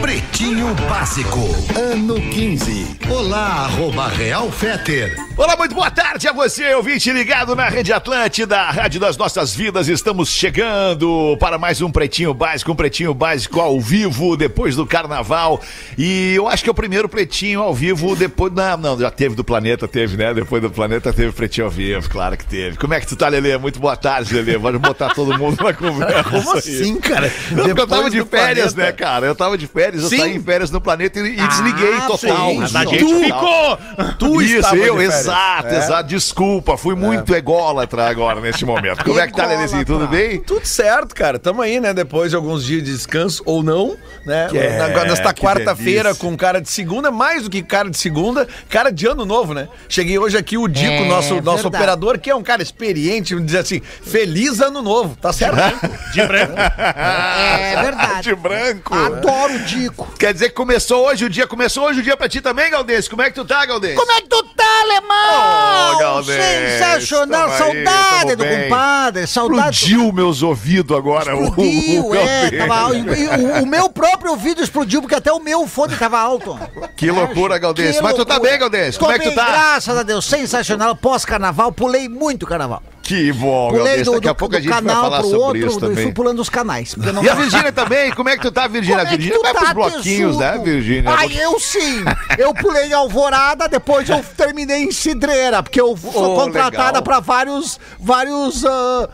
Pretinho 0.00 0.74
Básico, 0.88 1.38
ano 1.78 2.14
15. 2.14 2.98
Olá, 3.10 3.64
arroba 3.64 4.08
Real 4.08 4.50
Feter. 4.50 5.14
Olá, 5.36 5.56
muito 5.56 5.74
boa 5.74 5.90
tarde 5.90 6.28
a 6.28 6.32
você, 6.32 6.74
ouvinte 6.74 7.10
ligado 7.12 7.54
na 7.56 7.68
Rede 7.68 7.92
Atlântida, 7.92 8.58
a 8.58 8.70
Rádio 8.70 9.00
das 9.00 9.16
Nossas 9.16 9.54
Vidas. 9.54 9.88
Estamos 9.88 10.30
chegando 10.30 11.36
para 11.38 11.58
mais 11.58 11.80
um 11.80 11.90
Pretinho 11.90 12.32
Básico, 12.32 12.72
um 12.72 12.74
Pretinho 12.76 13.12
Básico 13.14 13.60
ao 13.60 13.80
vivo, 13.80 14.36
depois 14.36 14.76
do 14.76 14.86
Carnaval. 14.86 15.60
E 15.98 16.34
eu 16.34 16.48
acho 16.48 16.62
que 16.62 16.70
é 16.70 16.72
o 16.72 16.74
primeiro 16.74 17.08
Pretinho 17.08 17.60
ao 17.60 17.74
vivo 17.74 18.14
depois... 18.16 18.52
Não, 18.52 18.76
não, 18.76 18.98
já 18.98 19.10
teve 19.10 19.34
do 19.34 19.44
Planeta, 19.44 19.88
teve, 19.88 20.16
né? 20.16 20.32
Depois 20.32 20.62
do 20.62 20.70
Planeta 20.70 21.12
teve 21.12 21.32
Pretinho 21.32 21.66
ao 21.66 21.70
vivo, 21.70 22.08
claro 22.08 22.36
que 22.36 22.44
teve. 22.44 22.76
Como 22.76 22.94
é 22.94 23.00
que 23.00 23.06
tu 23.06 23.16
tá, 23.16 23.28
Lelê? 23.28 23.56
Muito 23.58 23.80
boa 23.80 23.96
tarde, 23.96 24.34
Lelê. 24.34 24.56
Vamos 24.56 24.80
botar 24.80 25.14
todo 25.14 25.38
mundo 25.38 25.62
na 25.62 25.72
conversa. 25.72 26.24
Como 26.24 26.52
aí. 26.52 26.58
assim, 26.58 26.98
cara? 27.00 27.32
Não, 27.50 27.66
eu 27.66 27.86
tava 27.86 28.10
de 28.10 28.24
férias, 28.24 28.74
planeta. 28.74 28.76
né, 28.76 28.92
cara? 28.92 29.26
Eu 29.26 29.34
tava 29.34 29.58
de 29.58 29.66
férias, 29.66 29.89
Sim. 29.98 30.04
eu 30.16 30.20
saí 30.22 30.36
em 30.36 30.42
férias 30.42 30.70
no 30.70 30.80
planeta 30.80 31.18
e, 31.20 31.32
e 31.38 31.46
desliguei 31.48 31.92
total. 32.06 32.18
sim. 32.50 32.58
Mas 32.60 32.76
A 32.76 32.84
gente 32.84 33.04
ficou! 33.24 33.78
Tu 34.18 34.42
Isso, 34.42 34.70
de 34.70 34.78
eu, 34.78 34.96
férias. 34.96 35.20
exato, 35.20 35.68
É. 35.68 35.78
exato. 35.78 36.08
Desculpa, 36.08 36.76
fui 36.76 36.94
muito 36.94 37.34
ególatra 37.34 38.08
agora 38.08 38.40
neste 38.40 38.64
momento. 38.64 39.02
Como 39.04 39.18
é 39.18 39.26
que 39.26 39.32
tá, 39.34 39.46
Lelezinho? 39.46 39.84
Tudo 39.84 40.06
bem? 40.06 40.40
Tudo 40.40 40.64
certo, 40.66 41.14
cara. 41.14 41.38
Tamo 41.38 41.62
aí, 41.62 41.80
né? 41.80 41.92
Depois 41.94 42.30
de 42.30 42.36
alguns 42.36 42.64
dias 42.64 42.82
de 42.82 42.92
descanso 42.92 43.42
ou 43.46 43.62
não, 43.62 43.96
né? 44.24 44.48
Que 44.50 44.58
é, 44.58 44.80
Agora, 44.80 45.08
nesta 45.08 45.32
quarta-feira 45.34 46.14
com 46.14 46.36
cara 46.36 46.60
de 46.60 46.68
segunda, 46.70 47.10
mais 47.10 47.44
do 47.44 47.50
que 47.50 47.62
cara 47.62 47.88
de 47.90 47.96
segunda, 47.98 48.46
cara 48.68 48.90
de 48.90 49.06
ano 49.06 49.24
novo, 49.24 49.54
né? 49.54 49.68
Cheguei 49.88 50.18
hoje 50.18 50.36
aqui, 50.36 50.56
o 50.58 50.68
Dico, 50.68 50.90
É, 50.90 51.08
nosso, 51.08 51.34
nosso 51.40 51.62
verdade. 51.64 51.66
operador, 51.66 52.18
que 52.18 52.30
é 52.30 52.34
um 52.34 52.42
cara 52.42 52.62
experiente, 52.62 53.34
me 53.34 53.42
dizer 53.42 53.58
assim, 53.58 53.80
feliz 54.02 54.60
ano 54.60 54.82
novo, 54.82 55.16
tá 55.20 55.32
certo? 55.32 55.56
De 56.12 56.26
branco. 56.26 56.54
É 56.56 57.82
verdade. 57.82 58.22
De 58.22 58.34
branco. 58.34 58.94
Adoro 58.94 59.54
o 59.54 59.58
Dico. 59.60 59.79
Quer 60.18 60.32
dizer 60.32 60.48
que 60.50 60.54
começou 60.54 61.06
hoje 61.06 61.24
o 61.24 61.30
dia, 61.30 61.46
começou 61.46 61.84
hoje 61.86 62.00
o 62.00 62.02
dia 62.02 62.16
pra 62.16 62.28
ti 62.28 62.40
também, 62.40 62.70
Galdês? 62.70 63.08
Como 63.08 63.22
é 63.22 63.30
que 63.30 63.34
tu 63.34 63.44
tá, 63.44 63.64
Galdês? 63.64 63.96
Como 63.96 64.10
é 64.12 64.20
que 64.20 64.28
tu 64.28 64.42
tá, 64.54 64.64
alemão? 64.82 65.94
Ô, 65.94 65.98
Galdês, 65.98 66.42
Sensacional. 66.78 67.50
aí, 67.50 67.58
Saudade 67.58 68.20
tamo 68.20 68.36
do 68.36 68.44
bem. 68.44 68.62
compadre. 68.64 69.26
Saudade. 69.26 69.76
Explodiu 69.76 70.12
meus 70.12 70.42
ouvidos 70.42 70.96
agora. 70.96 71.36
o- 71.36 71.44
Explodiu, 71.44 72.06
o 72.06 72.14
é, 72.14 72.50
Galdês. 72.50 72.68
tava, 72.68 73.58
o, 73.58 73.62
o 73.62 73.66
meu 73.66 73.88
próprio 73.88 74.32
ouvido 74.32 74.62
explodiu, 74.62 75.00
porque 75.00 75.14
até 75.14 75.32
o 75.32 75.40
meu 75.40 75.66
fone 75.66 75.96
tava 75.96 76.18
alto. 76.18 76.58
Que 76.96 77.10
loucura, 77.10 77.58
Galdês. 77.58 77.96
Que 77.96 78.02
Mas 78.02 78.14
tu 78.14 78.24
tá 78.24 78.38
bem, 78.38 78.58
Galdês? 78.58 78.96
Tô 78.96 79.06
Como 79.06 79.12
é 79.16 79.18
que 79.18 79.28
tu 79.30 79.34
tá? 79.34 79.46
Graças 79.46 79.96
a 79.98 80.02
Deus, 80.02 80.24
sensacional. 80.26 80.94
Pós-carnaval, 80.96 81.72
pulei 81.72 82.08
muito 82.08 82.46
carnaval. 82.46 82.82
Que 83.10 83.32
bom, 83.32 83.70
Pulei 83.70 84.04
do, 84.04 84.12
Daqui 84.12 84.28
a 84.28 84.32
do- 84.32 84.36
pouco 84.36 84.52
do 84.54 84.58
a 84.58 84.60
gente 84.60 84.70
vai 84.70 84.82
canal 84.82 85.02
falar 85.02 85.18
pro 85.18 85.30
sobre 85.30 85.44
outro 85.64 85.66
isso 85.66 85.80
também. 85.80 86.04
fui 86.04 86.12
pulando 86.12 86.38
os 86.40 86.48
canais. 86.48 86.94
E 87.24 87.28
a 87.28 87.34
Virgínia 87.34 87.72
também? 87.72 88.12
Como 88.12 88.28
é 88.28 88.36
que 88.36 88.42
tu 88.42 88.52
tá, 88.52 88.68
Virgínia? 88.68 88.98
A 89.02 89.02
é 89.02 89.10
Virgínia 89.10 89.36
tu 89.36 89.42
vai 89.42 89.52
pros 89.52 89.66
tá, 89.68 89.74
bloquinhos, 89.74 90.38
né? 90.38 90.60
Virgínia? 90.62 91.10
Ah, 91.18 91.26
eu 91.26 91.58
sim. 91.58 92.04
Eu 92.38 92.54
pulei 92.54 92.86
em 92.86 92.92
Alvorada, 92.92 93.68
depois 93.68 94.08
eu 94.08 94.22
terminei 94.36 94.84
em 94.84 94.92
Cidreira, 94.92 95.60
porque 95.60 95.80
eu 95.80 95.96
fui 95.96 96.10
Oh, 96.14 96.34
contratada 96.36 97.02
pra 97.02 97.18
vários, 97.18 97.80
vários 97.98 98.64
ah, 98.64 99.08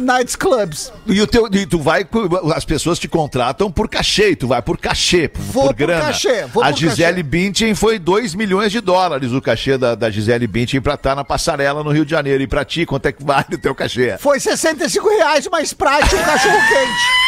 nights 0.00 0.34
clubs. 0.34 0.92
E, 1.06 1.20
o 1.22 1.26
teu, 1.28 1.48
e 1.52 1.64
tu 1.64 1.78
vai, 1.78 2.04
as 2.56 2.64
pessoas 2.64 2.98
te 2.98 3.06
contratam 3.06 3.70
por 3.70 3.88
cachê, 3.88 4.34
tu 4.34 4.48
vai 4.48 4.60
por 4.62 4.78
cachê, 4.78 5.28
por, 5.28 5.40
Vou 5.42 5.62
por 5.62 5.68
por 5.68 5.76
grana. 5.76 6.06
cachê, 6.06 6.44
vou 6.46 6.64
a 6.64 6.70
por 6.70 6.76
Gisele 6.78 7.10
cachê. 7.10 7.22
Bündchen 7.22 7.74
foi 7.76 8.00
2 8.00 8.34
milhões 8.34 8.72
de 8.72 8.80
dólares 8.80 9.30
o 9.32 9.40
cachê 9.40 9.78
da, 9.78 9.94
da 9.94 10.10
Gisele 10.10 10.46
Bündchen 10.48 10.80
pra 10.80 10.94
estar 10.94 11.14
na 11.14 11.24
passarela 11.24 11.84
no 11.84 11.90
Rio 11.90 12.04
de 12.04 12.10
Janeiro. 12.10 12.42
E 12.42 12.46
pra 12.48 12.64
ti, 12.64 12.84
quanto 12.84 13.06
é 13.06 13.12
que 13.12 13.22
vale 13.28 13.56
o 13.56 13.58
teu 13.58 13.74
cachê? 13.74 14.16
Foi 14.16 14.40
65 14.40 15.06
reais 15.06 15.46
mais 15.48 15.74
prático 15.74 16.16
um 16.16 16.24
cachorro 16.24 16.58
quente. 16.70 17.18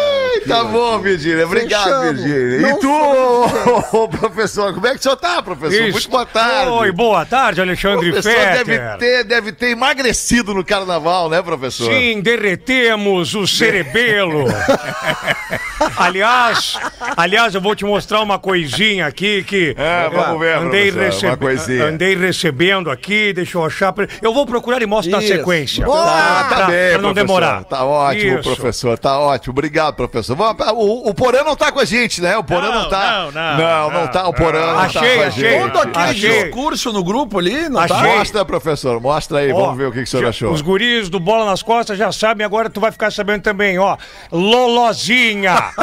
Tá 0.46 0.64
bom, 0.64 0.98
Virgínia. 0.98 1.44
Obrigado, 1.46 1.84
Fechamos. 1.84 2.22
Virgínia. 2.22 2.70
E 2.70 2.78
tu, 2.78 3.92
ô, 3.92 4.08
professor, 4.08 4.74
como 4.74 4.86
é 4.86 4.90
que 4.92 4.98
o 4.98 5.02
senhor 5.02 5.16
tá, 5.16 5.42
professor? 5.42 5.82
Isso. 5.82 5.92
Muito 5.92 6.10
boa 6.10 6.26
tarde. 6.26 6.70
Oi, 6.70 6.92
boa 6.92 7.24
tarde, 7.26 7.60
O 7.60 7.64
Alexandre 7.64 8.10
professor 8.12 8.32
deve 8.38 8.64
Fetter. 8.78 8.96
ter, 8.98 9.24
deve 9.24 9.52
ter 9.52 9.66
emagrecido 9.70 10.54
no 10.54 10.64
carnaval, 10.64 11.28
né, 11.28 11.40
professor? 11.42 11.92
Sim, 11.92 12.20
derretemos 12.20 13.34
o 13.34 13.46
cerebelo. 13.46 14.44
aliás, 15.96 16.78
aliás, 17.16 17.54
eu 17.54 17.60
vou 17.60 17.74
te 17.74 17.84
mostrar 17.84 18.20
uma 18.20 18.38
coisinha 18.38 19.06
aqui 19.06 19.42
que 19.44 19.74
É, 19.78 20.08
vamos 20.08 20.40
ver, 20.40 20.56
andei, 20.56 20.92
coisinha. 21.38 21.84
andei 21.86 22.16
recebendo 22.16 22.90
aqui, 22.90 23.32
deixa 23.32 23.58
eu 23.58 23.64
achar. 23.64 23.94
Eu 24.22 24.32
vou 24.32 24.46
procurar 24.46 24.80
e 24.82 24.86
mostro 24.86 25.10
na 25.12 25.18
Isso. 25.18 25.28
sequência. 25.28 25.84
Boa! 25.84 26.04
Tá 26.04 26.44
Pra- 26.48 26.66
bem, 26.66 26.92
pra 26.92 26.98
não 27.02 27.12
professor. 27.12 27.14
demorar. 27.14 27.64
Tá 27.64 27.84
ótimo, 27.84 28.38
Isso. 28.40 28.54
professor. 28.54 28.98
Tá 28.98 29.18
ótimo. 29.18 29.52
Obrigado, 29.52 29.94
professor. 29.94 30.33
O, 30.74 31.10
o 31.10 31.14
Porã 31.14 31.42
não 31.44 31.54
tá 31.56 31.70
com 31.72 31.80
a 31.80 31.84
gente, 31.84 32.20
né? 32.20 32.36
O 32.36 32.44
Porã 32.44 32.68
não, 32.70 32.82
Não, 32.82 32.88
tá. 32.88 33.10
não, 33.10 33.32
não, 33.32 33.56
não, 33.56 33.90
não 33.90 34.00
não. 34.02 34.06
tá. 34.08 34.28
O 34.28 34.32
Porã 34.34 34.72
não 34.72 34.78
Achei, 34.80 35.00
tá 35.00 35.14
com 35.16 35.22
a 35.22 35.26
achei. 35.26 35.50
gente. 35.50 35.70
Todo 35.72 35.78
aquele 35.98 36.04
Achei. 36.28 36.42
discurso 36.44 36.92
no 36.92 37.04
grupo 37.04 37.38
ali, 37.38 37.68
não 37.68 37.86
tá? 37.86 37.96
Achei. 37.96 38.16
Mostra, 38.16 38.44
professor. 38.44 39.00
Mostra 39.00 39.38
aí. 39.38 39.52
Ó, 39.52 39.60
Vamos 39.60 39.76
ver 39.78 39.86
o 39.88 39.92
que, 39.92 39.98
que 39.98 40.04
o 40.04 40.06
senhor 40.06 40.22
já- 40.24 40.28
achou. 40.30 40.52
Os 40.52 40.60
guris 40.60 41.08
do 41.08 41.18
Bola 41.20 41.44
nas 41.46 41.62
Costas 41.62 41.96
já 41.98 42.10
sabem, 42.12 42.44
agora 42.44 42.68
tu 42.70 42.80
vai 42.80 42.90
ficar 42.92 43.12
sabendo 43.12 43.42
também, 43.42 43.78
ó. 43.78 43.96
Lolozinha. 44.32 45.54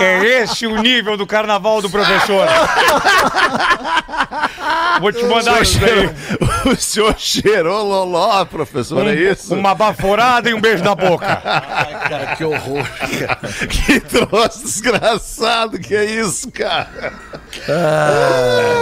É 0.00 0.24
esse 0.42 0.66
o 0.66 0.80
nível 0.80 1.16
do 1.16 1.26
carnaval 1.26 1.82
do 1.82 1.90
professor. 1.90 2.46
Vou 5.00 5.12
te 5.12 5.24
mandar 5.24 5.60
isso 5.62 5.78
daí. 5.78 6.08
O 6.70 6.76
senhor 6.76 7.14
cheirou 7.18 7.82
loló, 7.84 8.44
professor, 8.44 9.06
é 9.06 9.14
isso? 9.14 9.54
Uma 9.54 9.74
baforada 9.74 10.48
e 10.50 10.54
um 10.54 10.60
beijo 10.60 10.84
na 10.84 10.94
boca. 10.94 11.26
Cara, 11.40 12.36
que 12.36 12.44
horror. 12.44 12.84
Que 13.68 14.00
troço 14.00 14.62
desgraçado 14.64 15.78
que 15.78 15.94
é 15.94 16.04
isso, 16.04 16.50
cara? 16.50 17.12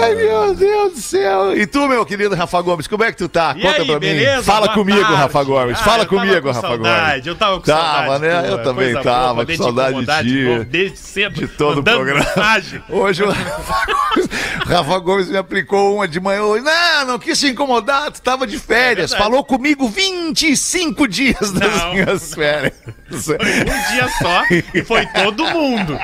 Ai, 0.03 0.15
meu 0.15 0.55
Deus 0.55 0.93
do 0.95 1.01
céu. 1.01 1.57
E 1.57 1.67
tu, 1.67 1.87
meu 1.89 2.05
querido 2.07 2.35
Rafa 2.35 2.61
Gomes, 2.63 2.87
como 2.87 3.05
é 3.05 3.13
que 3.13 3.19
tu 3.19 3.29
tá? 3.29 3.55
E 3.57 3.63
Conta 3.63 3.83
aí, 3.83 3.87
pra 3.87 3.99
beleza? 4.01 4.37
mim. 4.39 4.43
Fala 4.43 4.67
Boa 4.67 4.75
comigo, 4.75 5.01
tarde. 5.01 5.15
Rafa 5.17 5.43
Gomes. 5.45 5.79
Ah, 5.79 5.85
Fala 5.85 6.07
comigo, 6.07 6.43
com 6.43 6.49
Rafa 6.49 6.61
saudade, 6.61 7.11
Gomes. 7.11 7.27
Eu 7.27 7.35
tava 7.37 7.57
com 7.57 7.63
Tava, 7.67 7.93
saudade. 8.09 8.21
né? 8.23 8.51
Eu 8.51 8.63
também 8.63 8.93
coisa 8.93 9.03
tava, 9.03 9.35
boa, 9.35 9.47
com 9.47 9.57
saudade 9.57 10.07
de 10.25 10.31
ti. 10.33 10.45
novo, 10.49 10.65
Desde 10.65 10.97
cedo. 10.99 11.35
De 11.35 11.49
todo 11.49 11.79
o 11.81 11.83
programa. 11.85 12.21
mensagem. 12.21 12.83
Hoje 12.89 13.23
o 13.23 13.31
Rafa 13.31 13.87
Gomes, 13.87 14.29
Rafa 14.67 14.99
Gomes 14.99 15.29
me 15.29 15.37
aplicou 15.37 15.97
uma 15.97 16.09
de 16.09 16.21
manhã 16.21 16.43
hoje. 16.43 16.65
Não, 16.65 17.07
não 17.07 17.19
quis 17.19 17.39
te 17.39 17.49
incomodar, 17.49 17.68
tu 18.13 18.23
tava 18.23 18.47
de 18.47 18.59
férias. 18.59 19.11
verdade. 19.11 19.31
Falou 19.31 19.45
comigo 19.45 19.89
25 19.89 21.07
dias 21.07 21.53
das 21.53 21.77
Não. 21.77 21.93
minhas 21.95 22.35
férias. 22.35 22.73
Um 23.11 23.93
dia 23.95 24.09
só 24.21 24.43
e 24.75 24.83
foi 24.83 25.07
todo 25.07 25.45
mundo. 25.47 25.99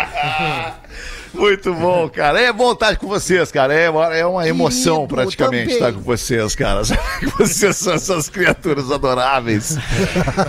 Muito 1.35 1.75
bom, 1.75 2.09
cara. 2.09 2.41
É 2.41 2.53
bom 2.53 2.73
estar 2.73 2.97
com 2.97 3.09
vocês, 3.09 3.51
cara. 3.51 3.75
É 3.75 3.91
uma, 3.91 4.15
é 4.15 4.25
uma 4.25 4.47
emoção 4.49 5.05
praticamente 5.09 5.65
também. 5.65 5.75
estar 5.75 5.93
com 5.93 6.01
vocês, 6.01 6.55
cara. 6.55 6.83
Vocês 7.37 7.77
são 7.77 7.95
essas 7.95 8.29
criaturas 8.29 8.89
adoráveis. 8.93 9.77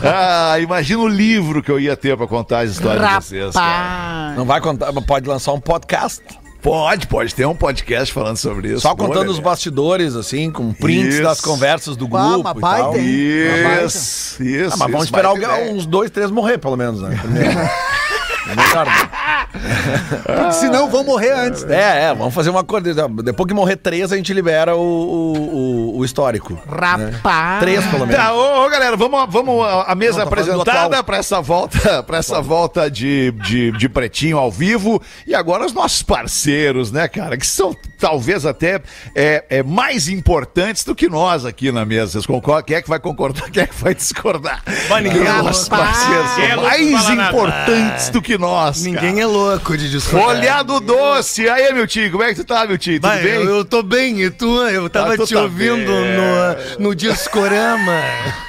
Ah, 0.04 0.60
imagina 0.60 1.02
o 1.02 1.08
livro 1.08 1.64
que 1.64 1.72
eu 1.72 1.80
ia 1.80 1.98
ter 1.98 2.16
pra 2.16 2.28
contar 2.28 2.60
as 2.60 2.72
histórias 2.72 3.02
de 3.10 3.16
vocês, 3.16 3.54
cara. 3.56 3.66
Rapaz. 3.68 4.38
Não 4.38 4.46
vai 4.46 4.62
contar, 4.62 4.92
mas 4.92 5.04
pode 5.06 5.28
lançar 5.28 5.54
um 5.54 5.60
podcast. 5.60 6.22
Pode, 6.66 7.06
pode 7.06 7.36
ter 7.36 7.46
um 7.46 7.56
podcast 7.56 8.12
falando 8.12 8.38
sobre 8.38 8.70
isso. 8.72 8.82
Só 8.82 8.96
contando 8.96 9.30
os 9.30 9.38
bastidores, 9.38 10.16
assim, 10.16 10.50
com 10.50 10.74
prints 10.74 11.14
Isso. 11.14 11.24
das 11.24 11.40
conversas 11.40 11.96
do 11.96 12.06
Ah, 12.06 12.08
grupo 12.10 12.40
uma 12.40 12.52
e 12.58 12.60
baita, 12.60 12.84
tal. 12.86 12.98
Isso, 12.98 14.42
isso. 14.44 14.74
Ah, 14.74 14.78
mas 14.78 14.80
vamos 14.80 14.94
isso, 14.96 15.04
esperar 15.06 15.32
baita 15.34 15.48
alguém- 15.48 15.74
uns 15.76 15.86
dois, 15.86 16.10
três 16.10 16.32
morrer, 16.32 16.58
pelo 16.58 16.76
menos, 16.76 17.02
né? 17.02 17.12
É 18.48 18.56
melhor, 18.56 18.86
né? 18.86 20.52
Senão 20.52 20.90
vão 20.90 21.04
morrer 21.04 21.32
antes. 21.32 21.64
né? 21.64 21.76
É, 21.76 22.04
é, 22.06 22.14
vamos 22.14 22.34
fazer 22.34 22.50
uma 22.50 22.64
coisa. 22.64 23.08
Depois 23.24 23.48
que 23.48 23.54
morrer 23.54 23.76
três, 23.78 24.12
a 24.12 24.18
gente 24.18 24.34
libera 24.34 24.76
o, 24.76 24.80
o, 24.82 25.98
o- 26.00 26.06
histórico. 26.06 26.60
Rapaz. 26.68 27.60
Três, 27.60 27.84
pelo 27.88 28.06
menos. 28.06 28.16
Tá, 28.24 28.34
ô, 28.34 28.66
ô, 28.66 28.70
galera, 28.70 28.96
vamos, 28.96 29.26
vamos 29.30 29.66
a, 29.66 29.92
a 29.92 29.96
mesa 29.96 30.20
Não, 30.20 30.26
do 30.26 30.28
apresentada 30.28 31.04
para 31.04 31.18
essa 31.18 31.42
volta, 31.42 32.04
para 32.04 32.18
essa 32.18 32.42
volta 32.42 32.90
de, 32.92 33.32
de, 33.32 33.72
de 33.72 33.90
pretinho 33.90 34.38
ao 34.38 34.52
vivo 34.52 35.02
e 35.26 35.34
agora 35.34 35.66
os 35.66 35.74
nossos 35.74 36.04
parceiros, 36.04 36.92
né, 36.92 37.08
cara, 37.08 37.38
que 37.38 37.48
são 37.48 37.76
talvez 38.06 38.46
até 38.46 38.82
é, 39.16 39.44
é, 39.50 39.64
mais 39.64 40.08
importantes 40.08 40.84
do 40.84 40.94
que 40.94 41.10
nós 41.10 41.44
aqui 41.44 41.72
na 41.72 41.84
mesa. 41.84 42.12
Vocês 42.12 42.26
concordam? 42.28 42.64
Quem 42.64 42.76
é 42.78 42.82
que 42.84 42.88
vai 42.88 43.00
concordar? 43.00 43.50
Quem 43.50 43.64
é 43.64 43.66
que 43.66 43.74
vai 43.74 43.96
discordar? 43.96 44.62
Vai, 44.88 45.02
ninguém 45.02 45.24
é 45.26 45.32
Nossos 45.42 45.68
louco. 45.68 45.84
parceiros 45.84 46.38
é 46.38 46.56
mais 46.56 46.92
fala 47.04 47.16
nada. 47.16 47.30
importantes 47.32 48.10
do 48.10 48.22
que 48.22 48.38
nós. 48.38 48.84
Ninguém 48.84 49.22
é 49.22 49.26
louco 49.26 49.76
de 49.76 49.90
discordar. 49.90 50.36
Folhado 50.36 50.80
doce. 50.82 51.50
Aí, 51.50 51.74
meu 51.74 51.88
tio, 51.88 52.12
como 52.12 52.22
é 52.22 52.28
que 52.30 52.36
tu 52.36 52.44
tá, 52.46 52.68
meu 52.68 52.78
tio? 52.78 53.00
Tudo 53.02 53.10
Vai, 53.10 53.24
bem? 53.24 53.34
eu, 53.34 53.44
eu 53.58 53.66
tô 53.66 53.82
bem, 53.82 54.22
e 54.22 54.30
tu? 54.30 54.62
Eu 54.68 54.88
tava 54.88 55.14
Ah, 55.16 55.18
tu 55.18 55.26
te 55.26 55.34
tá 55.34 55.42
ouvindo 55.42 55.92
bem. 55.92 56.78
no, 56.78 56.90
no 56.90 56.96
Discorama. 56.96 58.02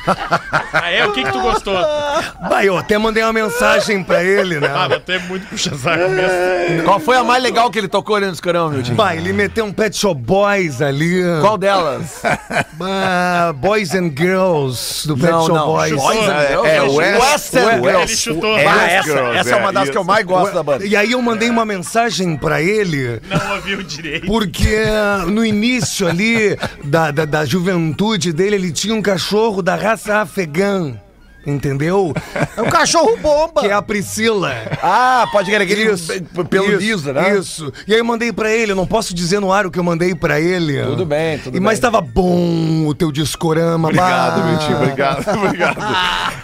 Ah, 0.73 0.91
é? 0.91 1.05
O 1.07 1.13
que 1.13 1.25
que 1.25 1.33
tu 1.33 1.41
gostou? 1.41 1.75
Vai, 2.49 2.69
eu 2.69 2.77
até 2.77 2.97
mandei 2.99 3.23
uma 3.25 3.33
mensagem 3.33 4.05
pra 4.05 4.23
ele, 4.23 4.61
né? 4.61 4.69
Ah, 4.73 4.85
até 4.85 5.19
muito 5.19 5.47
puxa-saco 5.49 6.09
mesmo. 6.11 6.85
Qual 6.85 7.01
foi 7.01 7.17
a 7.17 7.25
mais 7.25 7.43
legal 7.43 7.69
que 7.71 7.79
ele 7.79 7.89
tocou 7.89 8.15
ali 8.15 8.27
no 8.27 8.33
escorão, 8.33 8.71
meu 8.71 8.83
tio? 8.85 8.95
Vai, 8.95 9.17
ele 9.17 9.33
meteu 9.47 9.65
um 9.65 9.73
Pet 9.73 9.97
Shop 9.97 10.21
Boys 10.21 10.83
ali. 10.83 11.23
Qual 11.41 11.57
delas? 11.57 12.23
Ah, 12.79 13.55
boys 13.57 13.95
and 13.95 14.13
Girls 14.17 15.07
do 15.09 15.17
Pet 15.17 15.31
Não, 15.33 15.47
Shop 15.47 15.55
não. 15.55 15.67
Boys. 15.67 15.93
Boys 15.95 16.19
and 16.29 16.33
É, 16.33 16.49
Girls? 16.49 16.69
é, 16.69 16.83
West- 16.83 16.95
West- 16.95 17.55
West- 17.55 17.55
Girls. 17.83 17.89
Ele 17.99 18.17
chutou. 18.17 18.59
É, 18.59 18.67
Ah, 18.67 18.75
West 18.77 18.91
essa, 18.93 19.03
Girls, 19.05 19.39
essa 19.39 19.51
é 19.51 19.57
uma 19.57 19.73
das 19.73 19.83
isso. 19.85 19.93
que 19.93 19.99
eu 19.99 20.05
mais 20.05 20.27
gosto 20.27 20.55
da 20.55 20.63
banda. 20.63 20.85
E 20.87 20.95
aí 20.95 21.13
eu 21.13 21.23
mandei 21.23 21.49
uma 21.49 21.65
mensagem 21.65 22.37
pra 22.37 22.61
ele. 22.61 23.21
Não 23.29 23.55
ouviu 23.57 23.83
direito. 23.83 24.27
Porque 24.27 24.85
no 25.29 25.45
início 25.45 26.07
ali 26.07 26.57
da, 26.85 27.11
da, 27.11 27.25
da 27.25 27.45
juventude 27.45 28.33
dele, 28.33 28.57
ele 28.57 28.73
tinha 28.73 28.95
um 28.95 29.03
cachorro 29.03 29.63
da 29.63 29.75
raça 29.75 30.17
afegã. 30.19 30.95
Entendeu? 31.47 32.13
É 32.57 32.61
um 32.63 32.69
cachorro 32.69 33.17
bomba. 33.19 33.61
Que 33.61 33.69
é 33.69 33.73
a 33.73 33.81
Priscila. 33.81 34.53
Ah, 34.83 35.27
pode 35.31 35.51
querer 35.51 35.65
aquele 35.65 35.93
Isso, 35.93 36.13
pelo 36.51 36.67
isso, 36.69 36.79
liso, 36.79 37.13
né? 37.13 37.39
Isso. 37.39 37.73
E 37.87 37.93
aí 37.93 37.99
eu 38.01 38.05
mandei 38.05 38.33
pra 38.33 38.51
ele, 38.53 38.73
eu 38.73 38.77
não 38.77 38.87
posso 38.87 39.15
dizer 39.15 39.41
no 39.41 39.53
ar 39.53 39.67
o 39.67 39.71
que 39.71 39.79
eu 39.79 39.85
mandei 39.85 40.15
pra 40.15 40.41
ele. 40.41 40.83
Tudo 40.83 41.07
bem, 41.07 41.39
tudo 41.39 41.57
e, 41.57 41.61
Mas 41.61 41.79
bem. 41.79 41.83
tava 41.83 42.01
bom 42.01 42.87
o 42.87 42.95
teu 42.95 43.13
discorama. 43.13 43.89
Obrigado, 43.89 44.67
tio. 44.67 44.77
Obrigado, 44.77 45.29
obrigado. 45.45 45.77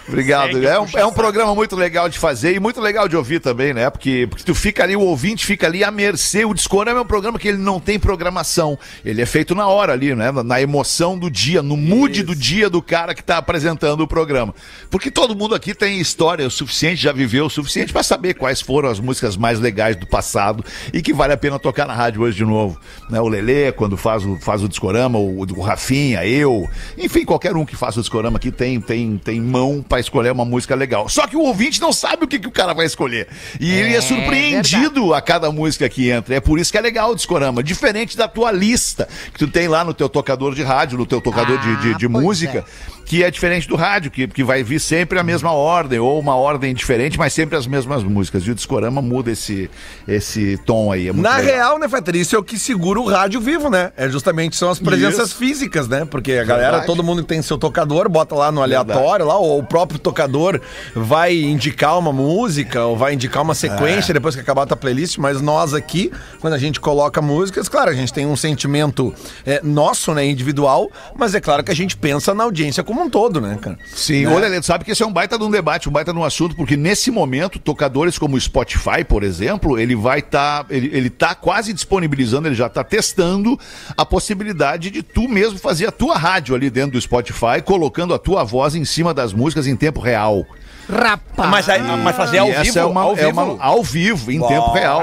Obrigado. 0.07 0.53
Segue, 0.53 0.65
É 0.65 0.79
um, 0.79 0.85
é 0.95 1.05
um 1.05 1.11
programa 1.13 1.53
muito 1.53 1.75
legal 1.75 2.07
de 2.07 2.17
fazer 2.17 2.55
e 2.55 2.59
muito 2.59 2.79
legal 2.79 3.07
de 3.07 3.15
ouvir 3.17 3.39
também, 3.39 3.73
né? 3.73 3.89
Porque, 3.89 4.27
porque 4.29 4.43
tu 4.43 4.55
fica 4.55 4.83
ali, 4.83 4.95
o 4.95 5.01
ouvinte 5.01 5.45
fica 5.45 5.67
ali 5.67 5.83
à 5.83 5.91
mercê. 5.91 6.45
O 6.45 6.53
Discorama 6.53 6.99
é 6.99 7.01
um 7.01 7.05
programa 7.05 7.37
que 7.37 7.47
ele 7.47 7.57
não 7.57 7.79
tem 7.79 7.99
programação. 7.99 8.77
Ele 9.03 9.21
é 9.21 9.25
feito 9.25 9.53
na 9.55 9.67
hora 9.67 9.93
ali, 9.93 10.15
né? 10.15 10.31
Na 10.31 10.61
emoção 10.61 11.17
do 11.17 11.29
dia, 11.29 11.61
no 11.61 11.75
mood 11.75 12.23
do 12.23 12.35
dia 12.35 12.69
do 12.69 12.81
cara 12.81 13.13
que 13.13 13.23
tá 13.23 13.37
apresentando 13.37 14.01
o 14.01 14.07
programa. 14.07 14.53
Porque 14.93 15.09
todo 15.09 15.35
mundo 15.35 15.55
aqui 15.55 15.73
tem 15.73 15.99
história 15.99 16.45
o 16.45 16.51
suficiente, 16.51 17.01
já 17.01 17.11
viveu 17.11 17.47
o 17.47 17.49
suficiente 17.49 17.91
pra 17.91 18.03
saber 18.03 18.35
quais 18.35 18.61
foram 18.61 18.87
as 18.87 18.99
músicas 18.99 19.35
mais 19.35 19.59
legais 19.59 19.95
do 19.95 20.05
passado 20.05 20.63
e 20.93 21.01
que 21.01 21.11
vale 21.11 21.33
a 21.33 21.37
pena 21.37 21.57
tocar 21.57 21.87
na 21.87 21.95
rádio 21.95 22.21
hoje 22.21 22.37
de 22.37 22.45
novo. 22.45 22.79
Né? 23.09 23.19
O 23.19 23.27
Lelê, 23.27 23.71
quando 23.71 23.97
faz 23.97 24.23
o, 24.23 24.37
faz 24.39 24.61
o 24.61 24.69
Discorama, 24.69 25.17
o, 25.17 25.39
o 25.39 25.61
Rafinha, 25.61 26.23
eu, 26.27 26.69
enfim, 26.95 27.25
qualquer 27.25 27.55
um 27.55 27.65
que 27.65 27.75
faça 27.75 27.97
o 27.97 28.03
Discorama 28.03 28.37
aqui 28.37 28.51
tem, 28.51 28.79
tem, 28.79 29.17
tem 29.17 29.41
mão 29.41 29.81
pra 29.81 29.99
escolher 29.99 30.31
uma 30.31 30.45
música 30.45 30.75
legal. 30.75 31.09
Só 31.09 31.25
que 31.25 31.35
o 31.35 31.41
ouvinte 31.41 31.81
não 31.81 31.91
sabe 31.91 32.25
o 32.25 32.27
que, 32.27 32.37
que 32.37 32.47
o 32.47 32.51
cara 32.51 32.75
vai 32.75 32.85
escolher. 32.85 33.27
E 33.59 33.71
ele 33.71 33.95
é 33.95 34.01
surpreendido 34.01 35.15
a 35.15 35.23
cada 35.23 35.51
música 35.51 35.89
que 35.89 36.11
entra. 36.11 36.35
É 36.35 36.39
por 36.39 36.59
isso 36.59 36.71
que 36.71 36.77
é 36.77 36.81
legal 36.81 37.13
o 37.13 37.15
Discorama. 37.15 37.63
Diferente 37.63 38.15
da 38.15 38.27
tua 38.27 38.51
lista, 38.51 39.09
que 39.33 39.39
tu 39.39 39.47
tem 39.47 39.67
lá 39.67 39.83
no 39.83 39.91
teu 39.91 40.07
tocador 40.07 40.53
de 40.53 40.61
rádio, 40.61 40.99
no 40.99 41.05
teu 41.07 41.19
tocador 41.19 41.57
de, 41.57 41.75
de, 41.77 41.95
de 41.95 42.05
Ah, 42.05 42.09
pois 42.11 42.23
música. 42.23 42.63
Que 43.05 43.23
é 43.23 43.31
diferente 43.31 43.67
do 43.67 43.75
rádio, 43.75 44.11
que, 44.11 44.27
que 44.27 44.43
vai 44.43 44.63
vir 44.63 44.82
sempre 44.83 45.17
a 45.17 45.23
mesma 45.23 45.51
ordem, 45.51 45.99
ou 45.99 46.19
uma 46.19 46.35
ordem 46.35 46.73
diferente, 46.73 47.17
mas 47.17 47.33
sempre 47.33 47.57
as 47.57 47.65
mesmas 47.65 48.03
músicas. 48.03 48.43
E 48.43 48.51
o 48.51 48.55
Discorama 48.55 49.01
muda 49.01 49.31
esse, 49.31 49.69
esse 50.07 50.57
tom 50.65 50.91
aí. 50.91 51.07
É 51.07 51.13
Na 51.13 51.37
legal. 51.37 51.55
real, 51.55 51.79
né, 51.79 51.87
Fetter, 51.87 52.15
isso 52.15 52.35
é 52.35 52.39
o 52.39 52.43
que 52.43 52.59
segura 52.59 52.99
o 52.99 53.05
rádio 53.05 53.39
vivo, 53.39 53.69
né? 53.69 53.91
É 53.97 54.09
justamente 54.09 54.55
são 54.55 54.69
as 54.69 54.79
presenças 54.79 55.29
Isso. 55.29 55.37
físicas, 55.37 55.87
né? 55.87 56.05
Porque 56.05 56.33
a 56.33 56.43
galera, 56.43 56.71
Verdade. 56.71 56.87
todo 56.87 57.03
mundo 57.03 57.23
tem 57.23 57.41
seu 57.41 57.57
tocador, 57.57 58.09
bota 58.09 58.35
lá 58.35 58.51
no 58.51 58.61
aleatório, 58.61 59.25
lá, 59.25 59.37
ou 59.37 59.59
o 59.59 59.63
próprio 59.63 59.99
tocador 59.99 60.59
vai 60.95 61.35
indicar 61.35 61.97
uma 61.97 62.11
música, 62.11 62.85
ou 62.85 62.97
vai 62.97 63.13
indicar 63.13 63.41
uma 63.41 63.55
sequência 63.55 64.13
depois 64.13 64.35
que 64.35 64.41
acabar 64.41 64.63
a 64.63 64.65
tua 64.65 64.77
playlist, 64.77 65.17
mas 65.17 65.41
nós 65.41 65.73
aqui, 65.73 66.11
quando 66.39 66.53
a 66.53 66.57
gente 66.57 66.79
coloca 66.79 67.21
músicas, 67.21 67.69
claro, 67.69 67.89
a 67.89 67.93
gente 67.93 68.13
tem 68.13 68.25
um 68.25 68.35
sentimento 68.35 69.13
é, 69.45 69.61
nosso, 69.63 70.13
né, 70.13 70.25
individual, 70.25 70.91
mas 71.15 71.33
é 71.33 71.41
claro 71.41 71.63
que 71.63 71.71
a 71.71 71.75
gente 71.75 71.95
pensa 71.97 72.33
na 72.33 72.43
audiência 72.43 72.83
como 72.83 73.01
um 73.01 73.09
todo, 73.09 73.39
né, 73.39 73.57
cara? 73.61 73.77
Sim, 73.95 74.25
olha, 74.25 74.43
Lelê, 74.43 74.59
tu 74.59 74.65
sabe 74.73 74.85
que 74.85 74.91
esse 74.91 75.03
é 75.03 75.05
um 75.05 75.13
baita 75.13 75.37
de 75.37 75.43
um 75.43 75.51
debate, 75.51 75.87
um 75.87 75.91
baita 75.91 76.11
de 76.11 76.17
um 76.17 76.23
assunto, 76.23 76.55
porque 76.55 76.75
nesse 76.75 77.11
momento, 77.11 77.59
tocadores 77.59 78.17
como 78.17 78.35
o 78.35 78.41
Spotify, 78.41 79.03
por 79.07 79.21
exemplo, 79.21 79.77
ele 79.77 79.95
vai 79.95 80.17
estar, 80.17 80.65
ele, 80.67 80.89
ele 80.91 81.11
tá 81.11 81.35
quase 81.35 81.71
disponibilizando, 81.73 82.47
ele 82.47 82.55
já 82.55 82.67
tá 82.67 82.83
testando 82.83 83.59
a 83.95 84.03
possibilidade 84.03 84.89
de 84.89 85.03
tu 85.03 85.27
mesmo 85.27 85.59
fazer 85.59 85.85
a 85.85 85.91
tua 85.91 86.17
rádio 86.17 86.55
ali 86.55 86.71
dentro 86.71 86.93
do 86.93 87.01
Spotify, 87.01 87.61
colocando 87.63 88.15
a 88.15 88.17
tua 88.19 88.43
voz 88.43 88.73
em 88.73 88.83
cima 88.83 89.13
das 89.13 89.31
músicas 89.31 89.67
em 89.67 89.75
tempo 89.75 89.99
real. 89.99 90.43
Rapaz. 90.89 91.49
Mas, 91.49 91.69
aí- 91.69 91.81
mas 91.81 92.15
fazer 92.15 92.39
ao 92.39 92.47
E 92.47 92.51
essa 92.51 92.63
vivo, 92.63 92.79
é 92.79 92.85
uma, 92.85 93.01
ao 93.01 93.13
é 93.17 93.25
vivo. 93.25 93.41
uma- 93.41 93.63
ao 93.63 93.83
vivo, 93.83 94.31
em 94.31 94.39
tempo 94.41 94.71
real. 94.73 95.01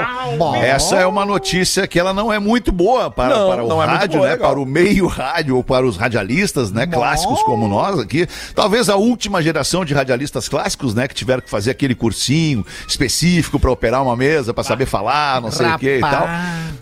Essa 0.62 0.96
é 0.96 1.06
uma 1.06 1.24
notícia 1.24 1.86
que 1.86 1.98
ela 1.98 2.12
não 2.12 2.32
é 2.32 2.38
muito 2.38 2.70
boa 2.70 3.10
para, 3.10 3.34
Não, 3.36 3.48
para 3.50 3.64
o 3.64 3.68
não 3.68 3.82
é 3.82 3.86
rádio, 3.86 4.18
boa, 4.18 4.26
né? 4.26 4.32
legal. 4.34 4.50
Para 4.50 4.60
o 4.60 4.66
meio 4.66 5.06
rádio 5.06 5.56
ou 5.56 5.64
para 5.64 5.86
os 5.86 5.96
radialistas, 5.96 6.70
né? 6.70 6.86
Clássicos 6.86 7.42
como 7.44 7.66
nós 7.66 7.98
aqui. 7.98 8.26
Talvez 8.54 8.88
a 8.88 8.96
última 8.96 9.42
geração 9.42 9.84
de 9.84 9.94
radialistas 9.94 10.48
clássicos, 10.48 10.94
né? 10.94 11.08
Que 11.08 11.14
tiveram 11.14 11.40
que 11.40 11.50
fazer 11.50 11.70
aquele 11.70 11.94
cursinho 11.94 12.64
específico 12.86 13.58
para 13.58 13.70
operar 13.70 14.02
uma 14.02 14.16
mesa, 14.16 14.52
para 14.52 14.64
saber 14.64 14.86
falar, 14.86 15.40
não 15.40 15.50
sei 15.50 15.66
o 15.66 15.78
que 15.78 15.96
e 15.96 16.00
tal. 16.00 16.28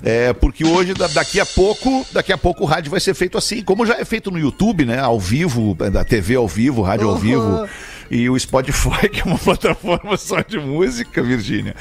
É, 0.02 0.32
porque 0.32 0.64
hoje, 0.64 0.94
da- 0.94 1.06
daqui 1.08 1.38
a 1.40 1.46
pouco, 1.46 2.04
daqui 2.12 2.32
a 2.32 2.38
pouco 2.38 2.64
o 2.64 2.66
rádio 2.66 2.90
vai 2.90 3.00
ser 3.00 3.14
feito 3.14 3.38
assim, 3.38 3.62
como 3.62 3.86
já 3.86 3.94
é 3.94 4.04
feito 4.04 4.30
no 4.30 4.38
YouTube, 4.38 4.84
né? 4.84 4.98
Ao 4.98 5.18
vivo, 5.18 5.74
da 5.74 6.04
TV 6.04 6.34
ao 6.36 6.48
vivo, 6.48 6.82
rádio 6.82 7.08
ao 7.08 7.16
vivo. 7.16 7.66
E 8.10 8.28
o 8.30 8.38
Spotify, 8.38 9.08
que 9.12 9.20
é 9.20 9.24
uma 9.24 9.38
plataforma 9.38 10.16
só 10.16 10.40
de 10.40 10.58
música, 10.58 11.22
Virgínia, 11.22 11.74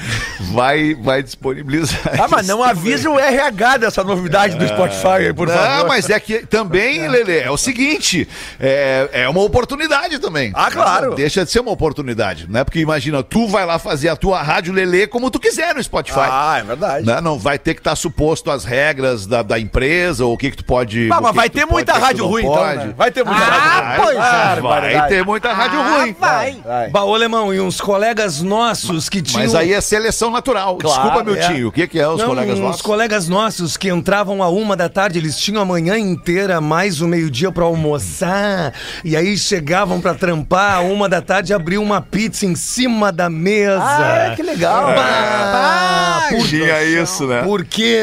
vai, 0.52 0.94
vai 0.94 1.22
disponibilizar. 1.22 1.98
Ah, 2.20 2.28
mas 2.28 2.46
não 2.46 2.62
avisa 2.62 3.08
o 3.10 3.18
RH 3.18 3.76
dessa 3.78 4.04
novidade 4.04 4.56
do 4.56 4.66
Spotify 4.68 5.32
por 5.34 5.48
Não, 5.48 5.54
favor. 5.54 5.88
mas 5.88 6.08
é 6.10 6.18
que 6.20 6.46
também, 6.46 7.08
Lele, 7.08 7.38
é 7.38 7.50
o 7.50 7.56
seguinte, 7.56 8.28
é, 8.60 9.08
é 9.12 9.28
uma 9.28 9.40
oportunidade 9.42 10.18
também. 10.18 10.52
Ah, 10.54 10.70
claro. 10.70 11.10
Não 11.10 11.14
Deixa 11.16 11.44
de 11.44 11.50
ser 11.50 11.60
uma 11.60 11.70
oportunidade, 11.70 12.46
né? 12.48 12.62
Porque 12.64 12.78
imagina, 12.80 13.22
tu 13.22 13.46
vai 13.48 13.64
lá 13.64 13.78
fazer 13.78 14.08
a 14.08 14.16
tua 14.16 14.42
rádio 14.42 14.72
Lele 14.72 15.06
como 15.06 15.30
tu 15.30 15.40
quiser 15.40 15.74
no 15.74 15.82
Spotify. 15.82 16.18
Ah, 16.20 16.56
é 16.60 16.64
verdade. 16.64 17.06
Né? 17.06 17.20
Não 17.20 17.38
vai 17.38 17.58
ter 17.58 17.74
que 17.74 17.80
estar 17.80 17.96
suposto 17.96 18.50
às 18.50 18.64
regras 18.64 19.26
da, 19.26 19.42
da 19.42 19.58
empresa, 19.58 20.24
ou 20.24 20.34
o 20.34 20.36
que 20.38 20.50
que 20.50 20.56
tu 20.58 20.64
pode... 20.64 21.08
Ah, 21.12 21.20
mas 21.20 21.30
que 21.30 21.36
vai 21.36 21.48
que 21.48 21.58
ter 21.58 21.66
muita 21.66 21.94
rádio 21.94 22.24
não 22.24 22.30
ruim, 22.30 22.42
então, 22.44 22.66
né? 22.66 22.94
Vai 22.96 23.10
ter 23.10 23.24
muita 23.24 23.40
Ah, 23.40 23.44
rádio 23.46 23.88
ruim. 23.88 23.96
pois 24.04 24.16
é. 24.16 24.20
Vai 24.20 24.60
Barbaridade. 24.62 25.08
ter 25.08 25.24
muita 25.24 25.52
rádio 25.52 25.80
Ah, 25.80 25.98
ruim. 25.98 26.16
Vai. 26.18 26.60
Vai. 26.64 26.90
Bah, 26.90 27.04
ô, 27.04 27.14
Alemão, 27.14 27.52
e 27.52 27.60
uns 27.60 27.80
colegas 27.80 28.42
nossos 28.42 29.08
que 29.08 29.22
tinham... 29.22 29.42
Mas 29.42 29.54
aí 29.54 29.72
é 29.72 29.80
seleção 29.80 30.30
natural. 30.30 30.76
Claro, 30.78 31.02
Desculpa, 31.02 31.24
meu 31.24 31.34
é. 31.36 31.46
tio. 31.52 31.68
O 31.68 31.72
que, 31.72 31.86
que 31.86 31.98
é 31.98 32.08
os 32.08 32.18
Não, 32.18 32.26
colegas 32.26 32.58
uns 32.58 32.62
nossos? 32.62 32.82
colegas 32.82 33.28
nossos 33.28 33.76
que 33.76 33.88
entravam 33.88 34.42
a 34.42 34.48
uma 34.48 34.76
da 34.76 34.88
tarde, 34.88 35.18
eles 35.18 35.36
tinham 35.38 35.62
a 35.62 35.64
manhã 35.64 35.98
inteira, 35.98 36.60
mais 36.60 37.00
o 37.00 37.08
meio-dia 37.08 37.50
pra 37.52 37.64
almoçar. 37.64 38.72
E 39.04 39.16
aí 39.16 39.36
chegavam 39.38 40.00
pra 40.00 40.14
trampar, 40.14 40.76
a 40.76 40.80
uma 40.80 41.08
da 41.08 41.20
tarde, 41.20 41.52
abriam 41.54 41.82
uma 41.82 42.00
pizza 42.00 42.46
em 42.46 42.54
cima 42.54 43.10
da 43.12 43.28
mesa. 43.30 43.82
Ah, 43.82 44.32
que 44.34 44.42
legal. 44.42 44.86
Bah, 44.94 46.26
por, 46.30 46.46
Tinha 46.46 46.82
isso, 46.84 47.26
né? 47.26 47.42
por 47.42 47.64
quê? 47.64 48.02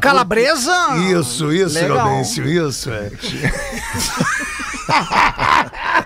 Calabresa? 0.00 0.96
Isso, 1.10 1.52
isso. 1.52 1.78
Gaudêncio, 1.86 2.46
isso. 2.46 2.90
É. 2.90 3.10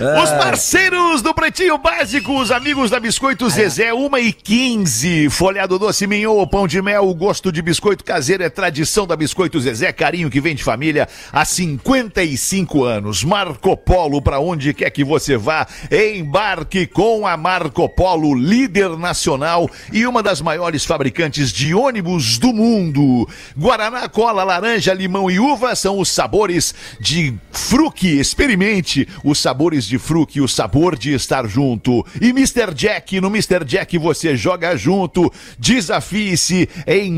Os 0.00 0.30
parceiros 0.30 1.22
do 1.22 1.34
Pretinho 1.34 1.76
Básico, 1.76 2.40
os 2.40 2.52
amigos 2.52 2.88
da 2.88 3.00
Biscoito 3.00 3.50
Zezé, 3.50 3.92
1 3.92 4.18
e 4.18 4.32
15. 4.32 5.28
Folhado 5.28 5.76
doce 5.76 6.06
mignon, 6.06 6.46
pão 6.46 6.68
de 6.68 6.80
mel, 6.80 7.08
o 7.08 7.14
gosto 7.16 7.50
de 7.50 7.60
biscoito 7.60 8.04
caseiro 8.04 8.44
é 8.44 8.48
tradição 8.48 9.08
da 9.08 9.16
Biscoito 9.16 9.58
Zezé, 9.58 9.92
carinho 9.92 10.30
que 10.30 10.40
vem 10.40 10.54
de 10.54 10.62
família 10.62 11.08
há 11.32 11.44
55 11.44 12.84
anos. 12.84 13.24
Marco 13.24 13.76
Polo, 13.76 14.22
pra 14.22 14.38
onde 14.38 14.72
quer 14.72 14.90
que 14.90 15.02
você 15.02 15.36
vá, 15.36 15.66
embarque 15.90 16.86
com 16.86 17.26
a 17.26 17.36
Marco 17.36 17.88
Polo, 17.88 18.36
líder 18.36 18.96
nacional 18.96 19.68
e 19.92 20.06
uma 20.06 20.22
das 20.22 20.40
maiores 20.40 20.84
fabricantes 20.84 21.52
de 21.52 21.74
ônibus 21.74 22.38
do 22.38 22.52
mundo. 22.52 23.28
Guaraná, 23.56 24.08
cola, 24.08 24.44
laranja, 24.44 24.94
limão 24.94 25.28
e 25.28 25.40
uva 25.40 25.74
são 25.74 25.98
os 25.98 26.08
sabores 26.08 26.72
de 27.00 27.34
Fruque. 27.50 28.20
Experimente 28.20 29.08
os 29.24 29.40
sabores 29.40 29.87
de 29.88 29.98
fruque, 29.98 30.40
o 30.40 30.46
sabor 30.48 30.96
de 30.96 31.12
estar 31.14 31.46
junto. 31.48 32.04
E 32.20 32.28
Mr. 32.30 32.72
Jack, 32.74 33.20
no 33.20 33.28
Mr. 33.28 33.64
Jack 33.64 33.96
você 33.98 34.36
joga 34.36 34.76
junto. 34.76 35.32
Desafie-se 35.58 36.68
em 36.86 37.10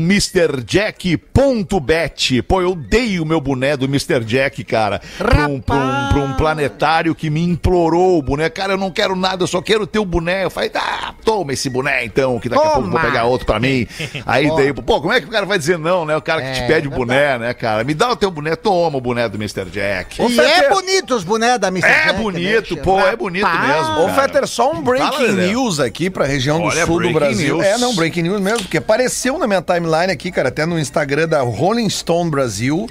MrJack.bet. 1.31 2.41
Pô, 2.43 2.61
eu 2.61 2.75
dei 2.75 3.19
o 3.19 3.25
meu 3.25 3.41
boné 3.41 3.75
do 3.75 3.85
Mr. 3.85 4.23
Jack, 4.25 4.63
cara, 4.63 5.01
pra 5.17 5.47
um, 5.47 5.59
pra 5.59 5.75
um- 5.75 6.09
pra 6.13 6.19
um 6.23 6.33
planetário 6.33 7.13
que 7.15 7.29
me 7.29 7.41
implorou 7.43 8.17
o 8.17 8.21
boné. 8.21 8.49
Cara, 8.49 8.73
eu 8.73 8.77
não 8.77 8.91
quero 8.91 9.15
nada, 9.15 9.43
eu 9.43 9.47
só 9.47 9.61
quero 9.61 9.85
ter 9.87 9.99
o 9.99 10.05
boné. 10.05 10.43
Eu 10.45 10.49
falei, 10.49 10.71
ah, 10.75 11.13
toma 11.23 11.53
esse 11.53 11.69
boné 11.69 12.05
então, 12.05 12.39
que 12.39 12.49
daqui 12.49 12.61
a 12.61 12.65
pouco 12.65 12.79
eu 12.87 12.91
vou 12.91 12.91
Toma. 12.99 13.03
pegar 13.05 13.25
outro 13.25 13.45
pra 13.45 13.59
mim. 13.59 13.87
Aí 14.25 14.47
daí, 14.55 14.73
pô, 14.73 15.01
como 15.01 15.13
é 15.13 15.19
que 15.21 15.27
o 15.27 15.31
cara 15.31 15.45
vai 15.45 15.57
dizer 15.57 15.77
não, 15.77 16.05
né? 16.05 16.15
O 16.15 16.21
cara 16.21 16.41
que 16.41 16.51
te 16.53 16.59
É, 16.61 16.67
pede 16.67 16.87
o 16.87 16.91
boné, 16.91 17.37
né, 17.37 17.53
cara? 17.53 17.83
Me 17.83 17.93
dá 17.93 18.09
o 18.11 18.15
teu 18.15 18.29
boné, 18.31 18.55
toma 18.55 18.97
o 18.97 19.01
boné 19.01 19.27
do 19.29 19.37
Mr. 19.37 19.65
Jack. 19.71 20.21
E 20.21 20.39
é 20.39 20.69
bonito 20.69 21.15
os 21.15 21.23
bonés 21.23 21.59
da 21.59 21.67
Mr. 21.69 21.87
É 21.87 22.05
Jack, 22.07 22.19
bonito, 22.21 22.41
né? 22.60 22.60
Pô, 22.83 22.99
é 22.99 23.15
bonito 23.15 23.47
mesmo. 23.47 24.05
Ô. 24.05 24.09
Fetter, 24.09 24.47
só 24.47 24.71
um 24.71 24.81
breaking 24.81 25.11
Fala, 25.11 25.31
news 25.31 25.79
aqui 25.79 26.09
pra 26.09 26.25
região 26.25 26.59
do 26.59 26.65
Olha, 26.65 26.85
sul 26.85 27.01
do 27.01 27.11
Brasil. 27.11 27.57
news. 27.57 27.65
É, 27.65 27.77
não, 27.77 27.95
breaking 27.95 28.23
news 28.23 28.41
mesmo, 28.41 28.59
porque 28.59 28.77
apareceu 28.77 29.37
na 29.37 29.47
minha 29.47 29.61
timeline 29.61 30.11
aqui, 30.11 30.31
cara, 30.31 30.49
até 30.49 30.65
no 30.65 30.79
Instagram 30.79 31.27
da 31.27 31.41
Rolling 31.41 31.89
Stone 31.89 32.29
Brasil, 32.29 32.87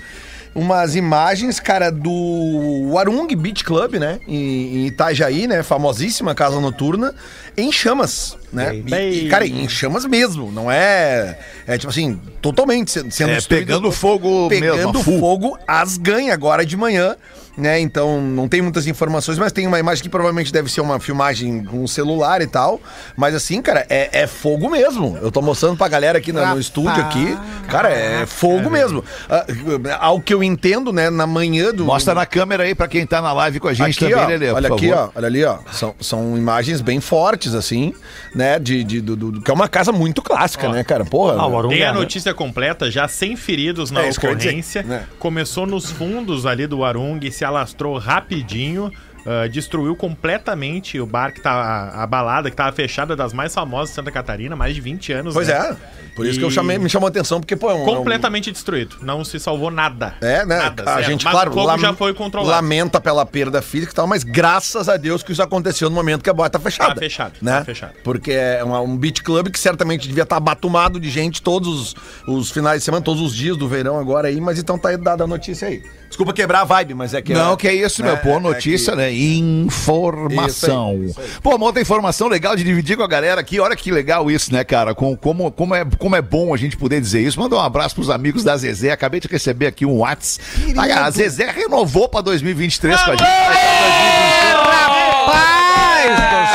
umas 0.54 0.96
imagens, 0.96 1.60
cara, 1.60 1.90
do 1.90 2.90
Warung 2.92 3.28
Beach 3.36 3.64
Club, 3.64 3.94
né, 3.94 4.18
em, 4.26 4.78
em 4.82 4.86
Itajaí, 4.86 5.46
né, 5.46 5.62
famosíssima 5.62 6.34
casa 6.34 6.60
noturna, 6.60 7.14
em 7.56 7.70
chamas, 7.70 8.36
né? 8.52 8.74
E, 8.74 9.26
e, 9.26 9.28
cara, 9.28 9.46
em 9.46 9.68
chamas 9.68 10.04
mesmo, 10.04 10.50
não 10.50 10.70
é, 10.70 11.38
é 11.66 11.78
tipo 11.78 11.90
assim, 11.90 12.20
totalmente 12.40 12.90
sendo 13.12 13.30
É, 13.30 13.40
pegando 13.40 13.92
fogo 13.92 14.48
pegando 14.48 14.98
mesmo, 14.98 15.20
fogo 15.20 15.58
as 15.66 15.96
ganha 15.96 16.34
agora 16.34 16.64
de 16.64 16.76
manhã, 16.76 17.16
né? 17.60 17.78
Então 17.80 18.20
não 18.20 18.48
tem 18.48 18.62
muitas 18.62 18.86
informações, 18.86 19.38
mas 19.38 19.52
tem 19.52 19.66
uma 19.66 19.78
imagem 19.78 20.02
que 20.02 20.08
provavelmente 20.08 20.52
deve 20.52 20.70
ser 20.70 20.80
uma 20.80 20.98
filmagem 20.98 21.64
com 21.64 21.82
um 21.84 21.86
celular 21.86 22.40
e 22.42 22.46
tal. 22.46 22.80
Mas 23.16 23.34
assim, 23.34 23.60
cara, 23.62 23.86
é, 23.88 24.22
é 24.22 24.26
fogo 24.26 24.68
mesmo. 24.70 25.18
Eu 25.22 25.30
tô 25.30 25.40
mostrando 25.42 25.76
pra 25.76 25.88
galera 25.88 26.18
aqui 26.18 26.32
no, 26.32 26.44
no 26.44 26.58
estúdio 26.60 27.00
aqui. 27.02 27.36
Cara, 27.68 27.88
é 27.90 28.26
fogo 28.26 28.68
mesmo. 28.70 29.04
Ah, 29.28 29.44
ao 30.00 30.20
que 30.20 30.32
eu 30.34 30.42
entendo, 30.42 30.92
né, 30.92 31.10
na 31.10 31.26
manhã 31.26 31.72
do. 31.72 31.84
Mostra 31.84 32.14
na 32.14 32.26
câmera 32.26 32.64
aí 32.64 32.74
pra 32.74 32.88
quem 32.88 33.06
tá 33.06 33.20
na 33.20 33.32
live 33.32 33.60
com 33.60 33.68
a 33.68 33.72
gente 33.72 34.04
Aqui, 34.04 34.12
também, 34.12 34.24
ó, 34.24 34.28
Lelê, 34.28 34.50
olha 34.50 34.72
aqui, 34.72 34.88
favor. 34.88 35.10
ó, 35.14 35.18
olha 35.18 35.26
ali, 35.26 35.44
ó. 35.44 35.58
São, 35.72 35.94
são 36.00 36.36
imagens 36.36 36.80
bem 36.80 37.00
fortes, 37.00 37.54
assim, 37.54 37.92
né? 38.34 38.58
De, 38.58 38.82
de, 38.84 39.00
do, 39.00 39.14
do- 39.16 39.40
que 39.40 39.50
é 39.50 39.54
uma 39.54 39.68
casa 39.68 39.92
muito 39.92 40.22
clássica, 40.22 40.68
né, 40.68 40.82
cara? 40.84 41.04
Porra. 41.04 41.34
Ah, 41.38 41.46
o 41.46 41.58
Arung 41.58 41.70
Tem 41.70 41.82
é- 41.82 41.86
a 41.88 41.92
notícia 41.92 42.32
completa, 42.34 42.90
já 42.90 43.06
sem 43.08 43.36
feridos 43.36 43.90
na 43.90 44.02
É, 44.02 44.08
isso 44.08 44.18
que 44.20 44.26
eu 44.26 44.30
ia 44.30 44.36
dizer, 44.36 44.48
ocorrência. 44.50 44.82
né? 44.82 45.04
Começou 45.18 45.66
nos 45.66 45.90
fundos 45.90 46.46
ali 46.46 46.66
do 46.66 46.84
Arung, 46.84 47.20
se 47.30 47.44
alastrou 47.50 47.98
rapidinho. 47.98 48.90
ah, 49.26 49.46
destruiu 49.46 49.94
completamente 49.94 50.98
o 50.98 51.04
bar 51.04 51.32
que 51.34 51.42
tá. 51.42 51.50
A, 51.52 52.02
a 52.02 52.06
balada 52.06 52.48
que 52.50 52.56
tava 52.56 52.72
fechada 52.72 53.14
das 53.14 53.32
mais 53.34 53.52
famosas 53.54 53.90
de 53.90 53.94
Santa 53.96 54.10
Catarina, 54.10 54.56
mais 54.56 54.74
de 54.74 54.80
20 54.80 55.12
anos. 55.12 55.34
Pois 55.34 55.46
né? 55.48 55.54
é. 55.54 56.00
Por 56.16 56.26
isso 56.26 56.38
que 56.38 56.44
eu 56.44 56.48
E- 56.48 56.52
chamei, 56.52 56.78
me 56.78 56.88
chamou 56.88 57.06
a 57.06 57.10
atenção, 57.10 57.38
porque, 57.38 57.54
pô, 57.54 57.70
é 57.70 57.74
um. 57.74 57.78
é 57.78 57.82
um- 57.82 57.96
Completamente 57.96 58.50
destruído. 58.50 58.96
Não 59.02 59.22
se 59.24 59.38
salvou 59.38 59.70
nada. 59.70 60.14
É, 60.22 60.44
né? 60.46 60.56
Nada, 60.58 60.94
a 60.94 61.02
gente, 61.02 61.24
Mas 61.24 61.32
claro, 61.32 61.54
lam- 61.54 61.78
já 61.78 61.92
foi 61.92 62.12
controlado. 62.14 62.50
lamenta 62.50 62.98
pela 63.00 63.24
perda 63.26 63.60
física 63.62 63.92
e 63.92 63.94
tal, 63.94 64.06
mas 64.06 64.24
graças 64.24 64.88
a 64.88 64.96
Deus 64.96 65.22
que 65.22 65.32
isso 65.32 65.42
aconteceu 65.42 65.88
no 65.90 65.94
momento 65.96 66.22
que 66.22 66.30
a 66.30 66.32
boate 66.34 66.52
tá 66.52 66.58
fechada. 66.58 66.94
Tá 66.94 67.00
fechado, 67.00 67.34
né? 67.42 67.58
tá 67.58 67.64
fechado. 67.66 67.92
Porque 68.02 68.32
é 68.32 68.64
uma- 68.64 68.80
um 68.80 68.96
beat 68.96 69.22
club 69.22 69.50
que 69.50 69.58
certamente 69.58 70.08
devia 70.08 70.22
estar 70.24 70.40
batumado 70.40 70.98
de 70.98 71.10
gente 71.10 71.40
todos 71.42 71.68
os, 71.68 71.96
os 72.26 72.50
finais 72.50 72.80
de 72.80 72.84
semana, 72.86 73.04
todos 73.04 73.20
os 73.22 73.34
dias 73.36 73.56
do 73.56 73.68
verão 73.68 73.98
agora 73.98 74.28
aí, 74.28 74.40
mas 74.40 74.58
então 74.58 74.78
tá 74.78 74.88
aí 74.88 74.96
dada 74.96 75.24
a 75.24 75.26
notícia 75.26 75.68
aí. 75.68 75.82
Desculpa 76.10 76.32
quebrar 76.32 76.62
a 76.62 76.64
vibe, 76.64 76.92
mas 76.94 77.14
é 77.14 77.22
que... 77.22 77.32
Não, 77.32 77.56
que 77.56 77.68
é 77.68 77.72
isso, 77.72 78.02
meu. 78.02 78.14
É, 78.14 78.16
Pô, 78.16 78.30
é 78.30 78.40
notícia, 78.40 78.90
que- 78.92 78.96
né? 78.98 79.12
Informação. 79.12 81.04
Isso 81.04 81.20
aí, 81.20 81.26
isso 81.28 81.40
Pô, 81.40 81.54
uma 81.54 81.66
outra 81.66 81.80
informação 81.80 82.26
legal 82.26 82.56
de 82.56 82.64
dividir 82.64 82.96
com 82.96 83.04
a 83.04 83.06
galera 83.06 83.40
aqui. 83.40 83.60
Olha 83.60 83.76
que 83.76 83.92
legal 83.92 84.28
isso, 84.28 84.52
né, 84.52 84.64
cara? 84.64 84.92
Com, 84.92 85.16
como, 85.16 85.52
como, 85.52 85.72
é, 85.72 85.86
como 85.98 86.16
é 86.16 86.20
bom 86.20 86.52
a 86.52 86.56
gente 86.56 86.76
poder 86.76 87.00
dizer 87.00 87.20
isso. 87.20 87.38
Manda 87.38 87.54
um 87.54 87.60
abraço 87.60 87.94
pros 87.94 88.10
amigos 88.10 88.42
da 88.42 88.56
Zezé. 88.56 88.90
Acabei 88.90 89.20
de 89.20 89.28
receber 89.28 89.68
aqui 89.68 89.86
um 89.86 89.98
Whats. 90.00 90.40
Ah, 90.76 91.04
a 91.06 91.10
Zezé 91.12 91.48
renovou 91.48 92.08
pra 92.08 92.20
2023 92.20 93.00
com 93.02 93.10
a 93.12 93.16
gente. 93.16 93.24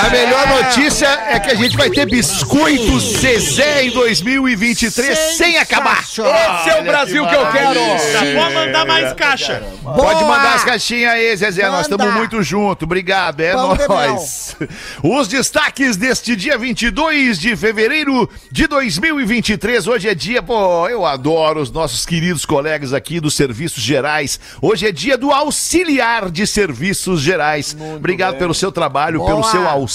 A 0.06 0.10
melhor 0.12 0.48
notícia 0.48 1.08
é 1.08 1.40
que 1.40 1.50
a 1.50 1.56
gente 1.56 1.76
vai 1.76 1.90
ter 1.90 2.06
biscoitos 2.06 3.22
Zezé 3.22 3.86
em 3.86 3.90
2023 3.90 5.18
sem 5.36 5.58
acabar. 5.58 6.04
Esse 6.04 6.22
é 6.22 6.80
o 6.80 6.84
Brasil 6.84 7.26
que 7.26 7.34
eu 7.34 7.52
quero! 7.52 7.80
Já 8.12 8.40
pode 8.40 8.54
mandar 8.54 8.86
mais 8.86 9.14
caixa. 9.14 9.64
Pode 9.84 10.20
Boa! 10.20 10.38
mandar 10.38 10.58
as 10.58 10.64
caixinhas 10.64 11.12
aí, 11.12 11.36
Zezé. 11.36 11.64
Nós 11.64 11.72
Manda. 11.72 11.82
estamos 11.82 12.14
muito 12.14 12.44
juntos. 12.44 12.84
Obrigado, 12.84 13.40
é 13.42 13.54
Pão 13.54 13.76
de 13.76 13.88
nóis. 13.88 14.56
Os 15.02 15.28
destaques 15.28 15.98
deste 15.98 16.36
dia 16.36 16.56
22 16.56 17.40
de 17.40 17.56
fevereiro 17.56 18.30
de 18.52 18.68
2023. 18.68 19.88
Hoje 19.88 20.08
é 20.08 20.14
dia, 20.14 20.44
pô, 20.44 20.88
eu 20.88 21.04
adoro 21.04 21.60
os 21.60 21.72
nossos 21.72 22.06
queridos 22.06 22.46
colegas 22.46 22.94
aqui 22.94 23.20
dos 23.20 23.36
Serviços 23.36 23.82
Gerais. 23.82 24.40
Hoje 24.62 24.86
é 24.86 24.92
dia 24.92 25.18
do 25.18 25.32
auxiliar 25.32 26.30
de 26.30 26.46
Serviços 26.46 27.22
Gerais. 27.22 27.76
Obrigado 27.96 28.38
pelo 28.38 28.54
seu 28.54 28.72
trabalho, 28.72 29.18
Boa. 29.18 29.32
pelo 29.32 29.44
seu 29.44 29.68
auxílio 29.68 29.95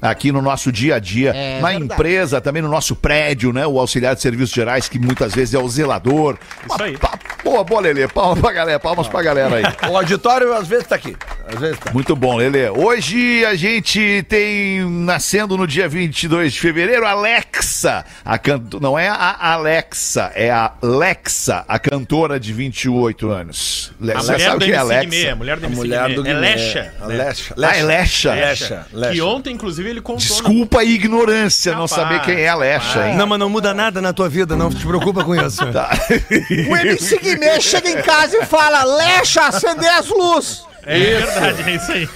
aqui 0.00 0.30
no 0.32 0.40
nosso 0.42 0.70
dia 0.70 0.96
a 0.96 0.98
dia, 0.98 1.30
É 1.34 1.60
na 1.60 1.68
verdade. 1.68 1.92
empresa, 1.94 2.40
também 2.40 2.62
no 2.62 2.68
nosso 2.68 2.94
prédio, 2.94 3.52
né? 3.52 3.66
O 3.66 3.78
auxiliar 3.78 4.14
de 4.14 4.20
Serviços 4.22 4.54
Gerais, 4.54 4.88
que 4.88 4.98
muitas 4.98 5.34
vezes 5.34 5.54
é 5.54 5.58
o 5.58 5.68
zelador. 5.68 6.36
Isso 6.68 6.82
aí. 6.82 6.96
Boa, 7.46 7.62
boa, 7.62 7.80
Lelê. 7.80 8.08
Palmas 8.08 8.40
pra 8.40 8.52
galera, 8.52 8.80
palmas 8.80 9.06
pra 9.06 9.22
galera 9.22 9.54
aí. 9.56 9.62
O 9.88 9.96
auditório 9.96 10.52
às 10.52 10.66
vezes 10.66 10.84
tá 10.88 10.96
aqui. 10.96 11.16
Às 11.46 11.60
vezes 11.60 11.78
tá. 11.78 11.92
Muito 11.92 12.16
bom, 12.16 12.34
Lelê. 12.36 12.68
Hoje 12.70 13.44
a 13.44 13.54
gente 13.54 14.24
tem, 14.28 14.80
nascendo 14.84 15.56
no 15.56 15.64
dia 15.64 15.88
22 15.88 16.54
de 16.54 16.58
fevereiro, 16.60 17.06
Alexa. 17.06 18.04
A 18.24 18.36
canto... 18.36 18.80
Não 18.80 18.98
é 18.98 19.06
a 19.08 19.52
Alexa, 19.52 20.32
é 20.34 20.50
a 20.50 20.72
Lexa, 20.82 21.64
a 21.68 21.78
cantora 21.78 22.40
de 22.40 22.52
28 22.52 23.30
anos. 23.30 23.92
Le- 24.00 24.12
A 24.12 24.16
Você 24.16 24.32
mulher 24.32 24.44
sabe 24.44 24.58
do 24.58 24.62
o 24.64 24.66
que 24.66 24.72
é 24.72 24.76
Alexa? 24.76 25.04
Guimê, 25.04 25.28
a 25.30 25.36
mulher 25.36 25.56
do 25.58 25.66
A 25.66 25.68
MC 25.68 25.76
mulher 25.80 26.08
do 26.14 26.22
Guimê. 26.24 26.30
É 26.30 26.34
Guimê. 26.34 26.48
Lecha. 26.56 26.92
A 27.00 27.06
né? 27.06 27.14
Lecha. 27.84 28.32
Ah, 28.32 28.36
é. 28.36 28.40
Lecha. 28.92 29.12
Que 29.12 29.22
ontem, 29.22 29.54
inclusive, 29.54 29.88
ele 29.88 30.00
contou. 30.00 30.18
Desculpa 30.18 30.80
a 30.80 30.84
ignorância, 30.84 31.76
não 31.76 31.86
saber 31.86 32.22
quem 32.22 32.40
é 32.40 32.48
a 32.48 32.56
Lecha, 32.56 33.08
hein? 33.08 33.16
Não, 33.16 33.24
mas 33.26 33.38
não 33.38 33.48
muda 33.48 33.72
nada 33.72 34.02
na 34.02 34.12
tua 34.12 34.28
vida, 34.28 34.56
não 34.56 34.68
te 34.68 34.84
preocupa 34.84 35.22
com 35.22 35.32
isso. 35.36 35.64
Tá. 35.72 35.90
O 36.68 36.76
MC 36.76 37.18
Guimê 37.18 37.35
chega 37.60 37.90
em 37.90 38.02
casa 38.02 38.36
e 38.38 38.44
fala: 38.44 38.84
Lecha, 38.84 39.46
acender 39.46 39.90
as 39.90 40.08
luzes. 40.08 40.64
É 40.84 40.98
verdade, 40.98 41.70
é 41.70 41.74
isso 41.74 41.92
aí. 41.92 42.08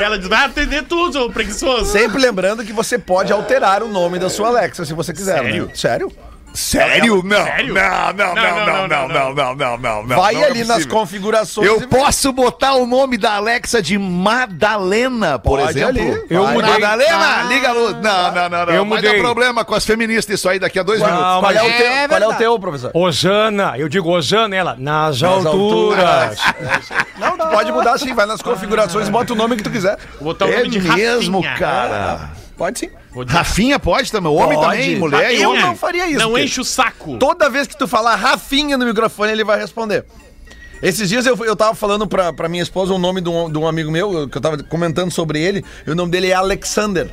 Ela 0.00 0.18
diz, 0.18 0.28
vai 0.28 0.44
atender 0.44 0.84
tudo, 0.84 1.30
preguiçoso. 1.30 1.90
Sempre 1.90 2.20
lembrando 2.20 2.64
que 2.64 2.72
você 2.72 2.98
pode 2.98 3.32
alterar 3.32 3.82
o 3.82 3.88
nome 3.88 4.18
da 4.18 4.28
sua 4.28 4.48
Alexa 4.48 4.84
se 4.84 4.94
você 4.94 5.12
quiser. 5.12 5.42
Sério? 5.42 5.66
Né? 5.66 5.74
Sério? 5.74 6.12
Sério? 6.54 7.20
Não. 7.24 7.44
Sério? 7.44 7.74
Não, 7.74 8.12
não, 8.12 8.34
não, 8.34 8.34
não, 8.34 8.88
não, 8.88 9.08
não, 9.08 9.34
não, 9.34 9.54
não, 9.54 9.76
não, 9.76 10.02
não. 10.04 10.16
Vai 10.16 10.34
não 10.34 10.42
é 10.42 10.46
ali 10.46 10.64
nas 10.64 10.86
configurações. 10.86 11.66
Eu 11.66 11.88
posso 11.88 12.32
botar 12.32 12.74
o 12.74 12.86
nome 12.86 13.18
da 13.18 13.34
Alexa 13.34 13.82
de 13.82 13.98
Madalena, 13.98 15.36
por 15.38 15.58
Pode 15.58 15.70
exemplo? 15.78 16.00
ali. 16.00 16.24
Eu 16.30 16.44
Vai. 16.44 16.54
mudei. 16.54 16.70
Madalena, 16.70 17.42
liga 17.48 17.68
a 17.68 17.72
luz. 17.72 17.92
Não, 17.94 18.00
não, 18.32 18.48
não, 18.48 18.66
não. 18.66 18.72
Eu 18.72 18.84
Vai 18.86 18.98
mudei. 18.98 19.12
dar 19.12 19.18
problema 19.18 19.64
com 19.64 19.74
as 19.74 19.84
feministas 19.84 20.38
isso 20.38 20.48
aí 20.48 20.58
daqui 20.60 20.78
a 20.78 20.82
dois 20.84 21.00
minutos. 21.00 21.40
qual 21.40 21.50
é, 21.50 21.62
o 21.62 21.76
teu, 21.76 21.86
É 21.86 22.08
qual 22.08 22.22
é 22.22 22.28
o 22.28 22.34
teu, 22.34 22.58
professor? 22.60 22.90
Osana, 22.94 23.74
eu 23.76 23.88
digo 23.88 24.08
Osana, 24.10 24.54
ela, 24.54 24.76
nas, 24.78 25.20
Nas 25.20 25.44
alturas. 25.46 26.38
Não, 27.18 27.36
tu 27.36 27.46
pode 27.48 27.72
mudar 27.72 27.98
sim, 27.98 28.14
vai 28.14 28.26
nas 28.26 28.40
configurações 28.42 29.08
e 29.08 29.10
bota 29.10 29.32
o 29.32 29.36
nome 29.36 29.56
que 29.56 29.62
tu 29.62 29.70
quiser. 29.70 29.96
Vou 30.20 30.32
botar 30.32 30.46
o 30.46 30.50
É 30.52 30.58
nome 30.58 30.70
de 30.70 30.80
mesmo, 30.80 31.42
cara. 31.58 32.30
Pode 32.56 32.78
sim. 32.78 32.90
Rafinha 33.26 33.78
pode 33.78 34.10
também, 34.10 34.30
homem 34.32 34.58
Pode. 34.58 34.76
também, 34.78 34.96
mulher 34.98 35.32
e 35.32 35.42
Eu 35.42 35.50
homem. 35.50 35.62
não 35.62 35.76
faria 35.76 36.06
isso. 36.08 36.18
Não 36.18 36.30
porque 36.30 36.42
enche 36.44 36.60
o 36.60 36.64
saco. 36.64 37.16
Toda 37.18 37.48
vez 37.48 37.66
que 37.66 37.76
tu 37.78 37.86
falar 37.86 38.16
Rafinha 38.16 38.76
no 38.76 38.84
microfone, 38.84 39.30
ele 39.32 39.44
vai 39.44 39.58
responder. 39.58 40.04
Esses 40.82 41.08
dias 41.08 41.24
eu, 41.24 41.36
eu 41.44 41.54
tava 41.56 41.74
falando 41.74 42.06
pra, 42.06 42.32
pra 42.32 42.48
minha 42.48 42.62
esposa 42.62 42.92
o 42.92 42.98
nome 42.98 43.20
de 43.20 43.28
um, 43.28 43.50
de 43.50 43.56
um 43.56 43.66
amigo 43.66 43.90
meu, 43.90 44.28
que 44.28 44.36
eu 44.36 44.42
tava 44.42 44.62
comentando 44.64 45.10
sobre 45.10 45.40
ele, 45.40 45.64
e 45.86 45.90
o 45.90 45.94
nome 45.94 46.10
dele 46.10 46.28
é 46.30 46.34
Alexander, 46.34 47.10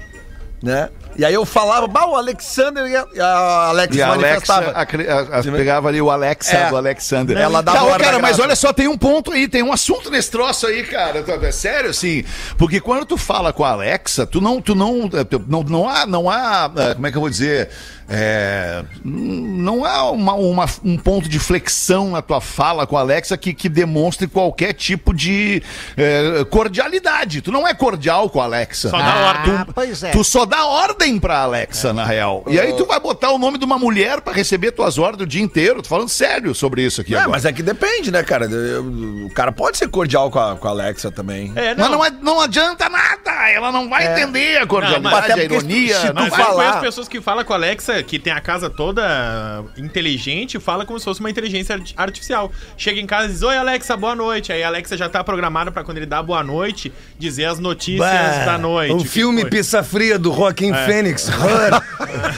né? 0.62 0.89
E 1.17 1.25
aí 1.25 1.33
eu 1.33 1.45
falava, 1.45 1.87
bah, 1.87 2.05
o 2.05 2.15
Alexander 2.15 2.85
e 2.87 2.95
a, 2.95 3.05
a 3.25 3.67
Alex 3.69 3.95
E 3.95 4.01
a 4.01 4.07
Alexa 4.07 4.21
manifestava. 4.53 4.71
acre- 4.71 5.09
a- 5.09 5.19
a- 5.39 5.43
pegava 5.43 5.89
ali 5.89 6.01
o 6.01 6.09
Alexa 6.09 6.55
É. 6.57 6.69
do 6.69 6.77
Alexander. 6.77 7.37
Ela 7.37 7.61
dava 7.61 7.91
tá, 7.91 7.99
cara, 7.99 8.19
mas 8.19 8.39
olha 8.39 8.55
só, 8.55 8.71
tem 8.71 8.87
um 8.87 8.97
ponto 8.97 9.31
aí, 9.31 9.47
tem 9.47 9.61
um 9.61 9.73
assunto 9.73 10.09
nesse 10.09 10.31
troço 10.31 10.67
aí, 10.67 10.83
cara. 10.83 11.23
É 11.43 11.51
sério, 11.51 11.89
assim. 11.89 12.23
Porque 12.57 12.79
quando 12.79 13.05
tu 13.05 13.17
fala 13.17 13.51
com 13.51 13.63
a 13.63 13.71
Alexa, 13.71 14.25
tu 14.25 14.39
não, 14.39 14.61
tu 14.61 14.73
não, 14.73 15.09
tu- 15.09 15.43
não, 15.47 15.63
não 15.63 15.89
há, 15.89 16.05
não 16.05 16.29
há, 16.29 16.71
eh, 16.77 16.93
como 16.93 17.07
é 17.07 17.11
que 17.11 17.17
eu 17.17 17.21
vou 17.21 17.29
dizer? 17.29 17.69
É, 18.11 18.83
não 19.03 19.85
há 19.85 20.11
uma, 20.11 20.33
uma- 20.33 20.65
um 20.83 20.97
ponto 20.97 21.29
de 21.29 21.39
flexão 21.39 22.11
na 22.11 22.21
tua 22.21 22.41
fala 22.41 22.85
com 22.85 22.97
a 22.97 23.01
Alexa 23.01 23.37
que, 23.37 23.53
que 23.53 23.69
demonstre 23.69 24.27
qualquer 24.27 24.73
tipo 24.73 25.13
de 25.13 25.63
eh, 25.97 26.45
cordialidade. 26.49 27.41
Tu 27.41 27.51
não 27.51 27.67
é 27.67 27.73
cordial 27.73 28.29
com 28.29 28.41
a 28.41 28.45
Alexa. 28.45 28.89
Só 28.89 28.97
dá 28.97 29.15
ordem. 29.15 29.53
Ah, 29.53 29.67
pois 29.73 30.03
é. 30.03 30.11
Tu 30.11 30.23
só 30.23 30.45
dá 30.45 30.65
ordem 30.65 31.19
pra 31.19 31.39
Alexa, 31.39 31.93
na 31.93 32.05
real. 32.05 32.43
E 32.47 32.59
aí 32.59 32.73
tu 32.73 32.85
vai 32.85 32.99
botar 32.99 33.31
o 33.31 33.37
nome 33.37 33.57
de 33.57 33.65
uma 33.65 33.77
mulher 33.79 34.21
pra 34.21 34.33
receber 34.33 34.71
tuas 34.71 34.97
ordens 34.97 35.23
o 35.23 35.27
dia 35.27 35.41
inteiro. 35.41 35.81
Tô 35.81 35.89
falando 35.89 36.09
sério 36.09 36.53
sobre 36.53 36.83
isso 36.83 37.01
aqui 37.01 37.13
É, 37.13 37.17
agora. 37.17 37.31
mas 37.31 37.45
é 37.45 37.53
que 37.53 37.63
depende, 37.63 38.11
né, 38.11 38.23
cara? 38.23 38.47
O 38.47 39.29
cara 39.33 39.51
pode 39.51 39.77
ser 39.77 39.87
cordial 39.89 40.29
com 40.29 40.39
a, 40.39 40.55
com 40.55 40.67
a 40.67 40.71
Alexa 40.71 41.11
também. 41.11 41.51
É, 41.55 41.75
Mas 41.75 41.89
não, 41.89 42.03
é- 42.03 42.11
não 42.21 42.41
adianta 42.41 42.89
nada, 42.89 43.49
ela 43.49 43.71
não 43.71 43.89
vai 43.89 44.11
entender 44.11 44.57
a 44.57 44.67
cordialidade, 44.67 45.03
Não, 45.03 45.11
mas 45.11 45.31
a 45.31 45.43
ironia. 45.43 45.95
se 45.99 46.07
tu 46.07 46.13
não 46.13 46.21
Mas 46.23 46.31
vai- 46.31 46.41
eu 46.41 46.45
falar- 46.45 46.63
conheço 46.63 46.79
pessoas 46.81 47.07
que 47.07 47.21
falam 47.21 47.43
com 47.45 47.53
a 47.53 47.55
Alexa, 47.55 48.00
que 48.03 48.17
tem 48.20 48.31
a 48.34 48.39
casa 48.41 48.70
toda 48.70 49.63
inteligente, 49.77 50.60
fala 50.60 50.86
como 50.86 50.98
se 51.00 51.05
fosse 51.05 51.20
uma 51.20 51.29
inteligência 51.29 51.75
arti- 51.75 51.93
artificial. 51.98 52.51
Chega 52.77 53.00
em 53.00 53.05
casa 53.05 53.25
e 53.27 53.31
diz, 53.31 53.41
oi 53.41 53.55
Alexa, 53.58 53.96
boa 53.98 54.15
noite. 54.15 54.51
Aí 54.51 54.63
a 54.63 54.67
Alexa 54.67 54.98
já 54.98 55.08
tá 55.10 55.24
programada 55.24 55.72
pra 55.72 55.84
quando 55.84 55.98
ele 55.98 56.05
dá 56.05 56.22
boa 56.22 56.43
noite, 56.43 56.91
dizer 57.17 57.46
as 57.46 57.60
notícias 57.60 58.00
Bah, 58.10 58.46
da 58.46 58.58
noite. 58.58 58.93
O 58.93 59.00
filme? 59.05 59.46
Pizza 59.46 59.84
Fria 59.84 60.17
do 60.17 60.34
Joaquim 60.34 60.74
Fênix. 60.74 61.27
Her. 61.27 61.81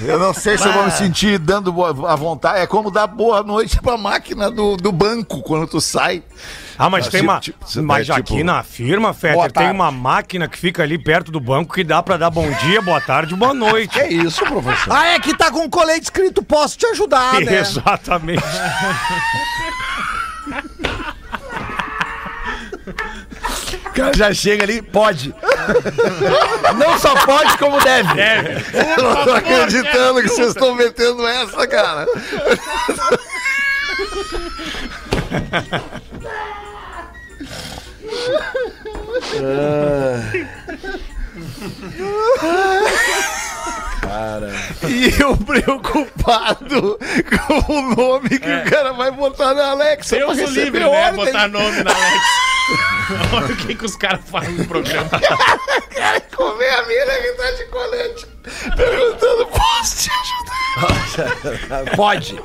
Eu 0.07 0.19
não 0.19 0.33
sei 0.33 0.57
se 0.57 0.67
eu 0.67 0.73
vou 0.73 0.85
me 0.85 0.91
sentir 0.91 1.37
dando 1.39 1.71
boa, 1.71 1.89
a 2.11 2.15
vontade. 2.15 2.59
É 2.59 2.67
como 2.67 2.91
dar 2.91 3.07
boa 3.07 3.41
noite 3.43 3.79
pra 3.81 3.97
máquina 3.97 4.51
do, 4.51 4.75
do 4.77 4.91
banco 4.91 5.41
quando 5.41 5.67
tu 5.67 5.79
sai. 5.79 6.21
Ah, 6.77 6.89
mas 6.89 7.07
Ah, 7.07 7.11
tem 7.11 7.19
tipo, 7.21 7.31
uma. 7.31 7.39
tipo, 7.39 7.57
mas 7.83 8.07
tá, 8.07 8.15
tipo- 8.15 8.33
aqui 8.33 8.43
na 8.43 8.63
firma, 8.63 9.13
Fetter, 9.13 9.51
tem 9.51 9.71
uma 9.71 9.91
máquina 9.91 10.47
que 10.47 10.57
fica 10.57 10.83
ali 10.83 10.97
perto 10.97 11.31
do 11.31 11.39
banco 11.39 11.73
que 11.73 11.83
dá 11.83 12.01
pra 12.01 12.17
dar 12.17 12.29
bom 12.29 12.49
dia, 12.51 12.81
boa 12.81 12.99
tarde, 13.01 13.35
boa 13.35 13.53
noite. 13.53 13.93
Que 14.03 14.05
isso, 14.07 14.43
professor? 14.45 14.91
Ah, 14.93 15.07
é 15.09 15.19
que 15.19 15.35
tá 15.37 15.51
com 15.51 15.59
um 15.65 15.69
colete 15.69 16.03
escrito 16.03 16.43
posso 16.43 16.77
te 16.77 16.85
ajudar, 16.87 17.39
né? 17.41 17.53
Exatamente. 17.61 18.43
O 23.85 23.91
cara 23.93 24.11
já 24.15 24.33
chega 24.33 24.63
ali, 24.63 24.81
pode. 24.81 25.33
Não 26.77 26.97
só 26.97 27.13
pode, 27.25 27.57
como 27.57 27.79
deve. 27.81 28.13
Deve. 28.15 28.65
Eu 28.97 29.03
não 29.03 29.23
tô 29.23 29.31
acreditando 29.33 30.21
que 30.21 30.29
vocês 30.29 30.47
estão 30.49 30.73
metendo 30.75 31.25
essa, 31.27 31.67
cara. 31.67 32.07
E 44.87 45.21
eu 45.21 45.35
preocupado 45.37 46.99
com 47.47 47.73
o 47.73 47.95
nome 47.95 48.29
que 48.29 48.49
o 48.49 48.69
cara 48.69 48.93
vai 48.93 49.11
botar 49.11 49.53
na 49.53 49.71
Alexa 49.71 50.17
o 50.25 50.31
receber 50.31 50.65
livre, 50.65 50.79
né? 50.81 50.85
ordem. 50.85 51.25
Botar 51.25 51.47
nome 51.47 51.83
na 51.83 51.91
Alexa. 51.91 52.53
Olha 53.35 53.45
o 53.53 53.57
que, 53.57 53.75
que 53.75 53.85
os 53.85 53.95
caras 53.95 54.21
falam 54.25 54.51
no 54.51 54.65
programa. 54.65 55.09
Comer 56.35 56.69
a 56.69 56.83
mina 56.83 57.13
que 57.13 57.31
tá 57.33 57.51
de 57.51 57.65
colete. 57.65 58.27
Perguntando, 58.75 59.47
posso 59.47 59.97
te 59.97 60.11
ajudar? 60.11 61.95
Pode. 61.95 62.41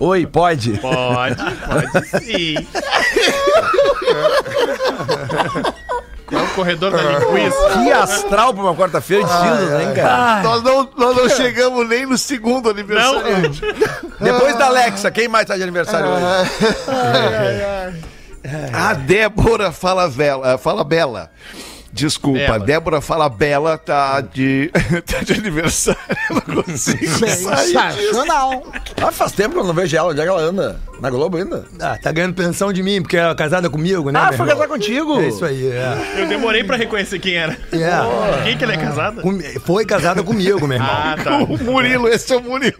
Oi, 0.00 0.26
pode. 0.26 0.78
Pode, 0.78 1.36
pode 1.36 2.24
sim. 2.24 2.54
É 6.30 6.36
o 6.36 6.48
corredor 6.54 6.90
da 6.92 7.02
linguiça? 7.02 7.58
Que 7.84 7.92
astral 7.92 8.54
pra 8.54 8.62
uma 8.62 8.74
quarta-feira 8.74 9.22
de 9.22 9.30
cinzas, 9.30 9.80
hein, 9.82 9.92
cara? 9.94 10.42
Nós 10.42 10.62
não, 10.62 10.88
nós 10.96 11.16
não 11.16 11.28
chegamos 11.28 11.86
nem 11.86 12.06
no 12.06 12.16
segundo 12.16 12.70
aniversário. 12.70 13.50
Depois 14.18 14.56
da 14.56 14.66
Alexa, 14.66 15.10
quem 15.10 15.28
mais 15.28 15.44
tá 15.46 15.56
de 15.56 15.62
aniversário 15.62 16.06
hoje? 16.08 16.24
A 18.72 18.94
Débora 18.94 19.70
fala, 19.72 20.08
vela, 20.08 20.56
fala 20.56 20.82
Bela. 20.82 21.30
Desculpa, 21.92 22.38
Bela. 22.38 22.58
Débora 22.60 23.00
fala 23.02 23.28
Bela 23.28 23.76
tá 23.76 24.20
de, 24.22 24.70
tá 25.04 25.20
de 25.22 25.34
aniversário. 25.34 26.00
Não 26.30 26.62
consigo 26.62 27.06
sair. 27.18 27.36
Sensacional. 27.36 28.62
Ah, 29.00 29.12
faz 29.12 29.32
tempo 29.32 29.54
que 29.54 29.60
eu 29.60 29.64
não 29.64 29.74
vejo 29.74 29.94
ela. 29.96 30.10
Onde 30.10 30.20
é 30.20 30.22
que 30.24 30.28
ela 30.30 30.40
anda? 30.40 30.80
Na 31.00 31.10
Globo 31.10 31.36
ainda? 31.36 31.66
Ah, 31.80 31.98
tá 32.00 32.10
ganhando 32.12 32.34
pensão 32.34 32.72
de 32.72 32.82
mim, 32.82 33.02
porque 33.02 33.16
é 33.18 33.34
casada 33.34 33.68
comigo, 33.68 34.10
né? 34.10 34.18
Ah, 34.18 34.28
meu 34.28 34.38
foi 34.38 34.46
irmão? 34.46 34.56
casar 34.56 34.68
contigo. 34.68 35.20
É 35.20 35.28
isso 35.28 35.44
aí, 35.44 35.66
é. 35.66 36.20
Eu 36.22 36.28
demorei 36.28 36.64
pra 36.64 36.76
reconhecer 36.76 37.18
quem 37.18 37.34
era. 37.36 37.52
É. 37.72 38.42
Quem 38.44 38.56
que 38.56 38.64
ela 38.64 38.72
é 38.72 38.76
casada? 38.78 39.20
Com- 39.20 39.38
Foi 39.66 39.84
casada 39.84 40.22
comigo, 40.22 40.66
meu 40.66 40.78
irmão. 40.78 40.90
Ah, 40.90 41.16
tá. 41.22 41.38
O 41.44 41.58
Murilo, 41.62 42.08
esse 42.08 42.32
é 42.32 42.36
o 42.36 42.42
Murilo. 42.42 42.72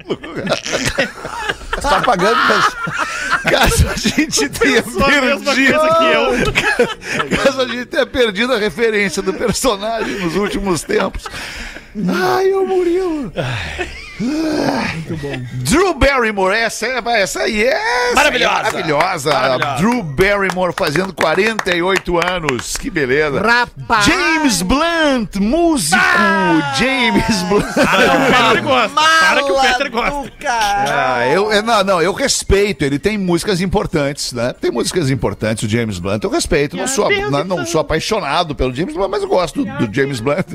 Tá 1.80 2.00
pagando 2.00 2.36
pra... 2.46 3.06
Caso 3.42 3.88
a 3.88 3.96
gente 3.96 4.48
tenha 4.48 4.80
a 4.80 4.82
perdido. 4.82 5.80
eu. 6.12 7.36
Caso 7.44 7.60
a 7.60 7.66
gente 7.68 7.86
tenha 7.86 8.06
perdido 8.06 8.52
a 8.52 8.58
referência 8.58 9.22
do 9.22 9.32
personagem 9.34 10.20
nos 10.20 10.36
últimos 10.36 10.82
tempos. 10.82 11.24
Ai, 12.08 12.52
o 12.52 12.66
Murilo. 12.66 13.32
Muito 14.22 15.16
bom. 15.16 15.42
Drew 15.64 15.94
Barrymore, 15.94 16.54
essa, 16.56 16.86
é- 16.86 17.02
essa 17.22 17.40
aí 17.40 17.64
é 17.64 18.12
Maravilhosa. 18.14 18.54
maravilhosa. 18.62 19.30
Maravilhosa. 19.32 19.76
Drew 19.78 20.02
Barrymore 20.02 20.72
fazendo 20.76 21.12
48 21.12 22.18
anos. 22.24 22.76
Que 22.76 22.88
beleza. 22.90 23.40
Rapaz. 23.40 24.04
James 24.04 24.62
Blunt, 24.62 25.36
músico. 25.36 26.00
James 26.78 27.42
Blunt. 27.48 27.64
Ah, 27.78 28.14
o 28.14 28.52
Peter 28.52 28.62
gosta. 28.62 29.00
Para 29.00 29.42
que 29.42 29.50
o 29.52 29.60
Peter 29.60 29.90
gosta. 29.90 30.32
Ah, 30.48 31.26
eu, 31.28 31.52
eu- 31.52 31.62
não, 31.62 31.84
não, 31.84 32.02
eu 32.02 32.12
respeito. 32.12 32.84
Ele 32.84 32.98
tem 32.98 33.18
músicas 33.18 33.60
importantes, 33.60 34.32
né? 34.32 34.54
Tem 34.60 34.70
músicas 34.70 35.10
importantes, 35.10 35.64
o 35.64 35.68
James 35.68 35.98
Blunt. 35.98 36.22
Eu 36.22 36.30
respeito. 36.30 36.76
Não 36.76 36.86
sou, 36.86 37.08
não, 37.30 37.44
não 37.44 37.66
sou 37.66 37.80
apaixonado 37.80 38.54
pelo 38.54 38.74
James 38.74 38.94
Blunt, 38.94 39.10
mas 39.10 39.22
eu 39.22 39.28
gosto 39.28 39.64
do, 39.64 39.86
do 39.86 39.94
James 39.94 40.20
Blunt. 40.20 40.46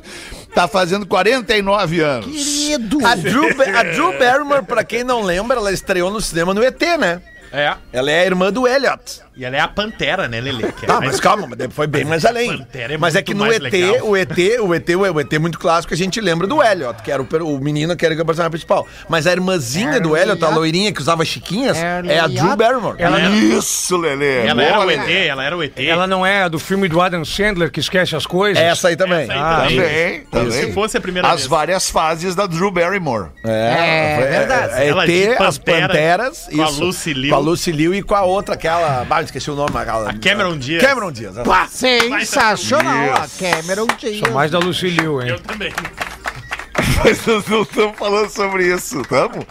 Tá 0.54 0.68
fazendo 0.68 1.06
49 1.06 2.00
anos. 2.02 2.26
Querido. 2.26 3.06
A 3.06 3.16
Drew, 3.16 3.54
a 3.64 3.84
Drew 3.84 4.18
Barrymore, 4.18 4.64
pra 4.64 4.84
quem 4.84 5.04
não 5.04 5.22
lembra, 5.22 5.58
ela 5.58 5.72
estreou 5.72 6.12
no 6.12 6.22
cinema 6.22 6.54
no 6.54 6.64
ET, 6.64 6.82
né? 6.98 7.22
É. 7.52 7.76
Ela 7.92 8.12
é 8.12 8.22
a 8.22 8.26
irmã 8.26 8.52
do 8.52 8.68
Elliot. 8.68 9.22
E 9.38 9.46
ela 9.46 9.56
é 9.56 9.60
a 9.60 9.68
Pantera, 9.68 10.28
né, 10.28 10.42
Lele? 10.42 10.72
Que 10.74 10.86
é 10.86 10.88
Tá, 10.88 10.96
mais- 10.96 11.12
mas 11.12 11.20
calma, 11.20 11.48
mas 11.48 11.74
foi 11.74 11.86
bem 11.88 12.04
mais 12.04 12.26
além. 12.26 12.58
Pantera 12.58 12.94
é 12.94 12.98
mas 12.98 13.16
é 13.16 13.22
que 13.22 13.34
no 13.34 13.46
ET, 13.52 13.62
legal. 13.62 14.08
o 14.08 14.18
ET, 14.18 14.32
o 14.62 14.74
ET, 14.74 14.90
o 14.96 15.20
ET 15.20 15.34
muito 15.40 15.60
clássico, 15.60 15.94
a 15.94 15.98
gente 15.98 16.20
lembra 16.20 16.48
do 16.48 16.62
Elliot, 16.64 17.02
que 17.04 17.12
era 17.12 17.22
o, 17.22 17.28
o 17.56 17.60
menino 17.60 17.96
que 17.96 18.06
era 18.06 18.16
o 18.16 18.26
personagem 18.26 18.50
principal. 18.52 18.88
Mas 19.08 19.28
a 19.28 19.32
irmãzinha 19.32 20.00
do 20.00 20.18
Elliot, 20.18 20.44
a 20.44 20.50
loirinha 20.50 20.92
que 20.92 21.00
usava 21.00 21.24
chiquinhas, 21.24 21.78
é 21.78 22.20
a 22.20 22.28
Drew 22.28 22.56
Barrymore. 22.56 22.96
Ela 23.00 23.20
era- 23.20 23.30
Isso, 23.36 23.96
Lelê. 23.98 24.46
Ela 24.48 24.64
era 24.64 24.74
Boa, 24.74 24.84
o 24.86 24.88
Lelê. 24.88 25.04
ET, 25.24 25.28
ela 25.28 25.44
era 25.44 25.56
o 25.58 25.64
ET. 25.64 25.78
Ela 25.88 26.08
não 26.08 26.26
é 26.26 26.50
do 26.50 26.58
filme 26.58 26.88
do 26.88 27.00
Adam 27.00 27.24
Sandler 27.24 27.70
que 27.72 27.80
esquece 27.80 28.16
as 28.16 28.26
coisas? 28.26 28.62
Essa 28.62 28.88
aí 28.88 28.96
também. 28.96 29.24
Essa 29.24 29.34
aí 29.34 29.40
Ah, 29.40 29.66
também. 29.70 30.22
Também, 30.32 30.52
Se 30.68 30.74
fosse 30.74 30.98
a 30.98 31.02
primeira 31.02 31.28
As 31.28 31.36
vez. 31.42 31.48
várias 31.48 31.90
fases 31.92 32.34
da 32.36 32.48
Drew 32.48 32.72
Barrymore. 32.72 33.30
É, 33.44 34.28
verdade. 34.30 34.74
É, 34.82 34.88
Ela 34.88 35.06
de 35.06 35.12
ET, 35.24 35.42
as 35.42 35.58
Pantera, 35.58 35.88
Panteras. 35.88 36.50
com 36.54 36.62
a 36.62 36.66
isso. 36.66 36.84
Lucy 36.84 37.14
Liu. 37.14 37.30
Com 37.30 37.36
a 37.36 37.40
Lucy 37.40 37.72
Liu 37.72 37.94
e 37.94 38.02
com 38.02 38.16
a 38.16 38.24
outra, 38.24 38.56
aquela. 38.56 39.06
Esqueci 39.28 39.50
o 39.52 39.56
nome. 39.56 39.72
Aquela, 39.78 40.10
A 40.10 40.14
Cameron 40.18 40.58
Diaz. 40.58 40.84
Cameron 40.84 41.12
Diaz. 41.12 41.36
Pá, 41.46 41.68
Sensacional. 41.68 43.14
A 43.14 43.28
Cameron 43.40 43.88
Diaz. 43.98 44.20
Sou 44.20 44.32
mais 44.32 44.52
da 44.52 44.60
Lucy 44.60 44.90
Liu, 44.90 45.22
hein? 45.22 45.30
Eu 45.30 45.40
também. 45.40 45.72
Mas 47.04 47.26
nós 47.26 47.46
não 47.48 47.62
estamos 47.62 47.98
falando 47.98 48.30
sobre 48.30 48.74
isso, 48.74 49.02
estamos? 49.02 49.46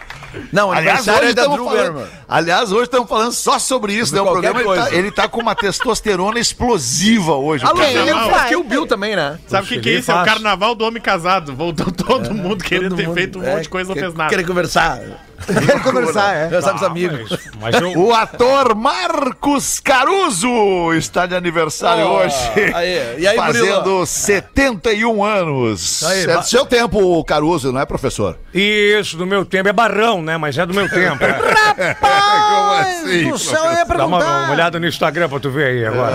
Não, 0.53 0.71
Aliás, 0.71 1.07
hoje 1.07 1.31
é 1.31 1.33
da 1.33 1.47
Drew 1.47 1.65
falando, 1.65 2.07
aliás, 2.29 2.71
hoje 2.73 2.83
estamos 2.85 3.09
falando 3.09 3.33
só 3.33 3.59
sobre 3.59 3.95
isso, 3.95 4.15
né? 4.15 4.21
O 4.21 4.25
programa 4.27 4.61
ele 4.61 4.75
tá, 4.75 4.93
ele 4.95 5.11
tá 5.11 5.29
com 5.29 5.41
uma 5.41 5.55
testosterona 5.55 6.39
explosiva 6.39 7.35
hoje. 7.37 7.65
A 7.65 7.71
o 7.71 7.73
Lucy 7.75 7.93
programa. 7.93 8.21
Liu 8.23 8.31
faz 8.31 8.49
que 8.49 8.57
o 8.57 8.65
Bill 8.65 8.87
também, 8.87 9.17
né? 9.17 9.39
Sabe 9.47 9.65
o 9.65 9.69
que, 9.69 9.75
que 9.75 9.81
é 9.81 9.83
Cheguei 9.85 9.99
isso? 10.01 10.11
É 10.13 10.21
o 10.21 10.25
carnaval 10.25 10.75
do 10.75 10.85
homem 10.85 11.01
casado. 11.01 11.55
Voltou 11.55 11.91
todo 11.91 12.35
mundo 12.35 12.63
querendo 12.63 12.91
Todo 12.91 12.99
ter 12.99 13.07
mundo- 13.07 13.15
feito 13.15 13.39
um 13.39 13.45
é, 13.45 13.53
monte 13.55 13.63
de 13.63 13.69
coisa, 13.71 13.95
não 13.95 14.01
fez 14.01 14.15
nada. 14.15 14.29
Querer 14.29 14.45
conversar. 14.47 15.01
Quero 15.67 15.81
conversar, 15.83 16.35
é. 16.35 16.45
Conversar 16.45 16.71
com 16.71 16.77
os 16.77 16.83
amigos. 16.83 17.39
Mas 17.61 17.75
eu, 17.81 17.93
O 17.99 18.15
ator 18.15 18.75
Marcos 18.75 19.81
Caruso 19.81 20.93
está 20.95 21.27
de 21.27 21.35
aniversário 21.35 22.07
Oh, 22.07 22.17
hoje. 22.19 22.37
aí. 22.75 23.17
E 23.21 23.27
aí, 23.27 23.37
fazendo 23.37 23.67
Murilo? 23.83 24.07
71 24.07 25.23
anos. 25.25 26.03
Aí, 26.05 26.23
é 26.25 26.27
ba- 26.27 26.37
do 26.37 26.47
seu 26.47 26.65
tempo, 26.67 27.23
Caruso, 27.25 27.73
não 27.73 27.81
é, 27.81 27.87
professor? 27.87 28.39
Isso, 28.53 29.17
do 29.17 29.27
meu 29.27 29.45
tempo. 29.45 29.69
É 29.69 29.73
barrão, 29.73 30.23
né? 30.23 30.37
Mas 30.37 30.57
é 30.59 30.65
do 30.67 30.75
meu 30.75 30.89
tempo. 30.89 31.23
é. 31.23 31.95
Como 32.01 32.73
assim, 32.73 33.31
do 33.31 33.39
céu, 33.39 33.65
eu 33.65 33.73
ia 33.73 33.85
Dá 33.85 34.07
uma, 34.07 34.19
uma 34.19 34.51
olhada 34.53 34.79
no 34.81 34.87
Instagram 34.87 35.29
pra 35.29 35.41
tu 35.41 35.51
ver 35.51 35.67
aí 35.69 35.87
agora. 35.87 36.15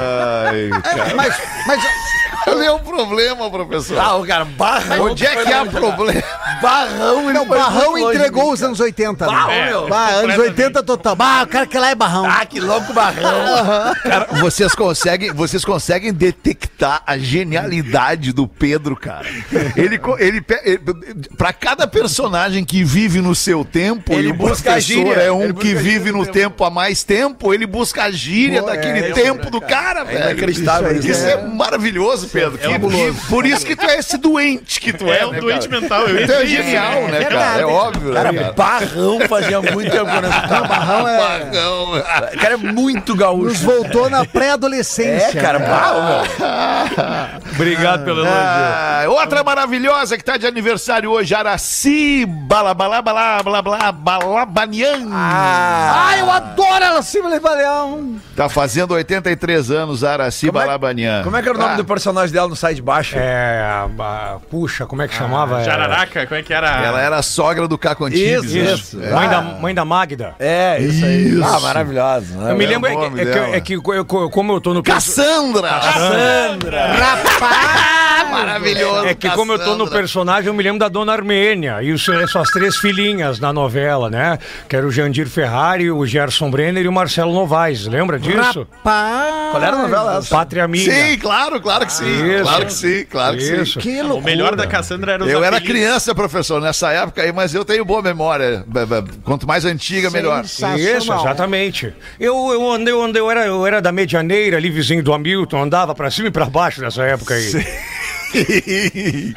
Ai, 0.50 0.70
cara. 0.82 1.16
Mas, 1.16 1.36
mas 1.66 1.84
Qual 2.44 2.62
é 2.62 2.72
o 2.72 2.80
problema, 2.80 3.50
professor? 3.50 3.98
Ah, 4.00 4.16
o 4.18 4.26
cara 4.26 4.46
barra. 4.46 5.02
Onde 5.02 5.26
é 5.26 5.44
que 5.44 5.52
há 5.54 5.66
problema? 5.66 6.24
Barrão, 6.62 7.24
ele 7.30 7.34
Não, 7.34 7.48
Barrão 7.48 7.98
entregou 7.98 8.52
os 8.52 8.62
anos 8.62 8.80
80. 8.80 9.26
né? 9.26 9.32
Bah, 9.32 9.54
É, 9.54 9.66
meu. 9.70 9.88
Bah, 9.88 10.08
anos 10.08 10.22
completamente. 10.36 10.50
80 10.62 10.84
total. 10.84 11.16
Bah, 11.16 11.44
o 11.44 11.48
cara 11.48 11.66
que 11.68 11.78
lá 11.78 11.90
é 11.90 11.96
Barrão. 11.96 12.26
Ah, 12.26 12.46
que 12.46 12.60
louco 12.60 12.94
Barrão. 12.94 13.94
Cara, 14.04 14.28
vocês 14.40 14.74
conseguem, 14.76 15.32
vocês 15.34 15.64
conseguem 15.66 16.14
detectar 16.14 17.02
a 17.06 17.18
genialidade 17.18 18.32
do 18.34 18.48
Pedro, 18.48 18.96
cara. 18.96 19.28
Ele, 19.76 20.00
ele, 20.20 20.46
ele 20.64 20.82
para 21.38 21.54
cada 21.54 21.88
personagem 21.88 22.64
que 22.64 22.84
vive 22.84 23.22
no 23.22 23.34
seu 23.36 23.64
tempo, 23.66 24.14
Ele 24.14 24.30
e 24.30 24.32
o 24.32 24.36
busca 24.36 24.72
a 24.72 24.74
professor 24.74 24.94
gíria. 24.94 25.14
é 25.14 25.32
um 25.32 25.44
Ele 25.44 25.54
que 25.54 25.74
vive 25.76 26.12
no 26.12 26.26
tempo 26.26 26.64
há 26.64 26.70
mais 26.70 27.04
tempo, 27.04 27.54
ele 27.54 27.66
busca 27.66 28.04
a 28.04 28.12
gíria 28.12 28.62
Pô, 28.62 28.68
daquele 28.68 29.00
é, 29.00 29.12
tempo 29.12 29.50
do 29.50 29.60
cara, 29.62 30.04
velho. 30.04 30.20
inacreditável 30.32 30.92
Isso, 30.98 31.08
isso, 31.10 31.26
é, 31.26 31.46
maravilhoso, 31.48 32.28
Pedro. 32.32 32.58
Que- 32.58 32.70
fabuloso. 32.72 33.14
que- 33.22 33.28
por 33.28 33.46
isso 33.46 33.66
que 33.66 33.76
tu 33.76 33.86
é 33.86 33.98
esse 33.98 34.18
doente 34.18 34.80
que 34.80 34.94
tu 34.94 35.12
é, 35.12 35.20
É 35.20 35.26
um 35.28 35.32
né, 35.32 35.40
doente 35.40 35.68
cara? 35.68 35.82
mental. 35.82 36.02
Eu 36.08 36.24
Então 36.24 36.36
é 36.38 36.46
genial, 36.46 37.02
né? 37.04 37.20
né, 37.20 37.26
cara? 37.26 37.62
É 37.62 37.66
óbvio, 37.66 38.14
Cara, 38.14 38.32
né, 38.32 38.40
cara? 38.40 38.54
Barrão 38.54 39.20
fazia 39.28 39.62
muito 39.62 39.92
tempo 39.92 40.06
não. 40.06 40.68
Barrão 40.68 41.08
é... 41.08 41.18
Barrão. 41.18 41.94
O 42.34 42.40
cara 42.40 42.54
é 42.54 42.58
muito 42.58 43.10
Nos 43.14 43.20
gaúcho. 43.20 43.66
voltou 43.66 44.10
na 44.10 44.26
pré-adolescência. 44.26 45.38
É, 45.38 45.42
cara, 45.42 45.60
barrão. 45.60 46.24
Obrigado 47.54 48.04
pelo 48.06 48.20
elogio. 48.22 48.34
Ah, 48.36 49.04
outra 49.08 49.44
maravilhosa 49.44 50.18
que 50.18 50.24
tá 50.24 50.38
de 50.38 50.46
aniversário 50.48 51.10
hoje, 51.12 51.34
Araci 51.36 52.26
Balabalá, 52.26 53.02
Balá, 53.02 53.42
Balá, 53.44 53.62
Balá, 53.62 53.92
Balabanian. 53.92 55.08
Ah, 55.12 56.16
eu 56.18 56.30
adoro 56.32 56.84
ela, 56.84 57.02
Cima 57.02 57.40
Baleão. 57.40 58.16
Tá 58.36 58.48
fazendo 58.50 58.94
83 58.94 59.72
anos, 59.72 60.04
Araci 60.04 60.48
é- 60.48 60.52
Balabanian. 60.52 61.24
Como 61.24 61.36
é 61.36 61.42
que 61.42 61.50
era 61.50 61.58
o 61.58 61.62
nome 61.62 61.74
Ah, 61.74 61.78
do 61.78 61.86
personagem 61.86 62.21
dela 62.30 62.50
no 62.50 62.56
site 62.58 62.76
de 62.76 62.82
baixo? 62.82 63.16
É, 63.18 63.62
a- 63.64 64.38
puxa, 64.50 64.86
como 64.86 65.02
é 65.02 65.08
que 65.08 65.16
chamava? 65.16 65.62
É, 65.62 65.64
Jararaca, 65.64 66.28
como 66.28 66.38
é 66.40 66.44
que 66.44 66.54
era? 66.54 66.68
Ela 66.86 67.02
era 67.02 67.16
a 67.18 67.22
sogra 67.22 67.70
do 67.70 67.78
Caco 67.78 68.04
Antibes. 68.04 68.52
Isso, 68.52 68.58
né? 68.58 68.74
isso. 68.74 69.02
É. 69.02 69.12
Mãe, 69.12 69.30
da, 69.30 69.42
mãe 69.42 69.74
da 69.74 69.86
Magda. 69.86 70.36
É, 70.38 70.78
isso 70.82 71.06
aí. 71.06 71.30
Isso. 71.30 71.44
Ah, 71.44 71.60
maravilhoso. 71.62 72.34
Eu 72.50 72.56
me 72.58 72.66
é 72.66 72.68
lembro, 72.68 72.90
é, 72.90 72.94
é 72.94 73.26
que, 73.26 73.56
é 73.56 73.62
que 73.62 73.74
eu- 73.76 73.94
eu- 73.96 74.30
como 74.30 74.52
eu 74.54 74.60
tô 74.60 74.74
no... 74.74 74.84
perso- 74.84 75.16
Cassandra! 75.16 75.70
Maravilhoso. 78.32 79.06
É 79.06 79.14
que 79.14 79.30
como 79.32 79.52
eu 79.54 79.60
tô 79.60 79.76
no 79.76 79.90
personagem, 79.90 80.48
eu 80.48 80.54
me 80.54 80.64
lembro 80.64 80.80
da 80.80 80.88
Dona 80.88 81.14
Armênia 81.14 81.82
e 81.82 81.92
os, 81.92 82.04
suas 82.04 82.50
três 82.50 82.78
filhinhas 82.78 83.40
na 83.40 83.52
novela, 83.54 84.10
né? 84.10 84.38
Que 84.68 84.76
era 84.76 84.86
o 84.86 84.92
Jandir 84.92 85.28
Ferrari, 85.28 85.92
o 85.92 86.06
Gerson 86.06 86.50
Brenner 86.50 86.84
e 86.84 86.88
o 86.88 86.92
Marcelo 86.92 87.34
Novaes. 87.34 87.88
Lembra 87.88 88.20
disso? 88.20 88.68
Rapaz. 88.72 89.52
Qual 89.52 89.64
era 89.64 89.76
a 89.76 89.82
novela 89.82 90.18
essa? 90.18 90.30
Pátria 90.30 90.68
Minha. 90.68 90.92
Sim, 90.92 91.18
claro, 91.20 91.60
claro 91.62 91.86
que 91.86 91.94
sim. 91.94 92.06
Isso. 92.06 92.44
Claro 92.44 92.66
que 92.66 92.74
sim, 92.74 93.06
claro 93.06 93.38
que 93.38 93.44
sim. 93.44 93.62
Isso. 93.62 93.80
Que 93.80 94.02
O 94.02 94.22
melhor 94.22 94.56
da 94.56 94.66
Cassandra 94.68 95.14
era 95.14 95.24
os 95.24 95.30
Eu 95.30 95.44
era 95.44 95.58
apelidos. 95.58 95.82
criança, 95.82 96.16
professor, 96.16 96.62
nessa 96.62 96.92
época 96.92 97.22
aí, 97.22 97.32
mas 97.32 97.54
eu 97.54 97.66
tenho 97.66 97.84
boa 97.84 98.02
memória. 98.02 98.66
Quanto 99.24 99.48
mais 99.48 99.66
antiga, 99.66 100.10
melhor. 100.10 100.44
Isso, 100.44 100.66
exatamente. 101.14 101.94
Eu, 102.20 102.52
eu 102.54 102.72
andei, 102.72 102.94
eu 102.94 103.04
andei, 103.04 103.22
eu 103.22 103.30
era, 103.30 103.46
eu 103.46 103.66
era 103.66 103.82
da 103.82 103.92
Medianeira, 103.92 104.58
ali 104.58 104.70
vizinho 104.70 105.04
do 105.04 105.14
Hamilton, 105.14 105.64
andava 105.64 105.94
pra 105.94 106.10
cima 106.10 106.28
e 106.28 106.32
pra 106.32 106.46
baixo 106.46 106.82
nessa 106.82 107.04
época 107.04 107.34
aí. 107.34 107.52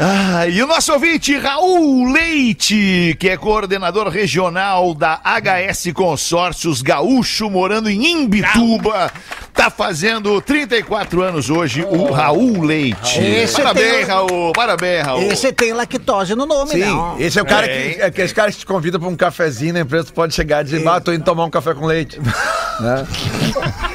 Ah, 0.00 0.46
e 0.46 0.62
o 0.62 0.66
nosso 0.68 0.92
ouvinte, 0.92 1.36
Raul 1.36 2.12
Leite, 2.12 3.16
que 3.18 3.28
é 3.28 3.36
coordenador 3.36 4.06
regional 4.06 4.94
da 4.94 5.20
HS 5.24 5.92
Consórcios 5.92 6.82
Gaúcho, 6.82 7.50
morando 7.50 7.90
em 7.90 8.12
Imbituba, 8.12 9.10
tá 9.52 9.68
fazendo 9.70 10.40
34 10.40 11.20
anos 11.20 11.50
hoje, 11.50 11.82
o 11.84 12.12
Raul 12.12 12.62
Leite. 12.62 13.20
Esse 13.20 13.56
parabéns, 13.56 13.90
tem- 13.96 14.04
Raul, 14.04 14.52
parabéns, 14.52 15.04
Raul. 15.04 15.22
Esse 15.32 15.52
tem 15.52 15.72
lactose 15.72 16.36
no 16.36 16.46
nome, 16.46 16.70
Sim, 16.70 16.78
não. 16.84 17.18
esse 17.18 17.36
é 17.36 17.42
o 17.42 17.44
cara 17.44 17.66
que, 17.66 18.00
é 18.00 18.08
que 18.12 18.20
esse 18.22 18.32
cara 18.32 18.52
que 18.52 18.58
te 18.58 18.66
convida 18.66 19.00
pra 19.00 19.08
um 19.08 19.16
cafezinho 19.16 19.72
na 19.74 19.80
empresa, 19.80 20.04
tu 20.04 20.12
pode 20.12 20.32
chegar 20.32 20.60
e 20.60 20.64
dizer, 20.70 20.86
ah, 20.86 21.00
tô 21.00 21.12
indo 21.12 21.24
tomar 21.24 21.44
um 21.44 21.50
café 21.50 21.74
com 21.74 21.84
leite. 21.86 22.20
Né? 22.80 23.06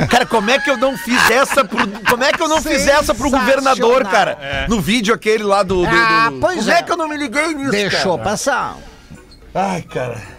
Cara, 0.10 0.26
como 0.26 0.50
é 0.52 0.60
que 0.60 0.70
eu 0.70 0.76
não 0.78 0.98
fiz 0.98 1.30
essa 1.32 1.64
pro, 1.64 1.88
como 2.10 2.24
é 2.24 2.32
que 2.34 2.42
eu 2.42 2.50
não 2.50 2.62
fiz 2.62 2.86
essa 2.88 3.14
pro 3.16 3.30
governador, 3.30 4.04
cara? 4.06 4.66
No 4.68 4.82
vídeo 4.82 5.14
aquele 5.14 5.44
lá 5.44 5.64
do, 5.64 5.76
do, 5.78 5.82
do- 5.84 5.90
Ah, 5.90 6.32
pois 6.42 6.60
como 6.60 6.72
é. 6.72 6.80
é 6.80 6.84
que 6.84 6.92
eu 6.92 6.98
não 6.98 7.08
me 7.08 7.16
liguei 7.18 7.54
nisso, 7.54 7.72
Deixou 7.72 8.18
cara? 8.18 8.30
passar. 8.30 8.76
Ai, 9.56 9.82
cara. 9.84 10.33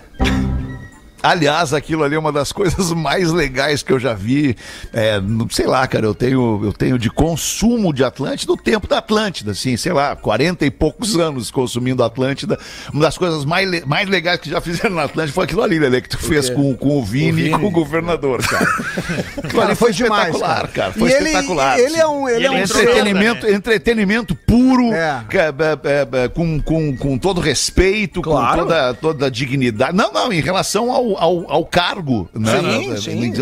Aliás, 1.24 1.72
aquilo 1.72 2.04
ali 2.04 2.14
é 2.14 2.18
uma 2.18 2.30
das 2.32 2.52
coisas 2.52 2.92
mais 2.92 3.30
legais 3.32 3.82
que 3.82 3.92
eu 3.92 3.98
já 3.98 4.12
vi. 4.14 4.56
É, 4.92 5.20
não- 5.20 5.48
sei 5.48 5.66
lá, 5.66 5.86
cara, 5.86 6.04
eu 6.06 6.14
tenho, 6.14 6.60
eu 6.62 6.72
tenho 6.72 6.98
de 6.98 7.10
consumo 7.10 7.92
de 7.92 8.04
Atlântida 8.04 8.52
o 8.52 8.56
tempo 8.56 8.86
da 8.86 8.98
Atlântida, 8.98 9.52
assim, 9.52 9.76
sei 9.76 9.92
lá, 9.92 10.14
40 10.14 10.66
e 10.66 10.70
poucos 10.70 11.16
anos 11.16 11.50
consumindo 11.50 12.02
Atlântida. 12.04 12.58
Uma 12.92 13.02
das 13.04 13.16
coisas 13.16 13.44
mais, 13.44 13.84
mais 13.84 14.08
legais 14.08 14.38
que 14.40 14.50
já 14.50 14.60
fizeram 14.62 14.94
na 14.96 15.04
Atlântida 15.04 15.32
foi 15.34 15.44
aquilo 15.44 15.62
ali, 15.62 15.78
Lelê, 15.78 16.00
que 16.00 16.08
tu 16.10 16.18
fez 16.18 16.50
com, 16.50 16.74
com 16.76 16.98
o 16.98 17.02
Vini, 17.04 17.48
e 17.48 17.50
com 17.50 17.66
o 17.66 17.70
governador, 17.70 18.42
cara. 18.46 18.66
Aquilo 19.42 19.62
ali 19.62 19.74
foi 19.74 19.92
demais, 19.92 20.34
espetacular, 20.34 20.68
cara. 20.68 20.92
Foi 20.92 21.08
e 21.10 21.12
ele, 21.12 21.24
espetacular. 21.30 21.78
ele 21.78 21.96
é 21.96 22.06
um, 22.06 22.28
ele 22.28 22.46
é 22.46 22.50
um 22.50 22.58
entrou 22.58 22.80
ser- 22.80 22.88
Entretenimento, 22.90 23.46
entretenimento 23.46 24.34
puro, 24.34 24.92
É. 24.92 25.24
que 25.28 25.38
é, 25.38 25.48
é, 25.48 26.24
é, 26.24 26.28
com, 26.28 26.60
com, 26.60 26.96
com 26.96 27.18
todo 27.18 27.40
respeito, 27.40 28.20
Claro. 28.22 28.62
com 28.62 28.66
toda, 28.68 28.94
toda 28.94 29.30
dignidade. 29.30 29.96
Não, 29.96 30.12
não, 30.12 30.32
em 30.32 30.40
relação 30.40 30.90
ao, 30.90 31.13
ao, 31.18 31.50
ao 31.50 31.64
cargo 31.64 32.28
né, 32.34 32.50
Sim, 32.60 32.88
né, 32.88 32.96
sim. 32.96 33.32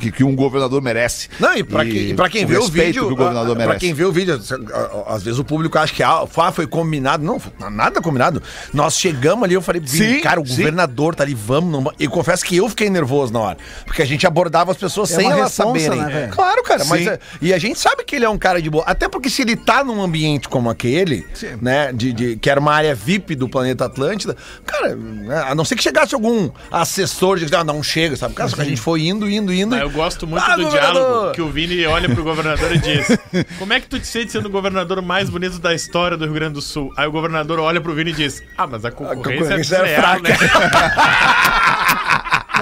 Que, 0.00 0.10
que 0.12 0.24
um 0.24 0.34
governador 0.34 0.80
merece. 0.82 1.28
Não, 1.38 1.56
e 1.56 1.62
pra, 1.62 1.84
quem, 1.84 2.14
pra 2.14 2.28
quem 2.28 2.44
vê 2.46 2.56
o 2.58 2.66
vídeo, 2.68 3.06
que 3.06 3.12
o 3.12 3.16
governador 3.16 3.52
ah, 3.52 3.56
pra 3.56 3.66
merece. 3.66 3.80
quem 3.86 3.94
vê 3.94 4.04
o 4.04 4.12
vídeo, 4.12 4.40
ah, 4.72 5.14
às 5.14 5.22
vezes 5.22 5.38
o 5.38 5.44
público 5.44 5.78
acha 5.78 5.92
que 5.92 6.02
ah, 6.02 6.24
ah, 6.36 6.52
foi 6.52 6.66
combinado. 6.66 7.22
Não, 7.24 7.40
nada 7.70 8.00
combinado. 8.00 8.42
Nós 8.72 8.96
chegamos 8.98 9.44
ali, 9.44 9.54
eu 9.54 9.62
falei, 9.62 9.82
Sim, 9.84 10.20
cara, 10.20 10.40
o 10.40 10.46
sim. 10.46 10.56
governador 10.56 11.14
tá 11.14 11.22
ali, 11.24 11.34
vamos. 11.34 11.70
Não... 11.72 11.92
E 11.98 12.06
confesso 12.08 12.44
que 12.44 12.56
eu 12.56 12.68
fiquei 12.68 12.88
nervoso 12.90 13.32
na 13.32 13.40
hora. 13.40 13.58
Porque 13.84 14.02
a 14.02 14.06
gente 14.06 14.26
abordava 14.26 14.70
as 14.72 14.76
pessoas 14.76 15.10
É 15.12 15.16
sem 15.16 15.26
elas 15.30 15.56
responsa, 15.56 15.86
saberem. 15.86 16.04
né, 16.14 16.28
claro, 16.32 16.62
cara, 16.62 16.84
mas 16.84 17.02
Sim. 17.04 17.08
é- 17.10 17.18
e 17.40 17.52
a 17.52 17.58
gente 17.58 17.78
sabe 17.78 18.04
que 18.04 18.16
ele 18.16 18.24
é 18.24 18.28
um 18.28 18.38
cara 18.38 18.60
de 18.60 18.70
boa. 18.70 18.84
Até 18.86 19.08
porque 19.08 19.28
se 19.30 19.42
ele 19.42 19.56
tá 19.56 19.82
num 19.84 20.02
ambiente 20.02 20.48
como 20.48 20.68
aquele, 20.70 21.26
né, 21.60 21.92
de, 21.92 22.12
de- 22.12 22.36
que 22.36 22.48
era 22.50 22.58
uma 22.60 22.72
área 22.72 22.94
VIP 22.94 23.34
do 23.34 23.48
planeta 23.48 23.84
Atlântida, 23.86 24.36
cara, 24.64 24.94
né, 24.94 25.44
a 25.48 25.54
não 25.54 25.64
ser 25.64 25.76
que 25.76 25.82
chegasse 25.82 26.14
algum 26.14 26.50
assessor 26.92 27.38
de 27.38 27.54
ah, 27.54 27.64
não 27.64 27.82
chega, 27.82 28.16
sabe? 28.16 28.34
Cara, 28.34 28.50
a 28.58 28.64
gente 28.64 28.80
foi 28.80 29.02
indo, 29.06 29.28
indo, 29.28 29.52
indo. 29.52 29.74
Ah, 29.74 29.78
eu 29.80 29.90
gosto 29.90 30.26
muito 30.26 30.42
Ah, 30.44 30.56
do 30.56 30.64
governador! 30.64 30.92
diálogo 31.02 31.32
que 31.32 31.42
o 31.42 31.48
Vini 31.48 31.84
olha 31.86 32.08
pro 32.08 32.22
governador 32.22 32.72
e 32.74 32.78
diz: 32.78 33.06
Como 33.58 33.72
é 33.72 33.80
que 33.80 33.86
tu 33.86 33.98
te 33.98 34.06
sente 34.06 34.30
sendo 34.32 34.46
o 34.46 34.50
governador 34.50 35.00
mais 35.00 35.30
bonito 35.30 35.58
da 35.58 35.74
história 35.74 36.16
do 36.16 36.24
Rio 36.24 36.34
Grande 36.34 36.54
do 36.54 36.62
Sul? 36.62 36.92
Aí 36.96 37.06
o 37.06 37.12
governador 37.12 37.58
olha 37.58 37.80
pro 37.80 37.94
Vini 37.94 38.10
e 38.10 38.14
diz: 38.14 38.42
Ah, 38.56 38.66
mas 38.66 38.84
a 38.84 38.90
concorrência, 38.90 39.38
concorrência 39.40 39.76
é 39.76 39.92
é 39.92 39.96
fraca." 39.96 40.22
né? 40.28 40.36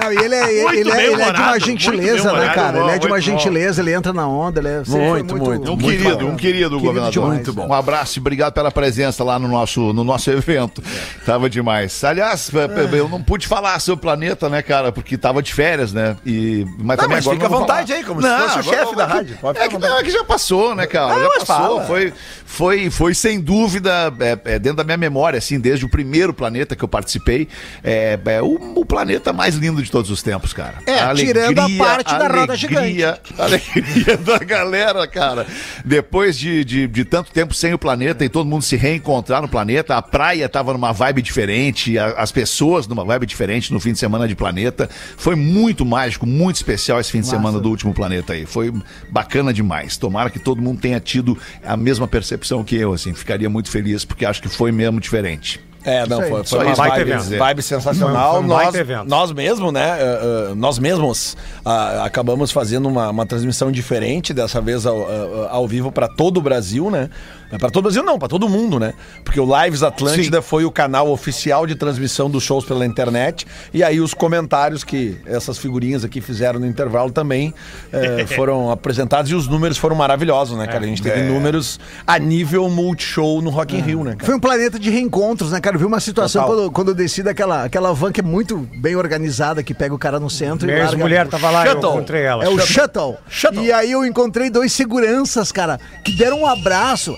Não, 0.01 0.11
e 0.11 0.17
ele 0.17 0.35
é, 0.35 0.63
Muito 0.63 0.73
ele, 0.79 0.91
é, 0.91 1.05
ele 1.11 1.21
é 1.21 1.31
de 1.31 1.39
uma 1.41 1.49
muito 1.51 1.65
gentileza, 1.65 2.33
né, 2.33 2.49
cara? 2.53 2.79
Ele 2.79 2.89
é 2.91 2.97
de 2.97 3.05
uma 3.07 3.15
muito 3.15 3.25
bom. 3.31 3.37
gentileza, 3.37 3.81
ele 3.81 3.93
entra 3.93 4.11
na 4.13 4.27
onda, 4.27 4.59
ele 4.59 4.67
é 4.69 4.83
sempre 4.83 4.99
Muito, 4.99 5.37
muito, 5.37 5.71
Um 5.71 5.75
muito 5.75 5.85
querido, 5.85 6.09
bacana. 6.09 6.31
um 6.31 6.35
querido, 6.35 6.79
governador. 6.79 7.11
demais. 7.11 7.33
Muito 7.35 7.53
bom. 7.53 7.67
Um 7.67 7.73
abraço 7.73 8.17
e 8.17 8.19
obrigado 8.19 8.53
pela 8.53 8.71
presença 8.71 9.23
lá 9.23 9.37
no 9.37 9.47
nosso, 9.47 9.93
no 9.93 10.03
nosso 10.03 10.29
evento. 10.31 10.81
Tava 11.25 11.49
demais. 11.49 12.03
Aliás, 12.03 12.49
p- 12.49 12.57
eu 12.97 13.07
não 13.07 13.21
pude 13.21 13.47
falar 13.47 13.79
sobre 13.79 13.99
o 13.99 14.01
planeta, 14.01 14.49
né, 14.49 14.61
cara? 14.61 14.91
Porque 14.91 15.17
tava 15.17 15.41
de 15.41 15.53
férias, 15.53 15.93
né? 15.93 16.15
E, 16.25 16.65
mas 16.79 16.97
Não, 16.97 17.03
também 17.03 17.17
mas 17.17 17.25
agora 17.27 17.35
fica 17.35 17.47
à 17.47 17.49
não 17.49 17.59
vontade 17.59 17.87
falar. 17.87 17.99
aí, 17.99 18.05
como 18.05 18.21
se 18.21 18.27
fosse 18.27 18.59
o 18.59 18.63
chefe 18.63 18.85
não, 18.85 18.95
da 18.95 19.03
é 19.03 19.07
rádio. 19.07 19.37
Pode 19.41 19.59
É 19.59 19.67
que, 19.67 19.77
não, 19.77 19.97
é 19.99 20.03
que 20.03 20.09
já 20.09 20.23
passou, 20.23 20.75
né, 20.75 20.87
cara? 20.87 21.19
Já 21.19 21.29
passou. 21.29 21.45
fala. 21.45 21.83
Foi, 21.85 22.13
foi, 22.45 22.89
foi 22.89 23.13
sem 23.13 23.39
dúvida 23.39 24.11
é, 24.19 24.37
é, 24.55 24.59
dentro 24.59 24.77
da 24.77 24.83
minha 24.83 24.97
memória, 24.97 25.37
assim, 25.37 25.59
desde 25.59 25.85
o 25.85 25.89
primeiro 25.89 26.33
planeta 26.33 26.75
que 26.75 26.83
eu 26.83 26.87
participei, 26.87 27.47
é, 27.83 28.17
é 28.25 28.41
o, 28.41 28.55
o 28.75 28.85
planeta 28.85 29.31
mais 29.33 29.55
lindo 29.55 29.81
de 29.83 29.90
todos 29.91 30.09
os 30.09 30.23
tempos, 30.23 30.53
cara. 30.53 30.75
É, 30.85 31.13
tirando 31.13 31.59
a 31.59 31.69
parte 31.77 32.17
da 32.17 32.27
roda 32.27 32.53
alegria, 32.53 33.19
alegria 33.37 34.17
da 34.23 34.37
galera, 34.39 35.05
cara. 35.07 35.45
Depois 35.85 36.37
de, 36.37 36.63
de, 36.63 36.87
de 36.87 37.05
tanto 37.05 37.31
tempo 37.31 37.53
sem 37.53 37.73
o 37.73 37.77
planeta 37.77 38.23
e 38.25 38.29
todo 38.29 38.47
mundo 38.47 38.63
se 38.63 38.75
reencontrar 38.75 39.41
no 39.41 39.47
planeta, 39.47 39.95
a 39.95 40.01
praia 40.01 40.47
tava 40.49 40.73
numa 40.73 40.91
vibe 40.91 41.21
diferente, 41.21 41.97
a- 41.99 42.13
as 42.17 42.31
pessoas 42.31 42.87
numa 42.87 43.03
vibe 43.03 43.25
diferente 43.25 43.73
no 43.73 43.79
fim 43.79 43.91
de 43.93 43.99
semana 43.99 44.27
de 44.27 44.35
planeta. 44.35 44.89
Foi 45.17 45.35
muito 45.35 45.85
mágico, 45.85 46.25
muito 46.25 46.55
especial 46.55 46.99
esse 46.99 47.11
fim 47.11 47.21
de 47.21 47.27
semana 47.27 47.59
do 47.59 47.69
último 47.69 47.93
planeta 47.93 48.33
aí. 48.33 48.45
Foi 48.45 48.73
bacana 49.09 49.53
demais. 49.53 49.97
Tomara 49.97 50.29
que 50.29 50.39
todo 50.39 50.61
mundo 50.61 50.79
tenha 50.79 50.99
tido 50.99 51.37
a 51.65 51.75
mesma 51.75 52.07
percepção 52.07 52.63
que 52.63 52.75
eu, 52.75 52.93
assim. 52.93 53.13
Ficaria 53.13 53.49
muito 53.49 53.69
feliz 53.69 54.05
porque 54.05 54.25
acho 54.25 54.41
que 54.41 54.49
foi 54.49 54.71
mesmo 54.71 54.99
diferente. 54.99 55.59
É, 55.83 56.05
não, 56.05 56.21
foi, 56.21 56.43
foi 56.43 56.65
uma 56.65 56.75
vibe, 56.75 57.37
vibe 57.37 57.61
sensacional. 57.61 58.33
Foi 58.33 58.43
um 58.43 58.47
nós, 58.47 58.75
evento. 58.75 59.07
nós 59.07 59.31
mesmos, 59.31 59.73
né? 59.73 59.97
eh, 59.99 60.19
eh, 60.51 60.55
nós 60.55 60.77
mesmos 60.77 61.35
ah, 61.65 62.03
acabamos 62.05 62.51
fazendo 62.51 62.87
uma, 62.87 63.09
uma 63.09 63.25
transmissão 63.25 63.71
diferente, 63.71 64.33
dessa 64.33 64.61
vez 64.61 64.85
ao, 64.85 65.07
ao 65.49 65.67
vivo 65.67 65.91
para 65.91 66.07
todo 66.07 66.37
o 66.37 66.41
Brasil, 66.41 66.91
né? 66.91 67.09
É 67.51 67.57
Pra 67.57 67.69
todo 67.69 67.81
o 67.81 67.83
Brasil 67.83 68.03
não, 68.03 68.17
pra 68.17 68.27
todo 68.27 68.47
mundo, 68.47 68.79
né? 68.79 68.93
Porque 69.23 69.39
o 69.39 69.63
Lives 69.63 69.83
Atlântida 69.83 70.41
foi 70.41 70.65
o 70.65 70.71
canal 70.71 71.09
oficial 71.11 71.67
de 71.67 71.75
transmissão 71.75 72.29
dos 72.29 72.43
shows 72.43 72.65
pela 72.65 72.85
internet. 72.85 73.45
E 73.73 73.83
aí 73.83 73.99
os 73.99 74.13
comentários 74.13 74.83
que 74.83 75.17
essas 75.25 75.57
figurinhas 75.57 76.03
aqui 76.03 76.21
fizeram 76.21 76.59
no 76.59 76.65
intervalo 76.65 77.11
também 77.11 77.53
eh, 77.91 78.25
foram 78.35 78.71
apresentados 78.71 79.29
e 79.31 79.35
os 79.35 79.47
números 79.47 79.77
foram 79.77 79.95
maravilhosos, 79.95 80.57
né, 80.57 80.65
cara? 80.65 80.83
A 80.83 80.87
gente 80.87 81.01
teve 81.01 81.21
números 81.23 81.79
a 82.05 82.17
nível 82.17 82.69
multishow 82.69 83.41
no 83.41 83.49
Rock 83.49 83.75
in 83.75 83.81
Rio, 83.81 84.03
né, 84.03 84.11
cara? 84.11 84.25
Foi 84.25 84.35
um 84.35 84.39
planeta 84.39 84.79
de 84.79 84.89
reencontros, 84.89 85.51
né, 85.51 85.59
cara? 85.59 85.75
Eu 85.75 85.79
vi 85.79 85.85
uma 85.85 85.99
situação 85.99 86.43
Total. 86.43 86.57
quando, 86.57 86.71
quando 86.71 86.87
eu 86.89 86.95
desci 86.95 87.21
daquela 87.21 87.63
aquela 87.63 87.93
van 87.93 88.11
que 88.11 88.21
é 88.21 88.23
muito 88.23 88.57
bem 88.57 88.95
organizada, 88.95 89.61
que 89.61 89.73
pega 89.73 89.93
o 89.93 89.99
cara 89.99 90.19
no 90.19 90.29
centro 90.29 90.65
Minha 90.65 90.77
e 90.77 90.81
larga... 90.81 90.95
ex-mulher 90.95 91.27
tava 91.27 91.49
lá, 91.49 91.65
eu 91.65 91.73
Shuttle. 91.73 91.91
encontrei 91.91 92.23
ela. 92.23 92.43
É 92.43 92.49
o 92.49 92.59
shuttle. 92.59 93.17
Shuttle. 93.29 93.63
E 93.63 93.71
aí 93.71 93.91
eu 93.91 94.05
encontrei 94.05 94.49
dois 94.49 94.71
seguranças, 94.71 95.51
cara, 95.51 95.79
que 96.03 96.15
deram 96.15 96.41
um 96.41 96.47
abraço. 96.47 97.17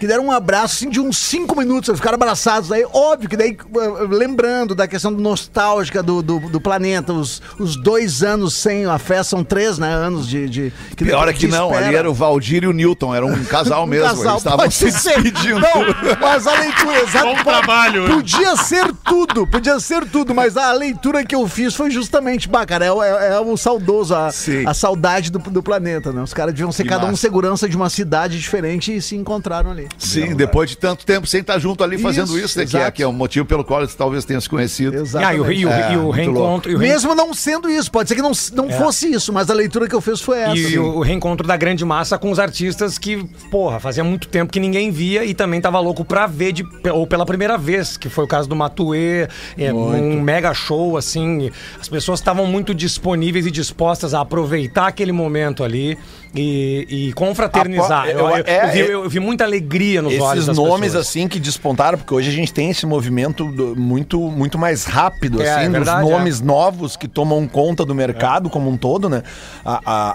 Que 0.00 0.06
deram 0.06 0.26
um 0.26 0.32
abraço 0.32 0.74
assim 0.74 0.90
de 0.90 1.00
uns 1.00 1.16
cinco 1.16 1.56
minutos, 1.56 1.88
eles 1.88 1.98
ficaram 2.00 2.16
abraçados. 2.16 2.70
Aí, 2.72 2.84
óbvio 2.92 3.28
que 3.28 3.36
daí, 3.36 3.56
eh, 3.56 4.06
lembrando 4.10 4.74
da 4.74 4.86
questão 4.88 5.10
nostálgica 5.10 6.02
do, 6.02 6.20
do, 6.22 6.40
do 6.40 6.60
planeta, 6.60 7.12
os, 7.12 7.40
os 7.58 7.76
dois 7.76 8.22
anos 8.22 8.54
sem 8.54 8.84
a 8.86 8.98
festa, 8.98 9.24
são 9.36 9.44
três, 9.44 9.78
né? 9.78 9.88
Anos 9.92 10.28
de. 10.28 10.48
de 10.48 10.72
que 10.96 11.04
Pior 11.04 11.28
é 11.28 11.32
que 11.32 11.46
não, 11.46 11.68
espera. 11.70 11.86
ali 11.86 11.96
era 11.96 12.10
o 12.10 12.14
Valdir 12.14 12.64
e 12.64 12.66
o 12.66 12.72
Newton, 12.72 13.14
era 13.14 13.24
um 13.24 13.44
casal 13.44 13.84
Um 13.84 13.86
mesmo. 13.86 14.08
casal, 14.08 14.24
Eles 14.32 14.36
estavam 14.38 14.70
se 14.70 14.84
despedindo. 14.90 15.60
Não, 15.60 16.18
mas 16.20 16.46
a 16.46 16.58
leitura, 16.58 17.00
exato. 17.02 17.26
Bom 17.26 17.42
trabalho. 17.42 18.06
Podia 18.08 18.56
ser 18.56 18.92
tudo, 19.04 19.46
podia 19.46 19.78
ser 19.80 20.04
tudo, 20.06 20.34
mas 20.34 20.56
a 20.56 20.72
leitura 20.72 21.24
que 21.24 21.34
eu 21.34 21.46
fiz 21.48 21.74
foi 21.74 21.90
justamente, 21.90 22.48
bah, 22.48 22.66
cara, 22.66 22.84
é, 22.84 22.92
o- 22.92 23.02
é, 23.02 23.34
é 23.36 23.40
o 23.40 23.56
saudoso, 23.56 24.14
a, 24.14 24.28
a 24.66 24.74
saudade 24.74 25.30
do, 25.30 25.38
do 25.38 25.62
planeta, 25.62 26.12
né? 26.12 26.20
Os 26.22 26.34
caras 26.34 26.52
deviam 26.52 26.72
ser 26.72 26.82
Que 26.82 26.88
cada 26.88 27.04
um 27.04 27.10
massa. 27.10 27.20
segurança 27.22 27.68
de 27.68 27.76
uma 27.76 27.88
cidade 27.88 28.38
diferente 28.38 28.94
e 28.94 29.00
se 29.00 29.16
encontraram 29.54 29.70
ali. 29.70 29.88
Sim, 29.98 30.34
depois 30.34 30.70
de 30.70 30.76
tanto 30.76 31.04
tempo 31.06 31.26
sem 31.26 31.40
estar 31.40 31.58
junto 31.58 31.82
ali 31.84 31.98
fazendo 31.98 32.26
Isso, 32.36 32.38
isso, 32.46 32.58
né? 32.58 32.66
Que 32.66 32.76
é, 32.76 32.80
exato. 32.80 32.96
que 32.96 33.02
é 33.02 33.06
o 33.06 33.12
motivo 33.12 33.46
pelo 33.46 33.64
qual 33.64 33.80
eles 33.80 33.94
talvez 33.94 34.24
tenham 34.24 34.40
se 34.40 34.48
conhecido. 34.48 34.96
Ah, 35.16 35.34
e 35.34 35.40
o, 35.40 35.50
e 35.52 35.66
o- 35.66 35.68
É, 35.70 35.92
e 35.94 35.96
o 35.96 36.10
reencontro. 36.10 36.70
e 36.70 36.74
o 36.74 36.78
reen- 36.78 36.90
Mesmo 36.90 37.14
não 37.14 37.32
sendo 37.34 37.68
isso, 37.70 37.90
pode 37.90 38.08
ser 38.08 38.14
que 38.16 38.22
não, 38.22 38.32
não 38.54 38.70
fosse 38.70 39.10
isso, 39.12 39.32
mas 39.32 39.50
a 39.50 39.54
leitura 39.54 39.88
que 39.88 39.94
eu 39.94 40.00
fiz 40.00 40.20
foi 40.20 40.38
essa. 40.38 40.56
E 40.56 40.78
o 40.78 41.00
reencontro 41.00 41.46
da 41.46 41.56
grande 41.56 41.84
massa 41.84 42.18
com 42.18 42.30
os 42.30 42.38
artistas 42.38 42.98
que, 42.98 43.24
porra, 43.50 43.78
fazia 43.80 44.04
muito 44.04 44.28
tempo 44.28 44.52
que 44.52 44.60
ninguém 44.60 44.90
via 44.90 45.24
e 45.24 45.34
também 45.34 45.60
tava 45.60 45.78
louco 45.80 46.04
pra 46.04 46.26
ver, 46.26 46.52
de, 46.52 46.64
ou 46.92 47.06
pela 47.06 47.24
primeira 47.26 47.56
vez, 47.58 47.96
que 47.96 48.08
foi 48.08 48.24
o 48.24 48.28
caso 48.28 48.48
do 48.48 48.56
Matuê, 48.56 49.28
é, 49.58 49.72
um 49.72 50.20
mega 50.20 50.52
show, 50.54 50.96
assim. 50.96 51.50
As 51.80 51.88
pessoas 51.88 52.20
estavam 52.20 52.46
muito 52.46 52.74
disponíveis 52.74 53.46
e 53.46 53.50
dispostas 53.50 54.14
a 54.14 54.20
aproveitar 54.20 54.86
aquele 54.88 55.12
momento 55.12 55.62
ali 55.64 55.96
e, 56.34 56.86
e 57.08 57.12
confraternizar. 57.12 58.06
Eu, 58.08 58.18
eu- 58.18 58.28
eu- 58.38 58.44
é- 58.46 58.64
eu 58.68 58.72
vi, 58.72 58.78
eu 58.92 59.08
vi 59.10 59.20
muita 59.20 59.44
alegria 59.44 60.02
nos 60.02 60.18
olhos 60.18 60.44
Esses 60.44 60.56
nomes 60.56 60.88
pessoas. 60.92 61.06
assim 61.08 61.28
que 61.28 61.38
despontaram, 61.38 61.98
porque 61.98 62.12
hoje 62.14 62.28
a 62.30 62.32
gente 62.32 62.52
tem 62.52 62.70
esse 62.70 62.84
movimento 62.86 63.44
do- 63.46 63.76
muito, 63.76 64.18
muito 64.20 64.58
mais 64.58 64.84
rápido, 64.84 65.42
É, 65.42 65.48
assim, 65.50 65.60
é 65.60 65.64
dos 65.64 65.72
verdade, 65.72 66.08
nomes 66.10 66.40
novos 66.40 66.96
que 66.96 67.06
tomam 67.06 67.46
conta 67.46 67.84
do 67.84 67.94
mercado 67.94 68.50
como 68.50 68.68
um 68.70 68.76
todo, 68.76 69.08
né? 69.08 69.22
A, 69.64 69.80
a, 69.84 70.10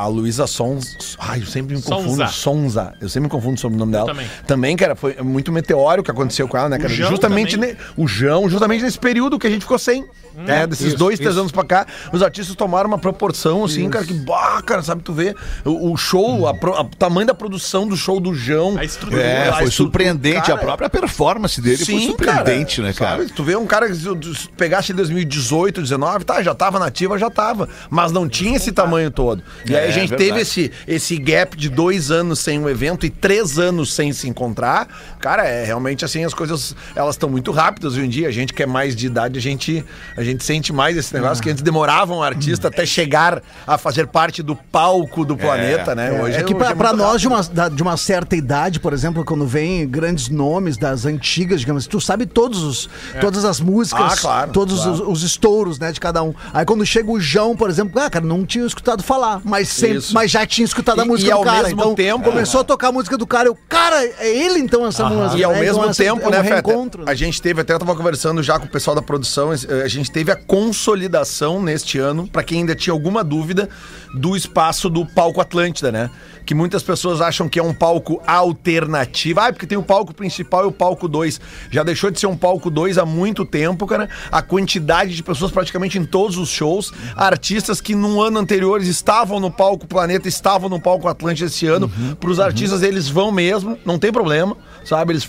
a, 0.00 0.02
a 0.02 0.06
Luísa 0.08 0.46
Sons. 0.46 1.16
Ai, 1.18 1.40
eu 1.40 1.46
sempre 1.46 1.76
me 1.76 1.82
confundo. 1.82 2.08
Sonza. 2.10 2.26
Sonza. 2.28 2.94
Eu 3.00 3.08
sempre 3.08 3.24
me 3.28 3.30
confundo 3.30 3.58
sobre 3.60 3.76
o 3.76 3.78
nome 3.78 3.92
dela. 3.92 4.06
também. 4.06 4.26
Também, 4.46 4.76
cara, 4.76 4.94
foi 4.96 5.16
muito 5.22 5.52
meteórico 5.52 6.04
que 6.06 6.10
aconteceu 6.10 6.48
com 6.48 6.56
ela, 6.56 6.68
né, 6.68 6.78
cara? 6.78 6.92
João 6.92 7.10
justamente 7.10 7.56
ne- 7.56 7.76
o 7.96 8.06
João, 8.06 8.48
justamente 8.48 8.82
nesse 8.82 8.98
período 8.98 9.38
que 9.38 9.46
a 9.46 9.50
gente 9.50 9.62
ficou 9.62 9.78
sem. 9.78 10.04
né? 10.34 10.66
Desses 10.66 10.86
isso, 10.88 10.96
dois, 10.96 11.18
três 11.18 11.32
isso. 11.32 11.40
anos 11.40 11.52
pra 11.52 11.62
cá, 11.62 11.86
os 12.10 12.22
artistas 12.22 12.56
tomaram 12.56 12.88
uma 12.88 12.96
proporção, 12.96 13.64
assim, 13.66 13.88
cara, 13.90 14.02
que, 14.04 14.14
bah, 14.14 14.62
cara, 14.64 14.82
sabe, 14.82 15.02
tu 15.02 15.12
vê 15.12 15.34
o, 15.64 15.92
o 15.92 15.96
show, 15.96 16.46
a 16.46 16.54
pro- 16.54 16.74
a- 16.74 16.82
o 16.82 16.84
tamanho 16.96 17.26
da 17.26 17.34
produção 17.34 17.86
do 17.86 17.96
show 17.96 18.20
do 18.20 18.34
João. 18.34 18.76
A 18.78 18.84
estrutura. 18.84 19.22
É, 19.22 19.48
A 19.48 19.52
foi 19.54 19.64
estrutura, 19.64 19.70
surpreendente. 19.72 20.46
cara, 20.46 20.54
a 20.54 20.58
própria 20.58 20.90
performance 20.90 21.60
dele 21.60 21.84
foi 21.84 22.00
surpreendente, 22.00 22.80
né, 22.80 22.92
cara? 22.92 23.18
sabe? 23.22 23.32
Tu 23.32 23.42
vê 23.44 23.56
um 23.56 23.66
cara 23.66 23.88
que 23.88 23.94
se 23.94 24.02
tu 24.04 24.50
pegasse 24.56 24.92
em 24.92 24.94
2018, 24.94 25.80
19, 25.82 26.24
tá, 26.24 26.42
já 26.42 26.54
tava 26.54 26.78
nativa, 26.78 27.18
já 27.18 27.30
tava. 27.30 27.68
Mas 27.90 28.12
não 28.12 28.28
tinha 28.28 28.56
esse 28.56 28.72
tamanho 28.72 29.10
todo. 29.10 29.42
E 29.68 29.74
aí 29.76 29.86
É, 29.86 29.88
a 29.88 29.90
gente 29.90 30.10
verdade. 30.10 30.24
teve 30.24 30.40
esse, 30.40 30.72
esse 30.86 31.16
gap 31.18 31.56
de 31.56 31.68
dois 31.68 32.10
anos 32.10 32.38
sem 32.38 32.58
um 32.58 32.68
evento 32.68 33.06
e 33.06 33.10
três 33.10 33.58
anos 33.58 33.92
sem 33.92 34.12
se 34.12 34.28
encontrar. 34.28 34.88
Cara, 35.20 35.44
é 35.46 35.64
realmente 35.64 36.04
assim, 36.04 36.24
as 36.24 36.34
coisas 36.34 36.74
elas 36.94 37.14
estão 37.14 37.28
muito 37.28 37.50
rápidas 37.52 37.94
hoje 37.94 38.06
em 38.06 38.08
dia. 38.08 38.28
A 38.28 38.32
gente 38.32 38.52
que 38.52 38.62
é 38.62 38.66
mais 38.66 38.94
de 38.96 39.06
idade, 39.06 39.38
a 39.38 39.42
gente, 39.42 39.84
a 40.16 40.22
gente 40.22 40.42
sente 40.44 40.72
mais 40.72 40.96
esse 40.96 41.12
negócio 41.14 41.42
que 41.42 41.50
antes 41.50 41.62
demorava 41.62 42.14
um 42.14 42.22
artista 42.22 42.68
até 42.68 42.84
chegar 42.86 43.42
a 43.66 43.78
fazer 43.78 44.06
parte 44.06 44.42
do 44.42 44.54
palco 44.56 45.24
do 45.24 45.36
planeta, 45.42 45.94
né? 45.94 46.16
É, 46.16 46.22
hoje 46.22 46.36
é 46.38 46.42
que 46.42 46.54
pra 46.54 46.74
muito 46.74 46.96
nós 46.96 47.20
de 47.20 47.28
uma, 47.28 47.42
da- 47.42 47.68
de 47.68 47.82
uma 47.82 47.96
certa 47.96 48.34
idade, 48.36 48.80
por 48.80 48.92
exemplo, 48.92 49.24
quando 49.24 49.46
vem 49.46 49.86
grandes 49.88 50.28
nomes 50.28 50.76
das 50.76 51.04
antigas, 51.04 51.60
digamos, 51.60 51.86
tu 51.86 52.00
sabe 52.00 52.26
todos 52.26 52.62
os, 52.62 52.88
todas 53.20 53.44
as 53.44 53.60
músicas, 53.60 54.12
Ah, 54.12 54.16
claro, 54.16 54.52
todos 54.52 54.76
claro. 54.82 54.92
Os, 54.92 55.00
os 55.00 55.22
estouros, 55.22 55.78
né, 55.78 55.92
de 55.92 56.00
cada 56.00 56.22
um. 56.22 56.34
Aí 56.52 56.64
quando 56.64 56.84
chega 56.86 57.10
o 57.10 57.20
João, 57.20 57.56
por 57.56 57.68
exemplo, 57.68 58.00
ah, 58.00 58.08
cara, 58.10 58.24
não 58.24 58.44
tinha 58.46 58.64
escutado 58.66 59.02
falar, 59.02 59.40
mas 59.44 59.68
sempre, 59.68 59.98
Isso. 59.98 60.14
mas 60.14 60.30
já 60.30 60.46
tinha 60.46 60.64
escutado 60.64 61.00
a 61.00 61.04
música 61.04 61.28
e 61.28 61.32
do 61.32 61.36
ao 61.38 61.44
cara. 61.44 61.62
mesmo 61.64 61.80
então 61.80 61.94
tempo- 61.94 62.24
começou 62.30 62.60
a 62.60 62.64
tocar 62.64 62.88
a 62.88 62.92
música 62.92 63.16
do 63.18 63.26
cara, 63.26 63.48
eu, 63.48 63.56
cara, 63.68 64.02
é 64.04 64.28
ele 64.44 64.58
então 64.60 64.86
essa 64.86 65.04
música. 65.08 65.38
E 65.38 65.44
ao 65.44 65.52
né? 65.52 65.60
mesmo 65.60 65.78
Então, 65.78 65.90
essa- 65.90 66.02
tempo, 66.02 66.22
é 66.24 66.28
um 66.28 66.30
né, 66.30 66.40
reencontro, 66.40 67.04
A 67.06 67.14
gente 67.14 67.40
teve, 67.42 67.60
até 67.60 67.72
eu 67.74 67.78
tava 67.78 67.94
conversando 67.96 68.42
já 68.42 68.58
com 68.58 68.66
o 68.66 68.68
pessoal 68.68 68.94
da 68.94 69.02
produção, 69.02 69.52
eh, 69.52 69.82
a 69.84 69.88
gente 69.88 70.10
teve 70.10 70.30
a 70.30 70.36
consolidação 70.36 71.62
neste 71.62 71.98
ano, 71.98 72.26
pra 72.28 72.42
quem 72.42 72.58
ainda 72.60 72.74
tinha 72.74 72.92
alguma 72.92 73.22
dúvida, 73.24 73.68
do 74.14 74.36
espaço 74.36 74.90
do 74.90 75.06
palco 75.22 75.40
Atlântida, 75.40 75.92
né? 75.92 76.10
Que 76.44 76.52
muitas 76.52 76.82
pessoas 76.82 77.20
acham 77.20 77.48
que 77.48 77.60
é 77.60 77.62
um 77.62 77.72
palco 77.72 78.20
alternativo. 78.26 79.38
Ah, 79.38 79.52
porque 79.52 79.66
tem 79.66 79.78
o 79.78 79.82
palco 79.82 80.12
principal 80.12 80.64
e 80.64 80.66
o 80.66 80.72
palco 80.72 81.06
2. 81.06 81.40
Já 81.70 81.84
deixou 81.84 82.10
de 82.10 82.18
ser 82.18 82.26
um 82.26 82.36
palco 82.36 82.68
2 82.68 82.98
há 82.98 83.06
muito 83.06 83.44
tempo, 83.44 83.86
cara. 83.86 84.08
A 84.32 84.42
quantidade 84.42 85.14
de 85.14 85.22
pessoas 85.22 85.52
praticamente 85.52 85.96
em 85.96 86.04
todos 86.04 86.36
os 86.36 86.48
shows, 86.48 86.92
artistas 87.14 87.80
que 87.80 87.94
no 87.94 88.20
ano 88.20 88.40
anterior 88.40 88.82
estavam 88.82 89.38
no 89.38 89.50
palco 89.50 89.86
Planeta, 89.86 90.26
estavam 90.26 90.68
no 90.68 90.80
palco 90.80 91.06
Atlântida 91.06 91.46
esse 91.46 91.66
ano. 91.66 91.88
Pros 92.18 92.40
artistas, 92.40 92.82
eles 92.82 93.08
vão 93.08 93.30
mesmo, 93.30 93.78
não 93.84 93.98
tem 93.98 94.10
problema, 94.10 94.56
sabe? 94.84 95.12
Eles 95.12 95.28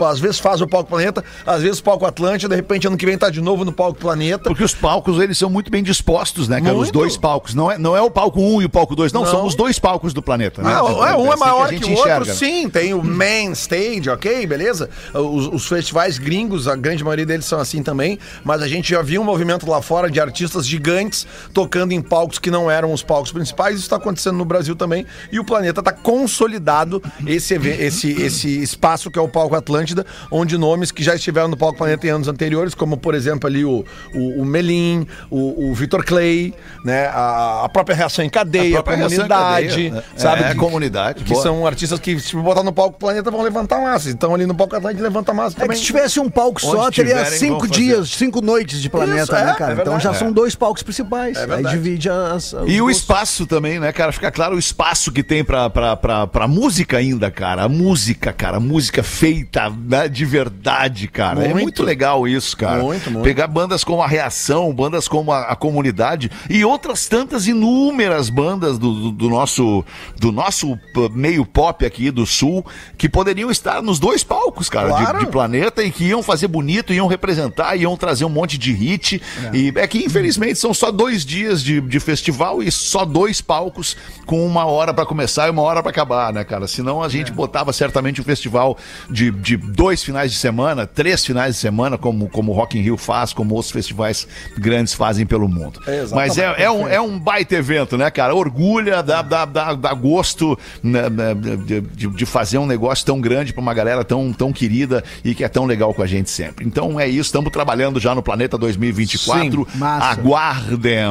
às 0.00 0.20
vezes 0.20 0.38
fazem 0.38 0.64
o 0.66 0.68
palco 0.68 0.88
Planeta, 0.88 1.24
às 1.46 1.62
vezes 1.62 1.78
o 1.78 1.82
palco 1.82 2.04
Atlântida, 2.06 2.48
de 2.48 2.56
repente 2.56 2.86
ano 2.86 2.96
que 2.96 3.06
vem 3.06 3.16
tá 3.16 3.30
de 3.30 3.40
novo 3.40 3.64
no 3.64 3.72
palco 3.72 3.98
Planeta. 3.98 4.44
Porque 4.44 4.64
os 4.64 4.74
palcos, 4.74 5.20
eles 5.20 5.38
são 5.38 5.48
muito 5.48 5.70
bem 5.70 5.82
dispostos, 5.82 6.48
né, 6.48 6.60
cara? 6.60 6.72
Os 6.74 6.84
Muito. 6.84 6.92
dois 6.92 7.16
palcos. 7.16 7.54
Não 7.54 7.70
é, 7.70 7.78
não 7.78 7.96
é 7.96 8.02
o 8.02 8.10
palco 8.10 8.40
1 8.40 8.62
e 8.62 8.64
o 8.64 8.68
palco 8.68 8.94
2, 8.94 9.12
não, 9.12 9.22
Não. 9.22 9.30
são 9.30 9.46
os 9.46 9.54
dois 9.54 9.78
palcos 9.78 10.12
do 10.12 10.22
planeta, 10.22 10.62
né? 10.62 10.70
Ah, 10.72 10.78
é, 11.10 11.14
um 11.16 11.26
é 11.26 11.30
assim 11.30 11.40
maior 11.40 11.68
que, 11.68 11.74
gente 11.76 11.86
o 11.86 11.90
outro, 11.90 12.02
enxerga. 12.10 12.34
sim. 12.34 12.68
Tem 12.68 12.94
o 12.94 13.02
main 13.02 13.52
stage, 13.52 14.08
ok, 14.10 14.46
beleza? 14.46 14.88
Os, 15.12 15.46
os 15.46 15.66
festivais 15.66 16.18
gringos, 16.18 16.68
a 16.68 16.76
grande 16.76 17.02
maioria 17.02 17.26
deles 17.26 17.44
são 17.44 17.58
assim 17.58 17.82
também, 17.82 18.18
mas 18.44 18.62
a 18.62 18.68
gente 18.68 18.90
já 18.90 19.02
viu 19.02 19.20
um 19.20 19.24
movimento 19.24 19.68
lá 19.68 19.80
fora 19.80 20.10
de 20.10 20.20
artistas 20.20 20.66
gigantes 20.66 21.26
tocando 21.52 21.92
em 21.92 22.02
palcos 22.02 22.38
que 22.38 22.50
não 22.50 22.70
eram 22.70 22.92
os 22.92 23.02
palcos 23.02 23.32
principais. 23.32 23.76
Isso 23.76 23.84
está 23.84 23.96
acontecendo 23.96 24.36
no 24.36 24.44
Brasil 24.44 24.74
também. 24.76 25.06
E 25.30 25.38
o 25.38 25.44
planeta 25.44 25.80
está 25.80 25.92
consolidado 25.92 27.02
esse, 27.26 27.54
esse, 27.54 28.10
esse 28.22 28.62
espaço 28.62 28.93
que 29.10 29.18
é 29.18 29.22
o 29.22 29.28
palco 29.28 29.54
Atlântida, 29.54 30.04
onde 30.30 30.56
nomes 30.58 30.90
que 30.90 31.02
já 31.02 31.14
estiveram 31.14 31.48
no 31.48 31.56
palco 31.56 31.78
Planeta 31.78 32.06
em 32.06 32.10
anos 32.10 32.28
anteriores, 32.28 32.74
como 32.74 32.96
por 32.96 33.14
exemplo 33.14 33.48
ali 33.48 33.64
o, 33.64 33.84
o, 34.14 34.42
o 34.42 34.44
Melim, 34.44 35.06
o, 35.30 35.70
o 35.70 35.74
Vitor 35.74 36.04
Clay, 36.04 36.54
né? 36.84 37.06
A, 37.08 37.64
a 37.64 37.68
própria 37.68 37.94
reação 37.96 38.24
em 38.24 38.28
cadeia, 38.30 38.78
a, 38.78 38.80
em 38.80 38.82
comunidade, 38.84 39.68
Cadeia, 39.68 39.90
né? 39.90 40.02
sabe? 40.16 40.42
É, 40.44 40.48
Que- 40.50 40.54
comunidade, 40.56 41.24
Que 41.24 41.32
boa. 41.32 41.42
são 41.42 41.66
artistas 41.66 41.98
que, 41.98 42.18
se 42.20 42.36
botar 42.36 42.62
no 42.62 42.72
palco 42.72 42.98
Planeta, 42.98 43.30
vão 43.30 43.42
levantar 43.42 43.80
massa. 43.80 44.10
Então 44.10 44.34
ali 44.34 44.46
no 44.46 44.54
palco 44.54 44.76
Atlântico 44.76 45.02
levanta 45.02 45.32
massa 45.32 45.50
É 45.56 45.60
que 45.60 45.60
também. 45.62 45.76
se 45.76 45.82
tivesse 45.84 46.20
um 46.20 46.28
palco 46.30 46.60
só, 46.60 46.86
Onde 46.86 46.96
teria 46.96 47.14
tiverem, 47.16 47.38
cinco 47.38 47.52
vão 47.60 47.68
fazer. 47.68 47.72
dias, 47.80 48.08
cinco 48.10 48.40
noites 48.40 48.80
de 48.80 48.88
planeta, 48.90 49.22
Isso, 49.22 49.34
é, 49.34 49.44
né, 49.44 49.54
cara? 49.54 49.74
é 49.74 49.80
então 49.80 49.98
já 50.00 50.14
são 50.14 50.32
dois 50.32 50.54
palcos 50.54 50.82
principais. 50.82 51.36
Aí 51.36 51.46
verdade. 51.46 51.76
divide 51.76 52.08
as. 52.10 52.52
os 52.52 52.70
E 52.70 52.80
o 52.80 52.90
espaço 52.90 53.46
também, 53.46 53.78
né, 53.80 53.92
cara? 53.92 54.12
Fica 54.12 54.30
claro 54.30 54.56
o 54.56 54.58
espaço 54.58 55.10
que 55.12 55.22
tem 55.22 55.44
pra, 55.44 55.68
pra, 55.70 55.96
pra, 55.96 56.26
pra 56.26 56.48
música 56.48 56.98
ainda, 56.98 57.30
cara. 57.30 57.62
A 57.64 57.68
música, 57.68 58.32
cara. 58.32 58.58
A 58.58 58.60
música 58.60 58.83
feita 59.02 59.70
né, 59.70 60.08
de 60.08 60.24
verdade, 60.24 61.08
cara. 61.08 61.44
É 61.44 61.48
Muito. 61.48 61.62
muito 61.62 61.82
legal 61.82 62.26
isso, 62.28 62.56
cara. 62.56 62.82
Muito, 62.82 63.10
muito. 63.10 63.24
Pegar 63.24 63.46
bandas 63.46 63.82
como 63.84 64.02
a 64.02 64.06
Reação, 64.06 64.72
bandas 64.74 65.06
como 65.08 65.32
a, 65.32 65.42
a 65.42 65.56
Comunidade 65.56 66.30
e 66.48 66.64
outras 66.64 67.06
tantas 67.06 67.46
inúmeras 67.46 68.28
bandas 68.28 68.78
do, 68.78 68.92
do, 68.94 69.10
do 69.12 69.28
nosso, 69.30 69.84
do 70.18 70.30
nosso 70.32 70.78
meio 71.12 71.44
pop 71.44 71.84
aqui 71.84 72.10
do 72.10 72.26
Sul 72.26 72.64
que 72.96 73.08
poderiam 73.08 73.50
estar 73.50 73.82
nos 73.82 73.98
dois 73.98 74.22
palcos, 74.24 74.68
cara, 74.68 74.88
de- 74.92 75.04
Claro. 75.04 75.18
de, 75.18 75.26
planeta 75.26 75.82
e 75.82 75.90
que 75.90 76.04
iam 76.04 76.22
fazer 76.22 76.48
bonito, 76.48 76.92
iam 76.92 77.06
representar, 77.06 77.76
iam 77.76 77.96
trazer 77.96 78.24
um 78.24 78.28
monte 78.30 78.56
de 78.56 78.72
hit. 78.72 79.20
E 79.52 79.72
é 79.76 79.86
que, 79.86 79.98
infelizmente, 80.04 80.58
são 80.58 80.72
só 80.72 80.90
dois 80.90 81.24
dias 81.24 81.62
de, 81.62 81.80
de 81.80 82.00
festival 82.00 82.62
e 82.62 82.70
só 82.70 83.04
dois 83.04 83.40
palcos 83.40 83.96
com 84.26 84.46
uma 84.46 84.64
hora 84.64 84.94
pra 84.94 85.04
começar 85.04 85.46
e 85.48 85.50
uma 85.50 85.62
hora 85.62 85.82
pra 85.82 85.90
acabar, 85.90 86.32
né, 86.32 86.44
cara? 86.44 86.66
Senão 86.66 87.02
a 87.02 87.08
gente 87.08 87.32
botava 87.32 87.72
certamente 87.72 88.20
o 88.20 88.24
festival 88.24 88.73
festival 88.74 88.78
de, 89.08 89.30
de 89.30 89.56
dois 89.56 90.02
finais 90.02 90.32
de 90.32 90.38
semana, 90.38 90.86
três 90.86 91.24
finais 91.24 91.54
de 91.54 91.60
semana, 91.60 91.96
como, 91.96 92.28
como 92.28 92.52
o 92.52 92.54
Rock 92.54 92.78
in 92.78 92.82
Rio 92.82 92.96
faz, 92.96 93.32
como 93.32 93.54
outros 93.54 93.72
festivais 93.72 94.26
grandes 94.58 94.94
fazem 94.94 95.26
pelo 95.26 95.48
mundo. 95.48 95.80
Exatamente. 95.86 96.14
Mas 96.14 96.38
é, 96.38 96.54
é, 96.64 96.70
um, 96.70 96.88
é 96.88 97.00
um 97.00 97.18
baita 97.18 97.54
evento, 97.54 97.96
né, 97.96 98.10
cara? 98.10 98.34
Orgulha, 98.34 99.02
dá, 99.02 99.22
dá, 99.22 99.44
dá, 99.44 99.74
dá 99.74 99.94
gosto 99.94 100.58
né, 100.82 101.08
né, 101.08 101.34
de, 101.34 101.80
de, 101.80 102.06
de 102.08 102.26
fazer 102.26 102.58
um 102.58 102.66
negócio 102.66 103.04
tão 103.04 103.20
grande 103.20 103.52
pra 103.52 103.62
uma 103.62 103.74
galera 103.74 104.04
tão, 104.04 104.32
tão 104.32 104.52
querida 104.52 105.02
e 105.24 105.34
que 105.34 105.44
é 105.44 105.48
tão 105.48 105.64
legal 105.64 105.94
com 105.94 106.02
a 106.02 106.06
gente 106.06 106.30
sempre. 106.30 106.66
Então 106.66 106.98
é 106.98 107.08
isso, 107.08 107.28
estamos 107.28 107.52
trabalhando 107.52 108.00
já 108.00 108.14
no 108.14 108.22
Planeta 108.22 108.58
2024. 108.58 109.66
Sim. 109.70 109.82
Aguardem! 109.82 111.04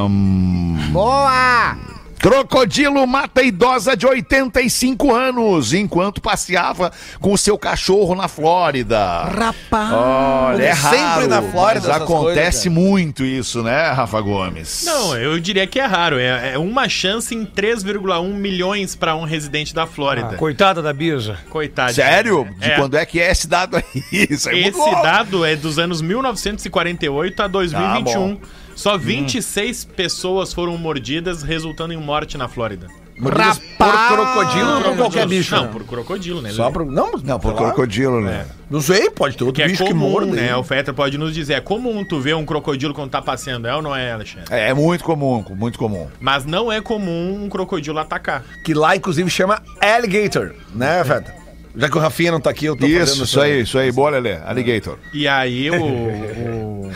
Boa! 0.91 1.77
Crocodilo 2.23 3.05
mata 3.05 3.43
idosa 3.43 3.97
de 3.97 4.07
85 4.07 5.13
anos 5.13 5.73
enquanto 5.73 6.21
passeava 6.21 6.89
com 7.19 7.33
o 7.33 7.37
seu 7.37 7.57
cachorro 7.57 8.15
na 8.15 8.29
Flórida. 8.29 9.23
Rapaz! 9.23 9.91
Olha, 9.91 10.63
é 10.63 10.73
Sempre 10.73 10.97
raro, 10.99 11.27
na 11.27 11.41
Flórida 11.41 11.93
acontece 11.93 12.69
coisas, 12.69 12.81
muito 12.81 13.25
isso, 13.25 13.61
né, 13.61 13.91
Rafa 13.91 14.21
Gomes? 14.21 14.83
Não, 14.85 15.17
eu 15.17 15.37
diria 15.37 15.67
que 15.67 15.81
é 15.81 15.85
raro. 15.85 16.17
É, 16.17 16.53
é 16.53 16.57
uma 16.57 16.87
chance 16.87 17.35
em 17.35 17.45
3,1 17.45 18.33
milhões 18.33 18.95
pra 18.95 19.17
um 19.17 19.25
residente 19.25 19.75
da 19.75 19.85
Flórida. 19.85 20.35
Ah, 20.35 20.37
coitada 20.37 20.81
da 20.81 20.93
Bisa. 20.93 21.37
Coitado. 21.49 21.91
Sério? 21.91 22.47
De 22.57 22.71
É. 22.71 22.75
quando 22.77 22.95
é 22.95 23.05
que 23.05 23.19
é 23.19 23.29
esse 23.29 23.49
dado 23.49 23.75
aí? 23.75 23.83
Isso 24.29 24.47
é 24.47 24.57
Esse 24.59 24.91
dado 25.01 25.43
é 25.43 25.57
dos 25.57 25.77
anos 25.77 26.01
1948 26.01 27.43
a 27.43 27.47
2021. 27.49 28.23
Hum. 28.23 28.37
Só 28.75 28.97
26 28.97 29.85
pessoas 29.85 30.53
foram 30.53 30.77
mordidas, 30.77 31.43
resultando 31.43 31.93
em 31.93 31.97
morte 31.97 32.37
na 32.37 32.47
Flórida. 32.47 32.87
Mordidas 33.17 33.59
por 33.77 34.07
crocodilo 34.07 34.71
ou 34.75 34.81
por 34.81 34.95
qualquer 34.97 35.27
bicho? 35.27 35.55
Não, 35.55 35.65
né? 35.65 35.69
por 35.71 35.83
crocodilo, 35.85 36.41
né? 36.41 36.51
Só 36.51 36.71
por... 36.71 36.83
Não, 36.85 37.11
Não, 37.23 37.39
por 37.39 37.53
lá. 37.53 37.57
crocodilo, 37.57 38.19
né? 38.21 38.47
Não 38.71 38.81
sei, 38.81 39.09
pode 39.11 39.37
ter 39.37 39.43
outro 39.43 39.55
Que 39.57 39.61
é 39.61 39.67
bicho 39.67 39.83
que 39.83 39.91
comum, 39.91 40.09
morda. 40.09 40.31
né? 40.31 40.47
hein? 40.47 40.53
O 40.55 40.63
Fetra 40.63 40.91
pode 40.93 41.15
nos 41.17 41.33
dizer. 41.33 41.53
É 41.53 41.61
comum 41.61 42.03
tu 42.03 42.19
ver 42.19 42.35
um 42.35 42.43
crocodilo 42.43 42.91
quando 42.93 43.11
tá 43.11 43.21
passeando, 43.21 43.67
é 43.67 43.75
ou 43.75 43.83
não 43.83 43.95
é, 43.95 44.11
Alexandre? 44.11 44.47
É, 44.49 44.69
é 44.69 44.73
muito 44.73 45.03
comum, 45.03 45.45
muito 45.51 45.77
comum. 45.77 46.07
Mas 46.19 46.43
não 46.43 46.71
é 46.71 46.81
comum 46.81 47.43
um 47.43 47.49
crocodilo 47.49 47.99
atacar. 47.99 48.43
Que 48.65 48.73
lá, 48.73 48.95
inclusive, 48.95 49.29
chama 49.29 49.61
alligator, 49.79 50.53
né, 50.73 51.03
Feta? 51.03 51.42
Já 51.75 51.89
que 51.89 51.97
o 51.97 51.99
Rafinha 51.99 52.31
não 52.31 52.39
tá 52.39 52.51
aqui, 52.51 52.65
eu 52.65 52.75
tô 52.75 52.85
Isso, 52.85 52.99
fazendo 52.99 53.23
isso 53.25 53.41
aí, 53.41 53.61
isso 53.61 53.77
aí. 53.79 53.91
Boa, 53.91 54.11
Lelê. 54.11 54.35
Alligator. 54.45 54.97
E 55.11 55.27
aí 55.27 55.71
o- 55.71 55.83
o- 55.83 56.91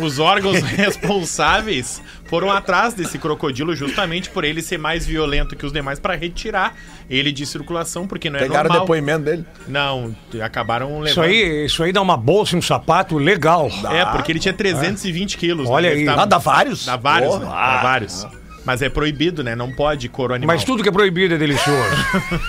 os 0.00 0.18
órgãos 0.18 0.60
responsáveis 0.76 2.02
foram 2.26 2.50
atrás 2.50 2.94
desse 2.94 3.16
crocodilo 3.18 3.74
justamente 3.76 4.28
por 4.30 4.42
ele 4.44 4.60
ser 4.60 4.76
mais 4.76 5.06
violento 5.06 5.54
que 5.56 5.64
os 5.64 5.72
demais 5.72 5.98
para 6.00 6.14
retirar 6.16 6.74
ele 7.08 7.30
de 7.32 7.46
circulação, 7.46 8.06
porque 8.08 8.28
não 8.28 8.38
é 8.38 8.42
Pegaram 8.42 8.62
o 8.68 8.72
normal. 8.72 8.80
depoimento 8.80 9.24
dele. 9.24 9.44
Não, 9.68 10.14
acabaram 10.42 10.88
levando. 11.00 11.06
Isso 11.10 11.20
aí, 11.20 11.64
isso 11.66 11.82
aí 11.84 11.92
dá 11.92 12.02
uma 12.02 12.16
bolsa 12.16 12.56
e 12.56 12.58
um 12.58 12.62
sapato 12.62 13.16
legal. 13.18 13.70
É, 13.92 14.04
porque 14.04 14.32
ele 14.32 14.40
tinha 14.40 14.52
320 14.52 15.36
quilos. 15.38 15.68
Olha 15.70 15.90
né? 15.90 15.96
Aí. 15.96 16.04
tava- 16.04 16.22
Ah, 16.22 16.26
dá 16.26 16.38
vários? 16.38 16.84
Dá 16.84 16.96
vários, 16.96 17.38
né? 17.38 17.46
Dá 17.46 17.80
vários. 17.82 18.26
Mas 18.64 18.82
é 18.82 18.90
proibido, 18.90 19.42
né? 19.42 19.54
Não 19.56 19.72
pode 19.72 20.08
couro 20.10 20.34
animal. 20.34 20.54
Mas 20.54 20.62
tudo 20.64 20.82
que 20.82 20.88
é 20.90 20.92
proibido 20.92 21.34
é 21.34 21.38
delicioso. 21.38 21.96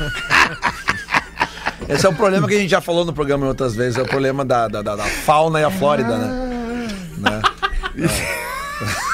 Esse 1.89 2.05
é 2.05 2.09
o 2.09 2.13
problema 2.15 2.47
que 2.47 2.53
a 2.55 2.59
gente 2.59 2.69
já 2.69 2.79
falou 2.81 3.03
no 3.03 3.11
programa 3.11 3.47
outras 3.47 3.75
vezes, 3.75 3.97
é 3.97 4.01
o 4.01 4.07
problema 4.07 4.45
da, 4.45 4.67
da, 4.67 4.81
da- 4.81 4.95
da 4.95 5.03
fauna 5.05 5.59
e 5.59 5.63
a 5.63 5.71
Flórida, 5.71 6.15
né? 6.17 6.87
né? 7.17 7.41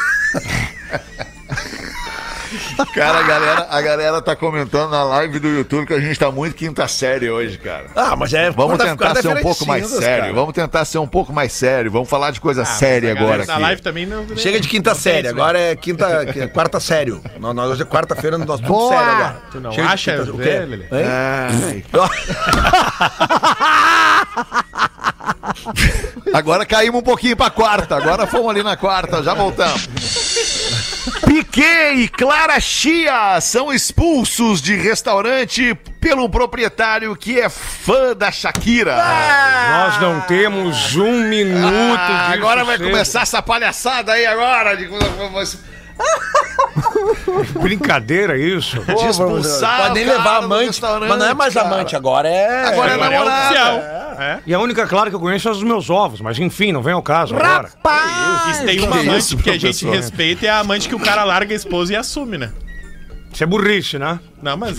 Cara, 2.93 3.19
a 3.19 3.23
galera, 3.23 3.67
a 3.69 3.81
galera 3.81 4.21
tá 4.21 4.35
comentando 4.35 4.89
na 4.91 5.03
live 5.03 5.39
do 5.39 5.47
YouTube 5.47 5.85
que 5.87 5.93
a 5.93 5.99
gente 5.99 6.17
tá 6.19 6.31
muito 6.31 6.55
quinta 6.55 6.87
série 6.87 7.29
hoje, 7.29 7.57
cara. 7.57 7.85
Ah, 7.95 8.15
mas 8.15 8.33
é 8.33 8.49
Vamos 8.51 8.77
quarta- 8.77 8.85
tentar 8.85 8.95
ser 8.95 9.27
um 9.27 9.31
quarta-feira 9.31 9.41
pouco 9.41 9.65
mais 9.65 9.87
sério. 9.87 10.21
cara. 10.23 10.33
Vamos 10.33 10.53
tentar 10.53 10.85
ser 10.85 10.97
um 10.97 11.07
pouco 11.07 11.31
mais 11.33 11.51
sério. 11.53 11.91
Vamos 11.91 12.09
falar 12.09 12.31
de 12.31 12.39
coisa 12.41 12.63
Ah, 12.63 12.65
séria 12.65 13.11
agora 13.11 13.45
Na 13.45 13.53
aqui. 13.53 13.61
live 13.61 13.81
também 13.81 14.05
não. 14.05 14.25
Chega 14.35 14.59
de 14.59 14.67
quinta 14.67 14.89
não 14.91 14.97
série, 14.97 15.27
agora 15.27 15.59
é 15.59 15.75
quinta, 15.75 16.25
que- 16.25 16.47
quarta 16.47 16.79
sério. 16.79 17.21
Nós, 17.39 17.55
nós 17.55 17.71
hoje 17.71 17.81
é 17.83 17.85
quarta-feira, 17.85 18.37
nós 18.37 18.59
estamos 18.59 18.67
Boa! 18.67 18.89
sério 18.97 19.11
agora. 19.13 19.41
Tu 19.51 19.59
não 19.59 19.71
Chega 19.71 19.87
acha, 19.89 20.17
quinta- 20.17 20.31
o 20.31 20.37
quê? 20.37 20.59
né? 20.65 20.87
Ai. 20.91 21.85
Agora 26.33 26.65
caímos 26.65 26.99
um 26.99 27.03
pouquinho 27.03 27.35
pra 27.37 27.49
quarta. 27.49 27.95
Agora 27.95 28.27
fomos 28.27 28.49
ali 28.49 28.61
na 28.63 28.75
quarta, 28.75 29.23
já 29.23 29.33
voltamos. 29.33 29.87
Piquet 31.25 31.93
e 31.95 32.07
Clara 32.07 32.59
Chia 32.59 33.39
são 33.41 33.71
expulsos 33.71 34.61
de 34.61 34.75
restaurante 34.75 35.75
pelo 35.99 36.29
proprietário 36.29 37.15
que 37.15 37.39
é 37.39 37.49
fã 37.49 38.15
da 38.15 38.31
Shakira. 38.31 38.95
Nós 38.95 40.01
não 40.01 40.21
temos 40.21 40.95
um 40.95 41.27
minuto 41.27 41.99
Ah, 41.99 42.27
de 42.29 42.33
agora 42.37 42.63
vai 42.63 42.77
começar 42.77 43.21
essa 43.21 43.41
palhaçada 43.41 44.13
aí 44.13 44.25
agora. 44.25 44.75
De... 44.75 44.87
Brincadeira 47.61 48.37
isso. 48.37 48.79
de 48.79 49.07
expulsar 49.07 49.83
Pode 49.83 49.93
nem 49.95 50.05
levar 50.05 50.37
amante, 50.43 50.81
mas 50.81 51.17
não 51.19 51.25
é 51.25 51.33
mais 51.33 51.53
cara. 51.53 51.67
amante, 51.67 51.95
agora 51.95 52.27
é... 52.27 52.67
Agora 52.67 52.91
é 52.91 52.93
Agora 52.93 53.13
é 53.13 53.17
namorada. 53.17 53.45
oficial. 53.45 53.77
É. 54.17 54.39
E 54.45 54.53
a 54.53 54.59
única, 54.59 54.87
claro, 54.87 55.09
que 55.09 55.15
eu 55.15 55.19
conheço 55.19 55.47
é 55.47 55.51
os 55.51 55.61
meus 55.63 55.89
ovos, 55.89 56.21
mas 56.21 56.39
enfim, 56.39 56.71
não 56.71 56.81
vem 56.81 56.93
ao 56.93 57.01
caso 57.01 57.35
agora. 57.35 57.67
Rapaz! 57.67 58.47
E 58.49 58.53
se 58.59 58.65
tem 58.65 58.77
que 58.77 58.85
uma 58.85 58.99
amante 58.99 59.17
isso, 59.17 59.37
que 59.37 59.49
a 59.49 59.59
gente 59.59 59.85
respeita 59.87 60.45
é 60.45 60.49
a 60.49 60.59
amante 60.59 60.87
que 60.87 60.95
o 60.95 60.99
cara 60.99 61.23
larga 61.23 61.53
a 61.53 61.55
esposa 61.55 61.93
e 61.93 61.95
assume, 61.95 62.37
né? 62.37 62.51
Isso 63.33 63.43
é 63.43 63.47
burrice, 63.47 63.99
né? 63.99 64.19
Não, 64.41 64.55
mas. 64.57 64.77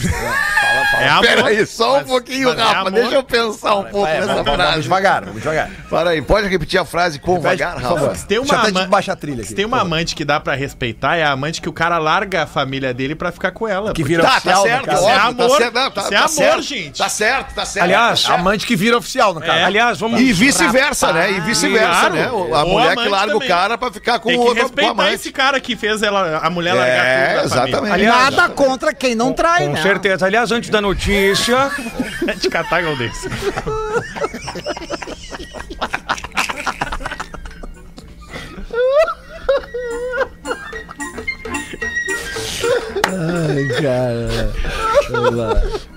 É 1.00 1.08
amor. 1.08 1.22
Peraí, 1.26 1.66
só 1.66 1.94
um 1.94 1.96
Mas- 1.98 2.06
pouquinho, 2.06 2.48
mas 2.50 2.58
é 2.58 2.62
Rafa. 2.62 2.78
amor. 2.80 2.92
Deixa 2.92 3.14
eu 3.14 3.22
pensar 3.24 3.74
um 3.76 3.84
pouco 3.84 4.06
É, 4.06 4.14
nessa 4.20 4.26
vamos, 4.26 4.44
vamos 4.44 4.60
frase. 4.64 4.82
devagar, 4.82 5.24
vamos 5.24 5.40
devagar. 5.42 5.70
Para 5.90 6.10
aí, 6.10 6.22
pode 6.22 6.46
repetir 6.48 6.78
a 6.78 6.84
frase 6.84 7.18
com 7.18 7.40
vagar, 7.40 7.74
por 7.74 7.82
favor. 7.82 8.00
Rafa? 8.08 8.14
Se 8.16 8.26
tem 8.26 8.38
Deixa 8.38 8.54
uma, 8.54 8.62
de 8.70 8.78
ama- 8.78 8.86
baixar 8.86 9.12
a 9.14 9.16
trilha 9.16 9.40
aqui, 9.40 9.48
se 9.48 9.54
tem 9.54 9.64
uma 9.64 9.80
amante 9.80 10.14
que 10.14 10.24
dá 10.24 10.38
pra 10.38 10.54
respeitar, 10.54 11.16
é 11.16 11.24
a 11.24 11.30
amante 11.32 11.60
que 11.60 11.68
o 11.68 11.72
cara 11.72 11.98
larga 11.98 12.42
a 12.44 12.46
família 12.46 12.94
dele 12.94 13.14
pra 13.14 13.32
ficar 13.32 13.50
com 13.50 13.66
ela. 13.66 13.92
Que 13.92 14.04
vira 14.04 14.22
Tá, 14.22 14.28
tá 14.28 14.36
oficial, 14.36 14.62
no 14.62 14.68
certo, 14.68 14.84
caso. 14.84 15.00
Isso 15.00 15.08
é 15.10 15.14
óbvio, 15.16 15.28
amor. 15.44 15.48
tá 15.48 15.56
certo. 15.56 15.74
Não, 15.74 15.90
tá, 15.90 16.00
Isso 16.02 16.08
é 16.08 16.16
tá 16.16 16.18
amor, 16.24 16.28
certo, 16.34 16.62
gente. 16.62 16.98
Tá 16.98 17.08
certo, 17.08 17.54
tá 17.54 17.64
certo. 17.64 17.84
Aliás, 17.84 18.22
tá 18.22 18.28
certo. 18.28 18.40
Amante 18.40 18.66
que 18.66 18.76
vira 18.76 18.96
oficial, 18.98 19.34
no 19.34 19.40
caso. 19.40 19.52
É. 19.58 19.64
Aliás, 19.64 19.98
vamos. 19.98 20.20
E 20.20 20.32
vice-versa, 20.32 21.12
né? 21.12 21.32
E 21.32 21.40
vice-versa, 21.40 22.10
né? 22.10 22.26
A 22.54 22.64
mulher 22.64 22.86
que 22.94 23.00
amante 23.00 23.08
larga 23.08 23.32
também. 23.32 23.48
o 23.48 23.50
cara 23.50 23.78
pra 23.78 23.90
ficar 23.90 24.18
com 24.20 24.30
o 24.32 24.38
outro 24.38 24.54
com 24.54 24.60
o 24.60 24.62
respeitar 24.62 24.90
amante. 24.92 25.14
esse 25.14 25.32
cara 25.32 25.60
que 25.60 25.74
fez 25.76 26.02
ela, 26.02 26.38
a 26.38 26.50
mulher 26.50 26.74
largar 26.74 27.04
É, 27.06 27.38
tudo 27.42 27.48
da 27.50 27.56
família. 27.56 27.76
exatamente. 27.78 28.06
Nada 28.06 28.48
contra 28.50 28.94
quem 28.94 29.14
não 29.14 29.32
trai, 29.46 29.66
Com 29.66 29.72
né? 29.72 29.82
certeza. 29.82 30.26
Aliás, 30.26 30.50
antes 30.50 30.70
da 30.70 30.80
notícia, 30.80 31.70
de 32.40 32.48
catar 32.48 32.82
desse. 32.96 33.28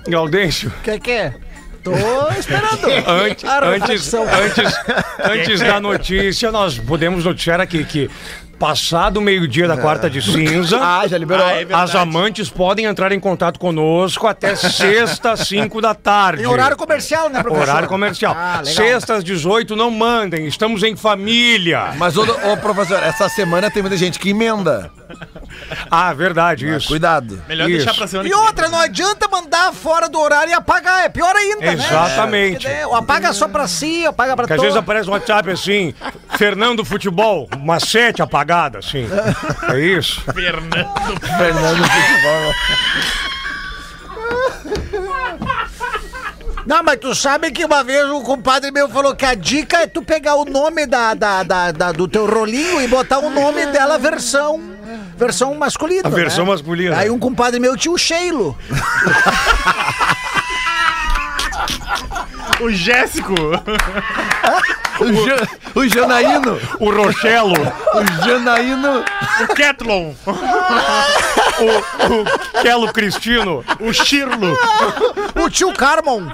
Gaudêncio, 0.07 0.69
O 0.69 0.81
que 0.83 0.99
que 0.99 1.11
é? 1.11 1.33
Tô 1.83 1.93
esperando. 2.37 2.85
antes, 3.07 3.43
antes, 3.43 4.13
antes, 4.13 4.73
antes 5.23 5.59
da 5.61 5.79
notícia, 5.79 6.51
nós 6.51 6.77
podemos 6.77 7.25
noticiar 7.25 7.59
aqui 7.59 7.83
que, 7.83 8.09
passado 8.59 9.17
o 9.17 9.21
meio-dia 9.21 9.67
da 9.67 9.77
quarta 9.77 10.09
de 10.09 10.21
cinza. 10.21 10.77
Ah, 10.89 11.07
já 11.07 11.17
liberou. 11.17 11.45
Ah, 11.45 11.51
é 11.51 11.65
verdade. 11.65 11.83
As 11.83 11.95
amantes 11.95 12.49
podem 12.49 12.85
entrar 12.85 13.11
em 13.11 13.19
contato 13.19 13.59
conosco 13.59 14.27
até 14.27 14.55
sexta, 14.57 15.35
5 15.37 15.79
da 15.81 15.93
tarde. 15.93 16.43
Em 16.43 16.45
horário 16.45 16.75
comercial, 16.75 17.29
né, 17.29 17.41
professor? 17.41 17.69
Horário 17.69 17.87
comercial. 17.87 18.35
Ah, 18.37 18.61
legal. 18.65 18.73
Sexta 18.73 19.15
às 19.15 19.23
18, 19.23 19.75
não 19.75 19.89
mandem. 19.91 20.45
Estamos 20.47 20.83
em 20.83 20.95
família. 20.95 21.93
Mas, 21.97 22.17
ô, 22.17 22.23
ô, 22.23 22.57
professor, 22.57 23.01
essa 23.03 23.29
semana 23.29 23.69
tem 23.71 23.81
muita 23.83 23.95
gente 23.97 24.19
que 24.19 24.29
emenda. 24.31 24.91
Ah, 25.89 26.13
verdade, 26.13 26.67
isso. 26.67 26.87
Cuidado. 26.87 27.41
Melhor 27.47 27.69
Isso. 27.69 27.77
deixar 27.85 27.93
pra 27.95 28.07
semana 28.07 28.27
E 28.27 28.31
que 28.31 28.37
vem. 28.37 28.45
outra, 28.45 28.67
não 28.69 28.79
adianta 28.79 29.27
mandar 29.27 29.73
fora 29.73 30.07
do 30.09 30.19
horário 30.19 30.51
e 30.51 30.53
apagar. 30.53 31.05
É 31.05 31.09
pior 31.09 31.35
ainda, 31.35 31.65
né? 31.65 31.73
Exatamente. 31.73 32.67
É, 32.67 32.85
ou 32.87 32.95
apaga 32.95 33.33
só 33.33 33.47
pra 33.47 33.67
si, 33.67 34.05
apaga 34.05 34.35
pra 34.35 34.45
Que 34.47 34.53
às 34.53 34.57
todos. 34.57 34.73
vezes 34.73 34.77
aparece 34.77 35.09
um 35.09 35.13
WhatsApp 35.13 35.49
assim, 35.51 35.93
Fernando 36.37 36.85
Futebol, 36.85 37.47
uma 37.57 37.79
sete 37.79 38.21
apagada, 38.49 38.79
assim. 38.79 39.07
É 39.71 39.79
isso. 39.79 40.21
Fernando. 40.21 41.19
Fernando 41.37 41.83
Futebol. 41.87 42.53
Não, 46.65 46.83
mas 46.83 46.99
tu 46.99 47.15
sabe 47.15 47.51
que 47.51 47.63
uma 47.65 47.83
vez 47.83 48.05
um 48.09 48.21
compadre 48.21 48.71
meu 48.71 48.89
falou 48.89 49.15
que 49.15 49.25
a 49.25 49.33
dica 49.33 49.77
é 49.81 49.87
tu 49.87 50.01
pegar 50.03 50.35
o 50.35 50.45
nome 50.45 50.85
da, 50.85 51.13
da, 51.13 51.43
da- 51.43 51.71
da- 51.71 51.91
do 51.91 52.07
teu 52.07 52.27
rolinho 52.27 52.81
e 52.81 52.87
botar 52.87 53.19
o 53.19 53.29
nome 53.29 53.65
dela 53.67 53.97
versão. 53.97 54.61
Versão 55.17 55.53
masculina. 55.55 56.03
A 56.05 56.09
versão 56.09 56.45
né? 56.45 56.51
masculina. 56.51 56.97
Aí 56.97 57.09
um 57.09 57.19
compadre 57.19 57.59
meu 57.59 57.75
tinha 57.75 57.91
o 57.91 57.97
Sheilo. 57.97 58.57
O 62.59 62.69
Jéssico. 62.69 63.33
O, 65.01 65.05
Ja- 65.25 65.47
o 65.75 65.87
Janaíno. 65.87 66.59
O 66.77 66.91
Rochelo, 66.91 67.53
O 67.53 68.25
Janaíno. 68.25 69.01
O 69.41 69.47
Ketlon. 69.55 70.13
o 70.27 72.25
Kelo 72.61 72.91
Cristino, 72.91 73.63
O 73.79 73.93
Shirlo. 73.93 74.57
O 75.41 75.49
tio 75.49 75.71
Carmon. 75.73 76.27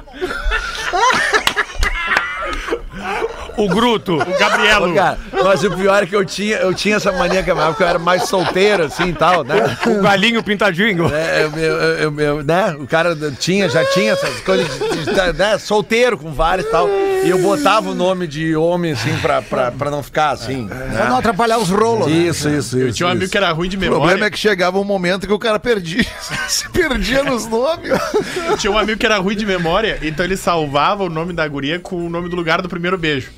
O 3.57 3.67
Gruto. 3.69 4.15
O 4.21 4.39
Gabrielo. 4.39 4.91
Ô, 4.91 4.95
cara, 4.95 5.17
mas 5.43 5.63
o 5.63 5.71
pior 5.75 6.03
é 6.03 6.05
que 6.05 6.15
eu 6.15 6.25
tinha, 6.25 6.57
eu 6.57 6.73
tinha 6.73 6.95
essa 6.97 7.11
mania 7.11 7.41
que 7.43 7.53
na 7.53 7.67
época 7.67 7.83
eu 7.83 7.87
era 7.87 7.99
mais 7.99 8.23
solteiro, 8.23 8.83
assim 8.85 9.09
e 9.09 9.13
tal, 9.13 9.43
né? 9.43 9.77
O 9.87 10.01
galinho 10.01 10.43
pintadinho. 10.43 11.07
É, 11.13 11.43
eu, 11.43 11.51
eu, 11.57 11.79
eu- 11.79 12.19
eu- 12.19 12.43
né? 12.43 12.75
O 12.79 12.85
cara 12.87 13.15
tinha, 13.39 13.69
já 13.69 13.83
tinha 13.85 14.13
essas 14.13 14.39
coisas 14.41 14.67
de, 14.67 15.05
de- 15.05 15.33
né? 15.37 15.57
solteiro 15.57 16.17
com 16.17 16.31
vários 16.33 16.67
e 16.67 16.71
tal. 16.71 16.87
E 16.89 17.29
eu 17.29 17.39
botava 17.39 17.89
o 17.89 17.95
nome 17.95 18.27
de 18.27 18.55
homem, 18.55 18.91
assim, 18.91 19.15
pra, 19.17 19.41
pra, 19.41 19.71
pra 19.71 19.89
não 19.89 20.03
ficar 20.03 20.29
assim. 20.31 20.67
Pra 20.67 21.09
não 21.09 21.17
atrapalhar 21.17 21.57
os 21.57 21.69
rolos. 21.69 22.05
né? 22.07 22.13
Isso, 22.13 22.47
isso, 22.49 22.77
Eu 22.77 22.87
isso. 22.89 22.97
tinha 22.97 23.07
um 23.07 23.11
amigo 23.11 23.23
isso. 23.25 23.31
que 23.31 23.37
era 23.37 23.51
ruim 23.51 23.67
de 23.69 23.77
O 23.77 23.79
problema 23.79 24.05
memória. 24.05 24.25
é 24.25 24.29
que 24.29 24.37
chegava 24.37 24.77
um 24.79 24.83
momento 24.83 25.25
que 25.25 25.33
o 25.33 25.39
cara 25.39 25.57
perdia. 25.59 26.05
Se 26.47 26.69
perdia 26.69 27.23
nos 27.23 27.47
nomes. 27.47 27.89
Eu 28.47 28.57
tinha 28.57 28.71
um 28.71 28.77
amigo 28.77 28.99
que 28.99 29.05
era 29.05 29.17
ruim 29.17 29.35
de 29.35 29.45
memória, 29.45 29.97
então 30.03 30.23
ele 30.23 30.37
salvava 30.37 31.03
o 31.03 31.09
nome 31.09 31.33
da 31.33 31.47
guria 31.47 31.79
com 31.79 31.95
o 32.05 32.09
nome 32.09 32.29
do 32.29 32.35
lugar 32.35 32.61
do 32.61 32.69
primeiro 32.69 32.97
beijo. 32.97 33.31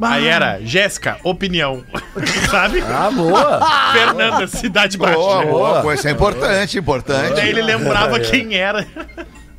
Aí 0.00 0.26
era 0.26 0.60
Jéssica, 0.60 1.18
opinião. 1.24 1.82
Sabe? 2.50 2.82
Ah, 2.82 3.10
boa. 3.10 3.60
Fernanda, 3.92 4.46
Cidade 4.46 4.98
Baixa. 4.98 5.16
Boa, 5.16 5.46
boa, 5.46 5.82
pô, 5.82 5.92
isso 5.92 6.06
é 6.06 6.10
importante, 6.10 6.78
importante. 6.78 7.34
Daí 7.34 7.48
ele 7.48 7.62
lembrava 7.62 8.20
quem 8.20 8.54
era. 8.54 8.86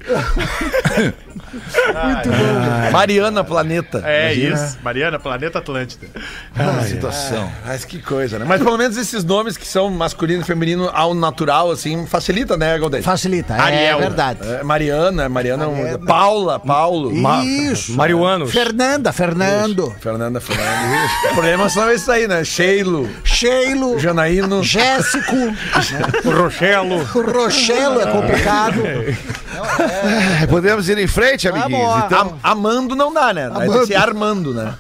Mariana 2.92 3.44
Planeta. 3.44 4.02
É 4.06 4.34
Imagina. 4.34 4.56
isso. 4.66 4.78
Mariana, 4.84 5.20
Planeta 5.20 5.60
Atlântida. 5.60 6.08
Ah, 6.58 6.84
situação. 6.84 7.52
Mas 7.66 7.86
que 7.86 8.00
coisa, 8.02 8.40
né? 8.40 8.46
Mas 8.48 8.62
pelo 8.62 8.78
menos 8.78 8.98
esses 8.98 9.24
nomes 9.24 9.58
que 9.58 9.68
são 9.68 9.90
masculino 9.90 10.42
e 10.42 10.46
feminino 10.46 10.90
ao 10.94 11.14
natural, 11.14 11.72
assim, 11.72 12.06
facilita, 12.06 12.58
né, 12.58 12.78
Galdês? 12.78 13.04
Facilita, 13.06 13.54
é 13.56 13.60
Ariel. 13.60 14.00
verdade. 14.00 14.40
É, 14.42 14.64
Mariana, 14.64 15.30
Mariana, 15.30 15.64
é 15.64 15.68
um- 15.68 15.76
Mariana. 15.82 16.06
Paula, 16.06 16.60
Paulo, 16.60 17.14
Ma- 17.16 17.44
Isso. 17.44 17.94
Marihuanos. 17.96 18.52
Fernanda, 18.52 19.12
Fernando. 19.12 19.94
Fernanda, 20.00 20.40
Fernanda. 20.40 21.06
Os 21.28 21.32
problemas 21.34 21.72
são 21.74 21.90
esses 21.92 22.08
aí, 22.10 22.28
né? 22.28 22.44
Sheilo, 22.44 23.10
Sheilo. 23.24 24.00
Janaíno. 24.00 24.64
Jéssico. 24.64 25.36
O 26.26 26.32
Rochelo. 26.32 26.96
O 27.16 27.22
Rochelo 27.32 28.02
é 28.02 28.08
complicado. 28.12 28.82
É, 30.42 30.46
Podemos 30.46 30.88
ir 30.88 30.98
em 31.00 31.08
frente, 31.08 31.47
Vamos. 31.52 32.06
Então, 32.06 32.20
Am- 32.22 32.40
Amando 32.44 32.96
não 32.96 33.14
dá, 33.14 33.34
né? 33.34 33.50
Ter 33.50 33.80
que 33.80 33.86
ser 33.88 33.96
Armando, 33.96 34.54
né? 34.54 34.74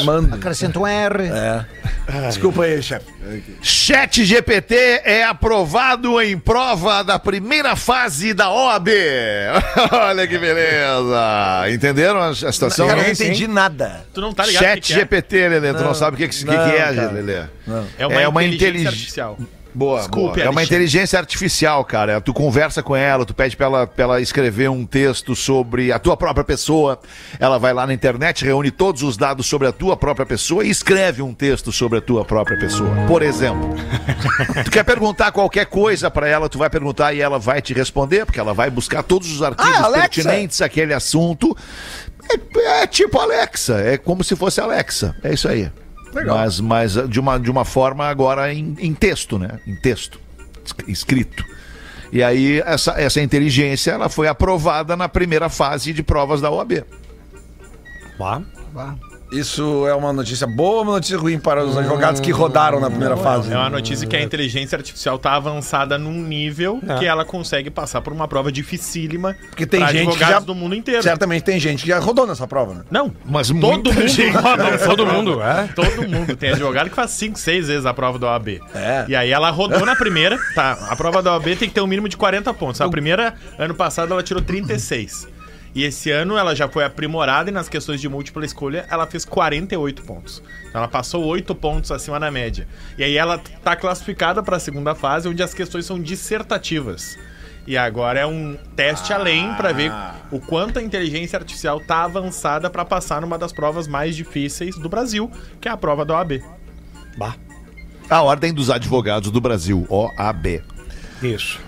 Amando. 0.00 0.34
Acrescenta 0.34 0.78
um 0.78 0.86
R. 0.86 1.24
É. 1.28 1.64
Desculpa 2.28 2.62
aí, 2.64 2.80
chefe. 2.82 3.06
Chat 3.60 4.24
GPT 4.24 4.74
é 5.04 5.24
aprovado 5.24 6.20
em 6.22 6.38
prova 6.38 7.02
da 7.02 7.18
primeira 7.18 7.74
fase 7.74 8.32
da 8.32 8.48
OAB. 8.50 8.88
Olha 9.92 10.26
que 10.26 10.38
beleza. 10.38 11.70
Entenderam 11.72 12.20
a, 12.20 12.28
a 12.28 12.34
situação? 12.34 12.86
Cara, 12.86 13.00
eu 13.00 13.08
não 13.08 13.14
sim. 13.14 13.24
entendi 13.24 13.48
nada. 13.48 14.06
Tu 14.14 14.20
não 14.20 14.32
tá 14.32 14.46
ligado 14.46 14.62
Chat 14.62 14.80
que 14.80 14.86
que 14.86 14.92
é? 14.92 14.96
GPT, 14.96 15.48
Lelê. 15.48 15.74
Tu 15.74 15.82
não 15.82 15.94
sabe 15.94 16.14
o 16.14 16.18
que, 16.18 16.28
que, 16.28 16.36
que, 16.36 16.44
que 16.44 16.50
não, 16.50 16.62
é, 16.62 16.94
cara. 16.94 17.10
Lelê? 17.10 17.42
É 17.98 18.06
uma, 18.06 18.20
É 18.22 18.28
uma 18.28 18.44
inteligência 18.44 18.68
intelig- 18.68 18.86
artificial. 18.86 19.38
Boa, 19.76 19.98
Desculpe, 19.98 20.36
boa. 20.36 20.46
É 20.46 20.48
uma 20.48 20.64
inteligência 20.64 21.18
artificial, 21.18 21.84
cara. 21.84 22.18
Tu 22.18 22.32
conversa 22.32 22.82
com 22.82 22.96
ela, 22.96 23.26
tu 23.26 23.34
pede 23.34 23.54
pra 23.54 23.66
ela, 23.66 23.86
pra 23.86 24.04
ela 24.04 24.20
escrever 24.22 24.70
um 24.70 24.86
texto 24.86 25.36
sobre 25.36 25.92
a 25.92 25.98
tua 25.98 26.16
própria 26.16 26.42
pessoa. 26.42 26.98
Ela 27.38 27.58
vai 27.58 27.74
lá 27.74 27.86
na 27.86 27.92
internet, 27.92 28.42
reúne 28.42 28.70
todos 28.70 29.02
os 29.02 29.18
dados 29.18 29.46
sobre 29.46 29.68
a 29.68 29.72
tua 29.72 29.94
própria 29.94 30.24
pessoa 30.24 30.64
e 30.64 30.70
escreve 30.70 31.20
um 31.20 31.34
texto 31.34 31.70
sobre 31.70 31.98
a 31.98 32.00
tua 32.00 32.24
própria 32.24 32.58
pessoa. 32.58 32.88
Por 33.06 33.20
exemplo, 33.20 33.68
tu 34.64 34.70
quer 34.70 34.82
perguntar 34.82 35.30
qualquer 35.30 35.66
coisa 35.66 36.10
pra 36.10 36.26
ela, 36.26 36.48
tu 36.48 36.56
vai 36.56 36.70
perguntar 36.70 37.12
e 37.12 37.20
ela 37.20 37.38
vai 37.38 37.60
te 37.60 37.74
responder, 37.74 38.24
porque 38.24 38.40
ela 38.40 38.54
vai 38.54 38.70
buscar 38.70 39.02
todos 39.02 39.30
os 39.30 39.42
artigos 39.42 39.76
Ah, 39.76 39.90
pertinentes 39.90 40.62
àquele 40.62 40.94
assunto. 40.94 41.54
É, 42.32 42.82
é 42.82 42.86
tipo 42.86 43.18
Alexa, 43.18 43.78
é 43.80 43.98
como 43.98 44.24
se 44.24 44.34
fosse 44.34 44.58
Alexa. 44.58 45.14
É 45.22 45.34
isso 45.34 45.46
aí. 45.46 45.70
Mas, 46.24 46.60
mas 46.60 47.08
de, 47.08 47.20
uma, 47.20 47.38
de 47.38 47.50
uma 47.50 47.64
forma 47.64 48.06
agora 48.06 48.52
em, 48.52 48.74
em 48.78 48.94
texto, 48.94 49.38
né? 49.38 49.58
Em 49.66 49.74
texto, 49.76 50.20
es- 50.64 50.88
escrito. 50.88 51.44
E 52.12 52.22
aí 52.22 52.60
essa, 52.64 52.92
essa 53.00 53.20
inteligência 53.20 53.90
ela 53.90 54.08
foi 54.08 54.28
aprovada 54.28 54.96
na 54.96 55.08
primeira 55.08 55.48
fase 55.48 55.92
de 55.92 56.02
provas 56.02 56.40
da 56.40 56.50
OAB. 56.50 56.84
Bah. 58.72 58.94
Isso 59.30 59.86
é 59.88 59.94
uma 59.94 60.12
notícia 60.12 60.46
boa 60.46 60.76
ou 60.76 60.82
uma 60.82 60.92
notícia 60.92 61.18
ruim 61.18 61.38
para 61.38 61.64
os 61.64 61.76
advogados 61.76 62.20
que 62.20 62.30
rodaram 62.30 62.78
na 62.80 62.88
primeira 62.88 63.16
fase? 63.16 63.52
É 63.52 63.56
uma 63.56 63.68
notícia 63.68 64.06
que 64.06 64.14
a 64.14 64.22
inteligência 64.22 64.76
artificial 64.76 65.18
tá 65.18 65.34
avançada 65.34 65.98
num 65.98 66.12
nível 66.22 66.80
É. 66.88 66.94
que 66.98 67.04
ela 67.04 67.24
consegue 67.24 67.68
passar 67.68 68.00
por 68.00 68.12
uma 68.12 68.28
prova 68.28 68.52
dificílima 68.52 69.34
Porque 69.48 69.66
tem 69.66 69.80
gente 69.88 69.98
advogados 70.08 70.34
já- 70.34 70.40
do 70.40 70.54
mundo 70.54 70.74
inteiro. 70.74 71.02
Certamente 71.02 71.42
tem 71.42 71.58
gente 71.58 71.82
que 71.82 71.88
já 71.88 71.98
rodou 71.98 72.26
nessa 72.26 72.46
prova, 72.46 72.74
né? 72.74 72.80
Não, 72.90 73.12
Mas 73.24 73.48
todo 73.48 73.92
mundo 73.92 74.08
gente- 74.08 74.28
roda 74.36 74.78
Todo 74.78 75.06
mundo, 75.06 75.42
é. 75.42 75.68
Todo 75.74 76.08
mundo. 76.08 76.36
Tem 76.36 76.50
advogado 76.50 76.88
que 76.88 76.94
faz 76.96 77.10
5, 77.10 77.38
6 77.38 77.66
vezes 77.68 77.84
a 77.86 77.92
prova 77.92 78.18
da 78.18 78.28
OAB. 78.28 78.60
É. 78.74 79.04
E 79.08 79.16
aí 79.16 79.30
ela 79.32 79.50
rodou 79.50 79.84
na 79.84 79.96
primeira, 79.96 80.38
tá? 80.54 80.72
A 80.88 80.94
prova 80.96 81.20
da 81.22 81.32
OAB 81.32 81.56
tem 81.56 81.68
que 81.68 81.74
ter 81.74 81.80
um 81.80 81.86
mínimo 81.86 82.08
de 82.08 82.16
40 82.16 82.54
pontos. 82.54 82.80
A 82.80 82.88
primeira, 82.88 83.34
ano 83.58 83.74
passado, 83.74 84.12
ela 84.12 84.22
tirou 84.22 84.42
36. 84.42 85.26
E 85.76 85.84
esse 85.84 86.10
ano 86.10 86.38
ela 86.38 86.56
já 86.56 86.66
foi 86.66 86.84
aprimorada 86.84 87.50
e 87.50 87.52
nas 87.52 87.68
questões 87.68 88.00
de 88.00 88.08
múltipla 88.08 88.46
escolha 88.46 88.86
ela 88.88 89.06
fez 89.06 89.26
48 89.26 90.04
pontos. 90.04 90.42
Então 90.62 90.80
ela 90.80 90.88
passou 90.88 91.22
8 91.22 91.54
pontos 91.54 91.92
acima 91.92 92.18
da 92.18 92.30
média. 92.30 92.66
E 92.96 93.04
aí 93.04 93.14
ela 93.14 93.36
tá 93.62 93.76
classificada 93.76 94.42
para 94.42 94.56
a 94.56 94.58
segunda 94.58 94.94
fase, 94.94 95.28
onde 95.28 95.42
as 95.42 95.52
questões 95.52 95.84
são 95.84 96.00
dissertativas. 96.00 97.18
E 97.66 97.76
agora 97.76 98.20
é 98.20 98.24
um 98.24 98.56
teste 98.74 99.12
além 99.12 99.52
para 99.52 99.70
ver 99.72 99.92
o 100.30 100.40
quanto 100.40 100.78
a 100.78 100.82
inteligência 100.82 101.38
artificial 101.38 101.78
tá 101.78 102.04
avançada 102.04 102.70
para 102.70 102.82
passar 102.82 103.20
numa 103.20 103.36
das 103.36 103.52
provas 103.52 103.86
mais 103.86 104.16
difíceis 104.16 104.78
do 104.78 104.88
Brasil, 104.88 105.30
que 105.60 105.68
é 105.68 105.70
a 105.70 105.76
prova 105.76 106.06
da 106.06 106.14
OAB. 106.14 106.42
Bah. 107.18 107.34
A 108.08 108.22
Ordem 108.22 108.54
dos 108.54 108.70
Advogados 108.70 109.30
do 109.30 109.42
Brasil, 109.42 109.86
OAB. 109.90 110.62
Isso. 111.22 111.60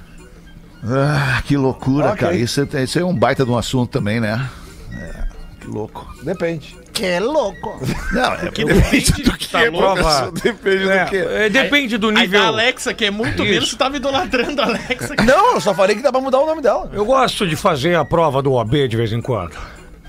Ah, 0.84 1.42
que 1.44 1.56
loucura, 1.56 2.08
Ok. 2.08 2.18
cara. 2.18 2.34
Isso, 2.36 2.66
é- 2.72 2.82
isso 2.84 2.98
é 2.98 3.04
um 3.04 3.14
baita 3.14 3.44
de 3.44 3.50
um 3.50 3.58
assunto 3.58 3.90
também, 3.90 4.20
né? 4.20 4.48
É, 4.92 5.24
que 5.60 5.66
louco. 5.66 6.06
Depende. 6.22 6.76
Que 6.92 7.18
louco. 7.20 7.80
Não, 8.12 8.32
é 8.34 8.50
Que 8.50 8.64
depende 8.64 9.22
do 9.22 9.36
que 9.36 9.56
é 9.56 9.64
tá 9.64 9.70
louco. 9.70 9.94
Prova. 10.02 10.32
Depende 10.42 10.84
do 10.84 11.10
quê? 11.10 11.16
É, 11.28 11.48
depende 11.48 11.96
do 11.98 12.08
Aí 12.08 12.14
nível. 12.14 12.40
da 12.40 12.46
Alexa, 12.48 12.92
que 12.94 13.04
é 13.04 13.10
muito 13.10 13.42
Isso. 13.42 13.52
menos, 13.52 13.68
tu 13.70 13.76
tava 13.76 13.96
idolatrando 13.96 14.60
a 14.62 14.64
Alexa. 14.66 15.14
Não, 15.24 15.54
eu 15.54 15.60
só 15.60 15.72
falei 15.74 15.94
que 15.96 16.02
dá 16.02 16.10
pra 16.10 16.20
mudar 16.20 16.38
o 16.40 16.46
nome 16.46 16.60
dela. 16.62 16.90
Eu 16.92 17.04
gosto 17.04 17.46
de 17.46 17.54
fazer 17.56 17.94
a 17.96 18.04
prova 18.04 18.42
do 18.42 18.52
OAB 18.52 18.88
de 18.88 18.96
vez 18.96 19.12
em 19.12 19.20
quando. 19.20 19.56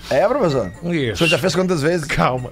É, 0.09 0.27
professor? 0.27 0.71
O 0.81 0.91
Isso. 0.93 1.17
senhor 1.17 1.29
já 1.29 1.37
fez 1.37 1.53
quantas 1.53 1.81
vezes? 1.83 2.05
Calma. 2.07 2.49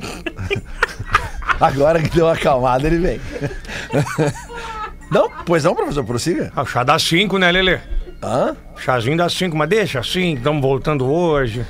Agora 1.60 2.02
que 2.02 2.10
deu 2.10 2.26
uma 2.26 2.32
acalmada, 2.34 2.86
ele 2.86 2.98
vem. 2.98 3.20
Não, 5.10 5.30
pois 5.44 5.62
não, 5.64 5.74
professor, 5.74 6.04
prossiga. 6.04 6.52
Ah, 6.56 6.62
o 6.62 6.66
chá 6.66 6.82
das 6.82 7.02
5, 7.02 7.38
né, 7.38 7.50
Lelê? 7.52 7.78
Hã? 8.22 8.56
Chazinho 8.78 9.16
das 9.18 9.32
5, 9.34 9.56
mas 9.56 9.68
deixa 9.68 10.00
assim, 10.00 10.34
estamos 10.34 10.62
voltando 10.62 11.10
hoje. 11.10 11.64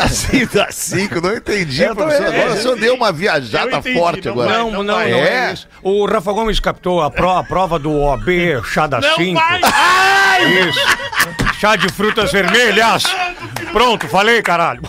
Assim, 0.00 0.46
dá 0.54 0.68
cinco, 0.70 1.20
não 1.20 1.34
entendi, 1.36 1.82
Eu 1.82 1.94
professor. 1.94 2.24
também. 2.24 2.40
Agora 2.40 2.54
o 2.58 2.62
senhor 2.62 2.76
deu 2.78 2.94
uma 2.94 3.12
viajada 3.12 3.72
Eu 3.72 3.78
entendi, 3.78 3.98
forte 3.98 4.24
não 4.24 4.32
agora. 4.32 4.48
vai, 4.48 4.58
Não, 4.58 4.70
não, 4.72 4.82
não, 4.82 5.00
é 5.00 5.10
É? 5.48 5.52
isso. 5.52 5.68
O 5.82 6.06
Rafa 6.06 6.32
Gomes 6.32 6.58
captou 6.60 7.02
a, 7.02 7.10
pro- 7.10 7.28
a 7.36 7.44
prova 7.44 7.78
do 7.78 7.92
OAB, 7.92 8.26
chá 8.64 8.86
das 8.86 9.04
Não 9.04 9.16
5. 9.16 9.38
vai! 9.38 9.60
Isso. 10.68 10.80
Chá 11.60 11.76
de 11.76 11.90
frutas 11.92 12.32
vermelhas. 12.32 13.02
Pronto, 13.72 14.08
falei, 14.08 14.40
caralho. 14.40 14.80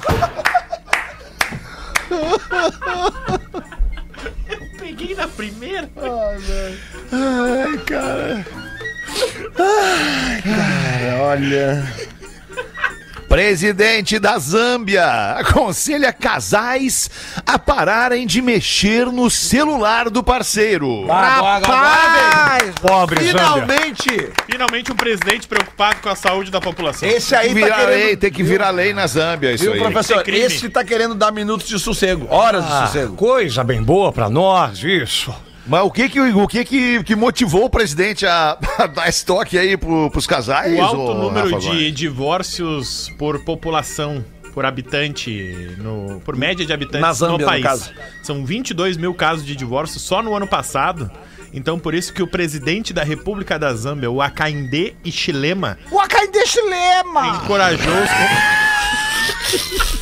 Peguei 4.80 5.16
na 5.16 5.28
primeira. 5.28 5.90
Olha. 11.22 11.84
Presidente 13.28 14.20
da 14.20 14.40
Zâmbia 14.40 15.06
aconselha 15.38 16.14
casais 16.14 17.10
a 17.46 17.60
pararem 17.60 18.26
de 18.26 18.42
mexer 18.42 19.06
no 19.08 19.30
celular 19.30 20.10
do 20.10 20.24
parceiro. 20.24 21.06
Rapaz! 21.08 22.74
Pobre 22.82 23.26
Zâmbia. 23.26 23.38
Finalmente! 23.42 24.32
Finalmente 24.50 24.92
um 24.94 24.96
presidente 24.96 25.46
preocupado 25.46 25.98
com 26.02 26.08
a 26.08 26.16
saúde 26.16 26.50
da 26.50 26.62
população. 26.62 27.08
Esse 27.10 27.32
Tem 27.32 27.38
aí 27.40 27.48
que 27.54 27.60
tá 27.60 27.66
virar 27.66 27.76
querendo. 27.80 27.90
lei, 28.06 28.16
tem 28.18 28.32
que 28.32 28.44
virar 28.44 28.70
lei 28.70 28.94
na 28.94 29.06
Zâmbia, 29.08 29.52
isso 29.52 29.66
Viu, 29.66 29.74
aí. 29.74 29.80
professor? 29.82 30.24
crime. 30.24 30.40
Esse 30.46 30.70
tá 30.70 30.86
querendo 30.86 31.14
dar 31.14 31.32
minutos 31.34 31.68
de 31.68 31.78
sossego, 31.78 32.28
horas 32.34 32.66
de 32.66 32.72
Ah, 32.72 32.88
sossego. 32.88 33.14
coisa 33.18 33.62
bem 33.62 33.84
boa 33.84 34.14
pra 34.14 34.30
nós, 34.30 34.82
isso. 34.82 35.36
Mas 35.68 35.82
o 35.84 35.92
que 35.92 36.08
que, 36.08 36.20
o 36.22 36.48
que, 36.48 36.64
que, 36.64 37.04
que 37.04 37.16
motivou 37.16 37.66
o 37.66 37.70
presidente 37.70 38.26
a, 38.26 38.58
a 38.78 38.88
dar 38.88 39.10
estoque 39.10 39.58
aí 39.58 39.76
pro, 39.76 40.10
pros 40.10 40.26
casais? 40.26 40.78
O 40.78 40.82
alto 40.82 41.00
ô, 41.12 41.14
número 41.14 41.50
Rafa 41.56 41.72
de 41.72 41.92
divórcios 41.92 43.12
por 43.18 43.44
população, 43.44 44.24
por 44.54 44.66
habitante, 44.66 45.76
no, 45.78 46.22
por 46.22 46.36
média 46.38 46.66
de 46.66 46.72
habitantes 46.72 47.02
Na 47.02 47.12
Zâmbia, 47.14 47.34
no 47.38 47.44
no 47.44 47.46
país. 47.46 47.64
caso. 47.64 47.92
São 48.24 48.46
22 48.46 48.96
mil 48.98 49.14
casos 49.14 49.46
de 49.46 49.56
divórcio 49.56 50.00
só 50.00 50.24
no 50.24 50.34
ano 50.36 50.48
passado. 50.48 51.12
Então, 51.54 51.78
por 51.80 51.94
isso 51.94 52.14
que 52.14 52.22
o 52.24 52.28
presidente 52.28 52.94
da 52.94 53.04
República 53.04 53.58
da 53.60 53.74
Zâmbia, 53.74 54.10
o 54.12 54.22
Hakainde 54.22 54.96
Hichilema, 55.04 55.78
O 55.92 56.00
Akainde 56.00 56.46
Chilema! 56.46 57.28
encorajou 57.44 57.94
os... 57.94 58.10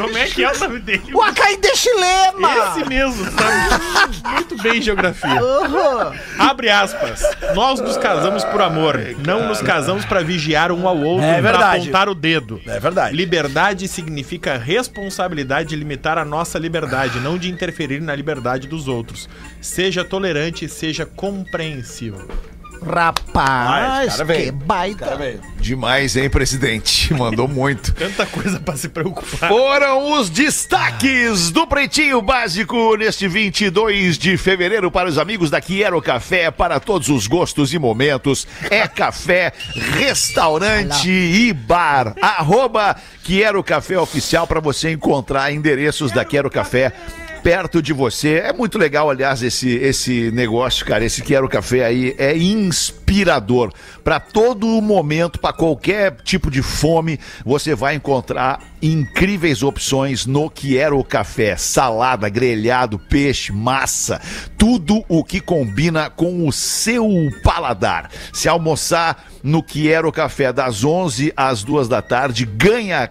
Como 0.00 0.16
é 0.18 0.26
que 0.26 0.42
é 0.44 0.50
o 0.52 0.58
nome 0.58 0.78
dele? 0.80 1.02
O 1.14 1.22
Acaí 1.22 1.56
de 1.56 1.74
Chilema! 1.76 2.50
Esse 2.56 2.88
mesmo, 2.88 3.24
sabe? 3.30 4.16
Muito 4.34 4.62
bem 4.62 4.78
em 4.78 4.82
geografia. 4.82 5.40
Abre 6.38 6.70
aspas. 6.70 7.22
Nós 7.54 7.80
nos 7.80 7.96
casamos 7.96 8.44
por 8.44 8.60
amor, 8.62 8.98
não 9.26 9.48
nos 9.48 9.60
casamos 9.60 10.04
pra 10.04 10.20
vigiar 10.22 10.72
um 10.72 10.86
ao 10.88 10.96
outro, 10.98 11.24
É 11.26 11.40
pra 11.40 11.50
verdade. 11.52 11.82
apontar 11.82 12.08
o 12.08 12.14
dedo. 12.14 12.60
É 12.66 12.78
verdade. 12.80 13.14
Liberdade 13.16 13.88
significa 13.88 14.56
responsabilidade 14.56 15.70
de 15.70 15.76
limitar 15.76 16.18
a 16.18 16.24
nossa 16.24 16.58
liberdade, 16.58 17.20
não 17.20 17.36
de 17.38 17.50
interferir 17.50 18.00
na 18.00 18.14
liberdade 18.14 18.66
dos 18.66 18.88
outros. 18.88 19.28
Seja 19.60 20.04
tolerante, 20.04 20.68
seja 20.68 21.04
compreensivo. 21.06 22.26
Rapaz, 22.82 24.16
cara 24.16 24.34
que 24.34 24.50
baita. 24.50 25.40
Demais, 25.60 26.16
hein, 26.16 26.30
presidente? 26.30 27.12
Mandou 27.14 27.46
muito. 27.46 27.92
Tanta 27.92 28.24
coisa 28.24 28.58
pra 28.58 28.76
se 28.76 28.88
preocupar. 28.88 29.48
Foram 29.48 30.18
os 30.18 30.30
destaques 30.30 31.50
do 31.50 31.66
Pretinho 31.66 32.22
Básico 32.22 32.96
neste 32.96 33.28
22 33.28 34.16
de 34.16 34.36
fevereiro 34.36 34.90
para 34.90 35.08
os 35.08 35.18
amigos 35.18 35.50
da 35.50 35.60
Quiero 35.60 36.00
Café, 36.00 36.50
para 36.50 36.80
todos 36.80 37.08
os 37.08 37.26
gostos 37.26 37.74
e 37.74 37.78
momentos. 37.78 38.46
É 38.70 38.88
café, 38.88 39.52
restaurante 39.98 41.10
e 41.10 41.52
bar. 41.52 42.14
Arroba 42.20 42.96
Quiero 43.22 43.62
Café 43.62 43.98
Oficial 43.98 44.46
para 44.46 44.60
você 44.60 44.90
encontrar 44.90 45.52
endereços 45.52 46.10
da 46.10 46.24
Quiero 46.24 46.50
Café 46.50 46.92
perto 47.42 47.82
de 47.82 47.92
você. 47.92 48.34
É 48.34 48.52
muito 48.52 48.78
legal, 48.78 49.10
aliás, 49.10 49.42
esse, 49.42 49.68
esse 49.76 50.30
negócio, 50.30 50.84
cara. 50.84 51.04
Esse 51.04 51.22
Quero 51.22 51.48
Café 51.48 51.84
aí 51.84 52.14
é 52.18 52.36
inspirador. 52.36 53.72
Para 54.04 54.20
todo 54.20 54.66
momento, 54.80 55.38
para 55.38 55.52
qualquer 55.52 56.16
tipo 56.22 56.50
de 56.50 56.62
fome, 56.62 57.18
você 57.44 57.74
vai 57.74 57.94
encontrar 57.94 58.60
incríveis 58.82 59.62
opções 59.62 60.26
no 60.26 60.50
Quero 60.50 61.02
Café. 61.04 61.56
Salada, 61.56 62.28
grelhado, 62.28 62.98
peixe, 62.98 63.52
massa, 63.52 64.20
tudo 64.56 65.04
o 65.08 65.24
que 65.24 65.40
combina 65.40 66.10
com 66.10 66.46
o 66.46 66.52
seu 66.52 67.08
paladar. 67.42 68.10
Se 68.32 68.48
almoçar 68.48 69.26
no 69.42 69.62
Quero 69.62 70.12
Café 70.12 70.52
das 70.52 70.84
11 70.84 71.32
às 71.36 71.62
2 71.62 71.88
da 71.88 72.02
tarde, 72.02 72.44
ganha 72.44 73.10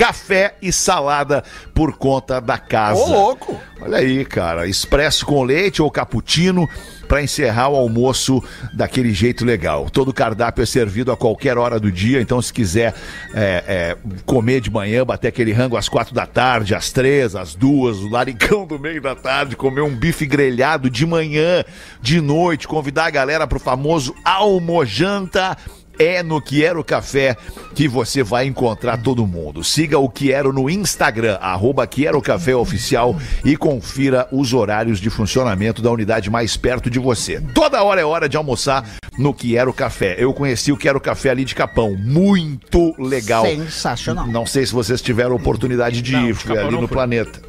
café 0.00 0.54
e 0.62 0.72
salada 0.72 1.44
por 1.74 1.92
conta 1.98 2.40
da 2.40 2.56
casa. 2.56 2.98
Ô, 2.98 3.06
louco! 3.06 3.60
Olha 3.82 3.98
aí, 3.98 4.24
cara, 4.24 4.66
expresso 4.66 5.26
com 5.26 5.42
leite 5.42 5.82
ou 5.82 5.90
cappuccino 5.90 6.66
para 7.06 7.22
encerrar 7.22 7.68
o 7.68 7.76
almoço 7.76 8.42
daquele 8.72 9.12
jeito 9.12 9.44
legal. 9.44 9.90
Todo 9.90 10.10
cardápio 10.10 10.62
é 10.62 10.66
servido 10.66 11.12
a 11.12 11.16
qualquer 11.18 11.58
hora 11.58 11.78
do 11.78 11.92
dia, 11.92 12.18
então 12.18 12.40
se 12.40 12.50
quiser 12.50 12.94
é, 13.34 13.64
é, 13.66 13.96
comer 14.24 14.62
de 14.62 14.70
manhã, 14.70 15.04
bater 15.04 15.28
aquele 15.28 15.52
rango 15.52 15.76
às 15.76 15.88
quatro 15.88 16.14
da 16.14 16.24
tarde, 16.24 16.74
às 16.74 16.90
três, 16.90 17.36
às 17.36 17.54
duas, 17.54 17.98
o 17.98 18.08
laricão 18.08 18.66
do 18.66 18.78
meio 18.78 19.02
da 19.02 19.14
tarde, 19.14 19.54
comer 19.54 19.82
um 19.82 19.94
bife 19.94 20.24
grelhado 20.24 20.88
de 20.88 21.04
manhã, 21.04 21.62
de 22.00 22.22
noite, 22.22 22.66
convidar 22.66 23.04
a 23.04 23.10
galera 23.10 23.46
pro 23.46 23.60
famoso 23.60 24.14
almojanta. 24.24 25.58
É 26.02 26.22
no 26.22 26.40
Quiero 26.40 26.82
Café 26.82 27.36
que 27.74 27.86
você 27.86 28.22
vai 28.22 28.46
encontrar 28.46 29.02
todo 29.02 29.26
mundo. 29.26 29.62
Siga 29.62 29.98
o 29.98 30.08
Quiero 30.08 30.50
no 30.50 30.70
Instagram, 30.70 31.36
arroba 31.42 31.86
Quiero 31.86 32.22
Café 32.22 32.56
Oficial 32.56 33.14
e 33.44 33.54
confira 33.54 34.26
os 34.32 34.54
horários 34.54 34.98
de 34.98 35.10
funcionamento 35.10 35.82
da 35.82 35.90
unidade 35.90 36.30
mais 36.30 36.56
perto 36.56 36.88
de 36.88 36.98
você. 36.98 37.38
Toda 37.54 37.82
hora 37.82 38.00
é 38.00 38.04
hora 38.04 38.30
de 38.30 38.38
almoçar 38.38 38.82
no 39.18 39.34
Quiero 39.34 39.74
Café. 39.74 40.16
Eu 40.18 40.32
conheci 40.32 40.72
o 40.72 40.76
Quiero 40.78 40.98
Café 40.98 41.28
ali 41.28 41.44
de 41.44 41.54
Capão. 41.54 41.94
Muito 41.94 42.94
legal. 42.98 43.44
Sensacional. 43.44 44.26
Não 44.26 44.46
sei 44.46 44.64
se 44.64 44.72
vocês 44.72 45.02
tiveram 45.02 45.36
oportunidade 45.36 46.00
de 46.00 46.12
Não, 46.12 46.30
ir, 46.30 46.34
fui 46.34 46.54
Capão 46.54 46.68
ali 46.68 46.80
no 46.80 46.88
fui. 46.88 46.96
planeta. 46.96 47.42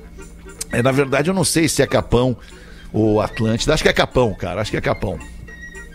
É, 0.74 0.84
na 0.84 0.92
verdade, 0.92 1.30
eu 1.30 1.34
não 1.34 1.46
sei 1.46 1.70
se 1.70 1.82
é 1.82 1.88
Capão 1.88 2.36
ou 2.92 3.22
Atlântida. 3.22 3.74
Acho 3.74 3.84
que 3.84 3.88
é 3.90 3.94
Capão, 3.94 4.34
cara. 4.34 4.60
Acho 4.60 4.72
que 4.72 4.78
é 4.78 4.82
Capão. 4.82 5.18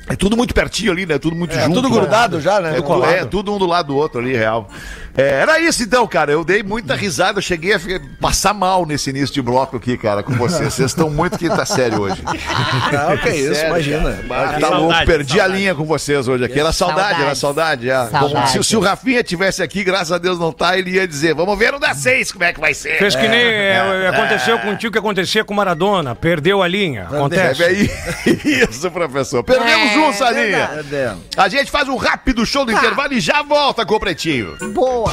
É 0.08 0.14
tudo 0.14 0.36
muito 0.36 0.54
pertinho 0.54 0.92
ali, 0.92 1.04
né? 1.04 1.18
Tudo 1.18 1.34
muito 1.34 1.56
É 1.56 1.62
junto. 1.64 1.74
tudo 1.74 1.88
né? 1.88 1.94
grudado 1.96 2.40
já, 2.40 2.60
né? 2.60 2.76
É, 2.76 3.18
é, 3.20 3.24
tudo 3.24 3.52
um 3.54 3.58
do 3.58 3.66
lado 3.66 3.88
do 3.88 3.96
outro 3.96 4.20
ali, 4.20 4.36
real. 4.36 4.68
É, 5.16 5.40
era 5.40 5.58
isso 5.58 5.82
então, 5.82 6.06
cara. 6.06 6.30
Eu 6.30 6.44
dei 6.44 6.62
muita 6.62 6.94
risada. 6.94 7.38
Eu 7.38 7.42
cheguei 7.42 7.72
a 7.72 7.78
ficar- 7.78 8.00
passar 8.20 8.52
mal 8.54 8.84
nesse 8.86 9.10
início 9.10 9.34
de 9.34 9.42
bloco 9.42 9.76
aqui, 9.76 9.96
cara, 9.96 10.22
com 10.22 10.34
vocês. 10.34 10.74
Vocês 10.74 10.90
estão 10.90 11.08
muito 11.10 11.38
quinta 11.38 11.64
série 11.64 11.96
hoje. 11.96 12.22
Não, 12.92 13.16
que 13.16 13.30
isso, 13.30 13.54
Sério, 13.54 13.68
imagina. 13.70 14.12
Tá 14.28 14.68
louco, 14.68 14.80
saudade, 14.92 15.06
perdi 15.06 15.32
a 15.34 15.42
saudade. 15.44 15.58
linha 15.60 15.74
com 15.74 15.84
vocês 15.84 16.28
hoje 16.28 16.44
aqui. 16.44 16.60
Era 16.60 16.72
saudade, 16.72 17.22
era 17.22 17.34
saudade. 17.34 17.88
é. 17.90 17.94
Saudade. 17.94 18.32
Como 18.34 18.46
se, 18.48 18.62
se 18.62 18.76
o 18.76 18.80
Rafinha 18.80 19.24
tivesse 19.24 19.62
aqui, 19.62 19.82
graças 19.82 20.12
a 20.12 20.18
Deus 20.18 20.38
não 20.38 20.52
tá, 20.52 20.78
ele 20.78 20.90
ia 20.90 21.08
dizer: 21.08 21.34
vamos 21.34 21.58
ver 21.58 21.72
no 21.72 21.78
da 21.80 21.94
seis 21.94 22.30
como 22.30 22.44
é 22.44 22.52
que 22.52 22.60
vai 22.60 22.74
ser. 22.74 22.98
Fez 22.98 23.16
que 23.16 23.26
nem 23.26 23.40
é, 23.40 24.08
aconteceu 24.08 24.58
contigo 24.58 24.90
o 24.90 24.92
que 24.92 24.98
acontecia 24.98 25.44
com 25.44 25.52
o 25.54 25.56
Maradona. 25.56 26.14
Perdeu 26.14 26.62
a 26.62 26.68
linha. 26.68 27.04
Acontece. 27.04 27.64
É. 27.64 27.72
Isso, 28.44 28.90
professor. 28.90 29.42
Perdemos 29.42 29.95
É, 30.04 30.08
um, 30.08 30.12
Salinha. 30.12 30.66
verdade. 30.66 31.20
A 31.36 31.48
gente 31.48 31.70
faz 31.70 31.88
um 31.88 31.96
rápido 31.96 32.46
show 32.46 32.64
do 32.64 32.72
intervalo 32.72 33.12
e 33.12 33.20
já 33.20 33.42
volta 33.42 33.84
com 33.84 33.94
o 33.94 34.00
Pretinho. 34.00 34.56
Boa. 34.72 35.12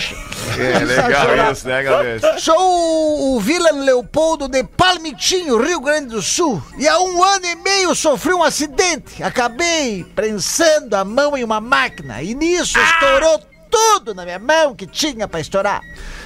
É 0.58 0.78
legal 0.84 1.52
isso, 1.52 1.68
né, 1.68 1.82
Galdense? 1.82 2.40
Sou 2.40 2.56
o, 2.58 3.36
o 3.36 3.40
Vilan 3.40 3.84
Leopoldo 3.84 4.48
de 4.48 4.64
Palmitinho, 4.64 5.62
Rio 5.62 5.80
Grande 5.80 6.08
do 6.08 6.22
Sul. 6.22 6.62
E 6.78 6.88
há 6.88 6.98
um 6.98 7.22
ano 7.22 7.46
e 7.46 7.54
meio 7.56 7.94
sofri 7.94 8.32
um 8.32 8.42
acidente. 8.42 9.22
Acabei 9.22 10.04
prensando 10.14 10.96
a 10.96 11.04
mão 11.04 11.36
em 11.36 11.44
uma 11.44 11.60
máquina. 11.60 12.22
E 12.22 12.34
nisso 12.34 12.78
estourou 12.78 13.40
tudo 13.70 14.14
na 14.14 14.24
minha 14.24 14.38
mão 14.38 14.74
que 14.74 14.86
tinha 14.86 15.26
pra 15.26 15.40
estourar. 15.40 15.80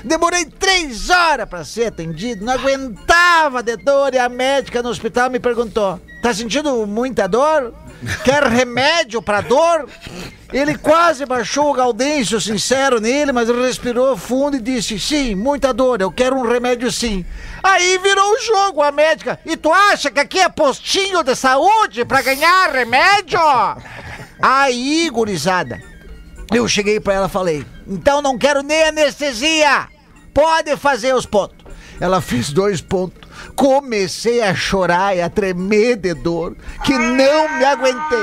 Demorei 0.06 0.44
três 0.44 1.10
horas 1.10 1.48
pra 1.48 1.64
ser 1.64 1.86
atendido. 1.86 2.44
Não 2.44 2.52
aguentava 2.52 3.62
de 3.62 3.76
dor. 3.76 4.14
E 4.14 4.18
a 4.18 4.28
médica 4.28 4.82
no 4.82 4.88
hospital 4.88 5.28
me 5.28 5.40
perguntou: 5.40 6.00
Tá 6.22 6.32
sentindo 6.32 6.86
muita 6.86 7.26
dor? 7.26 7.74
Quer 8.24 8.44
remédio 8.44 9.20
pra 9.20 9.40
dor? 9.40 9.88
Ele 10.52 10.78
quase 10.78 11.26
baixou 11.26 11.70
o 11.70 11.72
Gaudêncio 11.72 12.40
sincero 12.40 13.00
nele, 13.00 13.32
mas 13.32 13.48
respirou 13.48 14.16
fundo 14.16 14.56
e 14.56 14.60
disse: 14.60 14.98
Sim, 14.98 15.34
muita 15.34 15.74
dor, 15.74 16.00
eu 16.00 16.12
quero 16.12 16.36
um 16.36 16.46
remédio 16.46 16.92
sim. 16.92 17.26
Aí 17.60 17.98
virou 17.98 18.32
o 18.32 18.40
jogo, 18.40 18.82
a 18.82 18.92
médica. 18.92 19.40
E 19.44 19.56
tu 19.56 19.72
acha 19.72 20.08
que 20.08 20.20
aqui 20.20 20.38
é 20.38 20.48
postinho 20.48 21.24
de 21.24 21.34
saúde 21.34 22.04
pra 22.04 22.22
ganhar 22.22 22.70
remédio? 22.70 23.40
Aí, 24.40 25.10
gurizada, 25.10 25.82
eu 26.52 26.68
cheguei 26.68 27.00
pra 27.00 27.14
ela 27.14 27.26
e 27.26 27.30
falei: 27.30 27.66
Então 27.88 28.22
não 28.22 28.38
quero 28.38 28.62
nem 28.62 28.84
anestesia, 28.84 29.88
pode 30.36 30.76
fazer 30.76 31.14
os 31.14 31.24
pontos. 31.24 31.56
Ela 31.98 32.20
fez 32.20 32.52
dois 32.52 32.82
pontos. 32.82 33.26
Comecei 33.54 34.42
a 34.42 34.54
chorar 34.54 35.16
e 35.16 35.22
a 35.22 35.30
tremer 35.30 35.96
de 35.96 36.12
dor, 36.12 36.54
que 36.84 36.92
não 36.92 37.48
me 37.58 37.64
aguentei. 37.64 38.18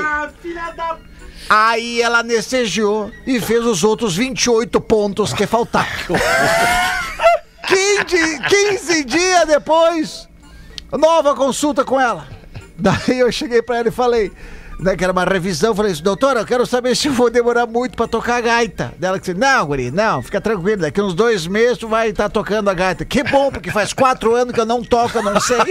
Aí 1.50 2.00
ela 2.00 2.20
anestesiou 2.20 3.10
e 3.26 3.40
fez 3.40 3.64
os 3.64 3.82
outros 3.82 4.16
28 4.16 4.80
pontos 4.80 5.32
que 5.32 5.44
faltavam. 5.44 5.88
15, 7.66 8.38
15 8.48 9.04
dias 9.04 9.46
depois, 9.46 10.28
nova 10.92 11.34
consulta 11.34 11.84
com 11.84 12.00
ela. 12.00 12.28
Daí 12.78 13.18
eu 13.18 13.32
cheguei 13.32 13.60
pra 13.60 13.78
ela 13.78 13.88
e 13.88 13.92
falei, 13.92 14.30
né, 14.78 14.96
que 14.96 15.04
era 15.04 15.12
uma 15.12 15.24
revisão, 15.24 15.74
falei 15.74 15.92
assim, 15.92 16.02
doutora, 16.02 16.40
eu 16.40 16.46
quero 16.46 16.66
saber 16.66 16.96
se 16.96 17.08
eu 17.08 17.12
vou 17.12 17.30
demorar 17.30 17.66
muito 17.66 17.96
pra 17.96 18.06
tocar 18.06 18.36
a 18.36 18.40
gaita. 18.40 18.92
Dela 18.98 19.18
que 19.18 19.26
disse, 19.26 19.38
não, 19.38 19.66
guri, 19.66 19.90
não, 19.90 20.22
fica 20.22 20.40
tranquilo, 20.40 20.82
daqui 20.82 21.00
uns 21.00 21.14
dois 21.14 21.46
meses 21.46 21.78
tu 21.78 21.88
vai 21.88 22.10
estar 22.10 22.28
tocando 22.28 22.68
a 22.68 22.74
gaita. 22.74 23.04
Que 23.04 23.22
bom, 23.22 23.50
porque 23.50 23.70
faz 23.70 23.92
quatro 23.92 24.34
anos 24.34 24.52
que 24.52 24.60
eu 24.60 24.66
não 24.66 24.82
toco, 24.82 25.18
eu 25.18 25.22
não 25.22 25.40
sei. 25.40 25.58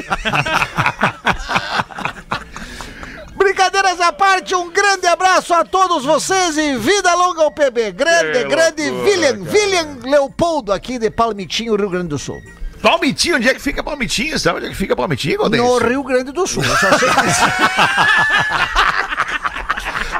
Brincadeiras 3.35 3.99
à 3.99 4.13
parte, 4.13 4.55
um 4.55 4.71
grande 4.71 5.05
abraço 5.05 5.53
a 5.53 5.65
todos 5.65 6.05
vocês 6.05 6.57
e 6.57 6.77
vida 6.77 7.13
longa 7.13 7.43
ao 7.43 7.51
PB. 7.51 7.91
Grande, 7.91 8.39
Que 8.39 8.43
grande 8.45 8.89
loucura, 8.89 9.11
William, 9.11 9.43
cara. 9.43 9.51
William 9.51 9.97
Leopoldo 10.03 10.71
aqui 10.71 10.97
de 10.97 11.09
Palmitinho, 11.09 11.75
Rio 11.75 11.89
Grande 11.89 12.07
do 12.07 12.17
Sul. 12.17 12.41
Palmitinho, 12.83 13.37
onde 13.37 13.47
é 13.47 13.53
que 13.53 13.61
fica 13.61 13.81
Palmitinho? 13.81 14.37
Sabe 14.37 14.57
onde 14.57 14.65
é 14.65 14.69
que 14.69 14.75
fica 14.75 14.93
Palmitinho, 14.93 15.39
Galdêncio? 15.39 15.65
No 15.65 15.77
Rio 15.77 16.03
Grande 16.03 16.33
do 16.33 16.45
Sul. 16.45 16.61
Eu 16.61 16.75
só 16.75 16.99
sei. 16.99 17.07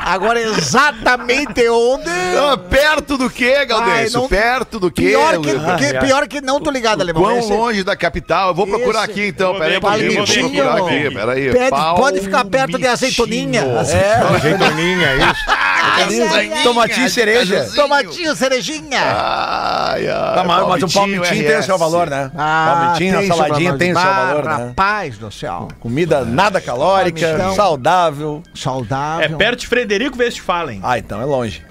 Agora, 0.05 0.39
exatamente 0.41 1.67
onde. 1.69 2.09
Ah, 2.09 2.57
perto 2.57 3.17
do 3.17 3.29
quê, 3.29 3.65
Galdêncio? 3.65 3.93
Ai, 4.03 4.09
não- 4.09 4.27
Perto 4.27 4.79
do 4.79 4.91
quê? 4.91 5.03
Pior 5.03 5.39
que, 5.39 5.49
Eu- 5.49 5.59
que- 5.77 5.99
pior 6.05 6.27
que 6.27 6.41
não 6.41 6.59
tô 6.59 6.69
ligado, 6.71 7.01
Alemão. 7.01 7.23
Quão 7.23 7.39
Esse- 7.39 7.51
longe 7.53 7.83
da 7.83 7.95
capital? 7.95 8.49
Eu 8.49 8.53
vou 8.55 8.67
procurar 8.67 9.03
Esse- 9.03 9.11
aqui 9.11 9.27
então. 9.27 9.51
Vou 9.51 9.59
Peraí, 9.61 9.79
vou 9.79 9.91
procurar 10.25 10.77
aqui. 10.77 11.11
Peraí. 11.13 11.51
Pede- 11.51 11.69
pode 11.95 12.19
ficar 12.21 12.45
perto 12.45 12.77
de 12.77 12.87
azeitoninha. 12.87 13.61
É, 13.61 14.35
Azeitoninha, 14.35 15.15
isso. 15.15 15.43
tomatinho 16.63 17.05
e 17.07 17.09
cereja. 17.09 17.69
Tomatinho, 17.75 18.35
cerejinha. 18.35 18.99
Ai, 18.99 20.07
ai, 20.07 20.35
Tá, 20.35 20.43
mas, 20.45 20.67
mas 20.67 20.83
o 20.83 20.89
palmitinho 20.89 21.47
tem 21.47 21.57
o 21.59 21.63
seu 21.63 21.77
valor, 21.77 22.09
né? 22.09 22.31
Ah, 22.37 22.79
palmitinho, 22.81 23.19
a 23.19 23.27
saladinha 23.27 23.77
tem 23.77 23.91
o 23.93 23.99
seu 23.99 24.09
Ah, 24.09 24.25
valor, 24.25 24.43
né? 24.45 24.65
Rapaz 24.67 25.17
do 25.17 25.31
céu. 25.31 25.67
Comida 25.79 26.25
nada 26.25 26.59
calórica, 26.59 27.21
Palmitão. 27.27 27.55
saudável. 27.55 28.43
É 28.53 28.57
Saudável. 28.57 29.37
perto 29.37 29.59
de 29.59 29.67
Frederico 29.67 29.92
Westphalen. 30.17 30.79
Ah, 30.83 30.97
então 30.97 31.21
é 31.21 31.25
longe. 31.25 31.61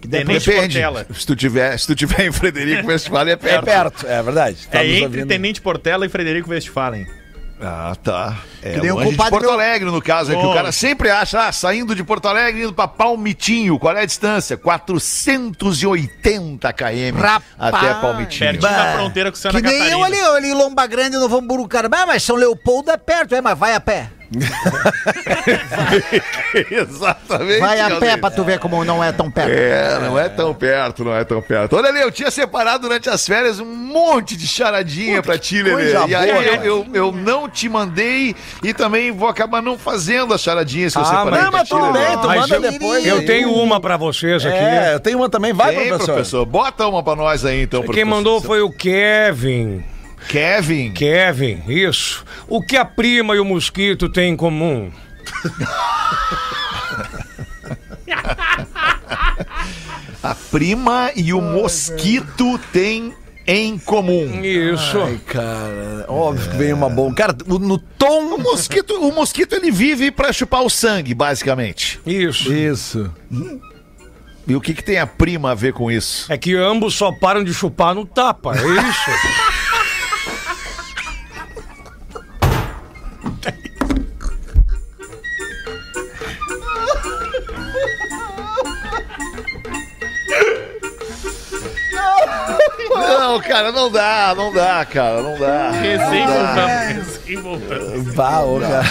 Tenente 0.00 0.46
Depende. 0.50 0.74
Portela. 0.80 1.06
Se 1.14 1.26
tu 1.26 1.36
tiver, 1.36 1.78
se 1.78 1.86
tu 1.86 1.94
tiver 1.94 2.26
em 2.26 2.32
Frederico 2.32 2.88
Westphalen 2.88 3.30
é 3.30 3.34
É 3.34 3.36
perto. 3.36 3.64
perto, 3.64 4.06
é 4.06 4.22
verdade. 4.22 4.56
É 4.56 4.60
Estamos 4.60 4.86
entre 4.88 5.04
ouvindo. 5.04 5.26
Tenente 5.28 5.60
Portela 5.60 6.04
e 6.04 6.08
Frederico 6.08 6.50
Westphalen. 6.50 7.06
Ah, 7.60 7.94
tá. 8.02 8.38
É 8.62 8.74
Que 8.74 8.80
nem 8.80 8.92
o 8.92 8.98
de 8.98 9.04
compadre 9.06 9.30
Porto 9.30 9.42
meu- 9.44 9.52
Alegre, 9.54 9.90
no 9.90 10.00
caso, 10.00 10.32
é 10.32 10.36
que 10.36 10.46
o 10.46 10.54
cara 10.54 10.70
sempre 10.70 11.10
acha, 11.10 11.48
ah, 11.48 11.52
saindo 11.52 11.94
de 11.96 12.04
Porto 12.04 12.28
Alegre, 12.28 12.62
indo 12.62 12.72
pra 12.72 12.86
Palmitinho. 12.86 13.76
Qual 13.78 13.96
é 13.96 14.02
a 14.02 14.06
distância? 14.06 14.56
480 14.56 16.72
km 16.72 17.18
Rapaz. 17.20 17.42
até 17.58 17.94
Palmitinho. 17.94 18.50
Pertinho 18.52 18.72
da 18.72 18.92
fronteira 18.94 19.30
com 19.32 19.36
Santa 19.36 19.56
Que 19.60 19.66
nem 19.66 19.78
Catarina. 19.78 19.96
eu 19.96 20.04
ali, 20.04 20.18
eu 20.18 20.34
ali 20.36 20.48
em 20.50 20.54
Lomba 20.54 20.86
Grande, 20.86 21.16
no 21.16 21.28
Vamburu, 21.28 21.66
cara. 21.66 21.88
Ah, 21.92 22.06
mas 22.06 22.22
São 22.22 22.36
Leopoldo 22.36 22.90
é 22.90 22.96
perto, 22.96 23.34
é, 23.34 23.40
mas 23.40 23.58
vai 23.58 23.74
a 23.74 23.80
pé. 23.80 24.08
Exatamente. 26.70 27.60
Vai 27.60 27.80
a 27.80 27.96
pé 27.98 28.16
pra 28.16 28.30
tu 28.30 28.42
ver 28.44 28.58
como 28.58 28.82
não 28.84 29.02
é 29.04 29.12
tão 29.12 29.30
perto. 29.30 29.50
É, 29.50 29.98
não 30.00 30.18
é 30.18 30.26
tão 30.28 30.54
perto, 30.54 31.04
não 31.04 31.14
é 31.14 31.22
tão 31.24 31.40
perto. 31.42 31.76
Olha 31.76 31.88
ali, 31.90 32.00
eu 32.00 32.10
tinha 32.10 32.30
separado 32.30 32.82
durante 32.88 33.10
as 33.10 33.26
férias 33.26 33.60
um 33.60 33.64
monte 33.66 34.34
de 34.36 34.46
charadinha 34.46 35.22
pra 35.22 35.36
ti, 35.38 35.62
Lelê. 35.62 35.92
E 36.08 36.14
aí 36.14 36.28
eu, 36.30 36.36
cara. 36.36 36.66
eu, 36.66 36.86
eu 36.94 37.12
não 37.12 37.46
te 37.48 37.68
mandei 37.68 38.34
e 38.62 38.74
também 38.74 39.10
vou 39.12 39.28
acabar 39.28 39.62
não 39.62 39.78
fazendo 39.78 40.34
as 40.34 40.42
charadinhas 40.42 40.92
que 40.92 40.98
eu 40.98 41.02
Ah, 41.02 41.06
separei 41.06 41.40
Não, 41.42 41.52
mas 41.52 41.68
tudo 41.68 41.92
bem, 41.92 42.18
tu 42.18 42.26
Mas 42.26 42.40
manda 42.40 42.54
eu- 42.66 42.72
depois. 42.72 43.06
Eu 43.06 43.26
tenho 43.26 43.52
uma 43.52 43.80
pra 43.80 43.96
vocês 43.96 44.44
aqui. 44.44 44.56
É, 44.56 44.94
eu 44.94 45.00
tenho 45.00 45.18
uma 45.18 45.28
também. 45.28 45.52
Vai, 45.52 45.74
Tem, 45.74 45.88
professor. 45.88 46.12
professor. 46.14 46.46
Bota 46.46 46.86
uma 46.86 47.02
pra 47.02 47.16
nós 47.16 47.44
aí, 47.44 47.62
então, 47.62 47.82
Quem 47.82 48.04
mandou 48.04 48.40
foi 48.40 48.60
o 48.62 48.70
Kevin. 48.70 49.84
Kevin. 50.28 50.92
Kevin, 50.92 51.62
isso. 51.66 52.24
O 52.48 52.62
que 52.62 52.76
a 52.76 52.84
prima 52.84 53.34
e 53.34 53.40
o 53.40 53.44
mosquito 53.44 54.08
têm 54.08 54.32
em 54.32 54.36
comum? 54.36 54.90
A 60.22 60.34
prima 60.50 61.10
e 61.16 61.32
o 61.32 61.40
mosquito 61.40 62.58
têm 62.72 63.12
em 63.46 63.78
comum. 63.78 64.42
Isso. 64.42 65.00
Ai, 65.00 65.18
cara, 65.26 66.06
óbvio 66.08 66.50
que 66.50 66.56
vem 66.56 66.72
uma 66.72 66.88
boa. 66.88 67.14
Cara, 67.14 67.36
no 67.46 67.78
tom. 67.78 68.34
O 68.34 68.38
mosquito, 68.38 68.94
o 68.94 69.12
mosquito 69.12 69.54
ele 69.54 69.70
vive 69.70 70.10
pra 70.10 70.32
chupar 70.32 70.62
o 70.62 70.70
sangue, 70.70 71.14
basicamente. 71.14 72.00
Isso. 72.06 72.52
Isso. 72.52 73.12
E 74.46 74.54
o 74.54 74.60
que, 74.60 74.74
que 74.74 74.82
tem 74.82 74.98
a 74.98 75.06
prima 75.06 75.52
a 75.52 75.54
ver 75.54 75.72
com 75.72 75.90
isso? 75.90 76.32
É 76.32 76.36
que 76.36 76.54
ambos 76.56 76.94
só 76.94 77.12
param 77.12 77.44
de 77.44 77.54
chupar 77.54 77.94
no 77.94 78.04
tapa, 78.04 78.54
é 78.56 78.58
isso. 78.58 79.10
Não, 92.90 93.40
cara, 93.40 93.72
não 93.72 93.90
dá, 93.90 94.34
não 94.36 94.52
dá, 94.52 94.84
cara, 94.84 95.22
não 95.22 95.38
dá. 95.38 95.70
Recém 95.70 96.26
voltamos, 96.26 97.16
recém 97.16 97.36
voltamos. 97.36 98.14
Vá, 98.14 98.40
ô, 98.40 98.60
cara. 98.60 98.84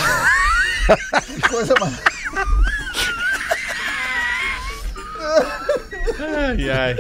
Ai, 6.20 6.70
ai. 6.70 6.96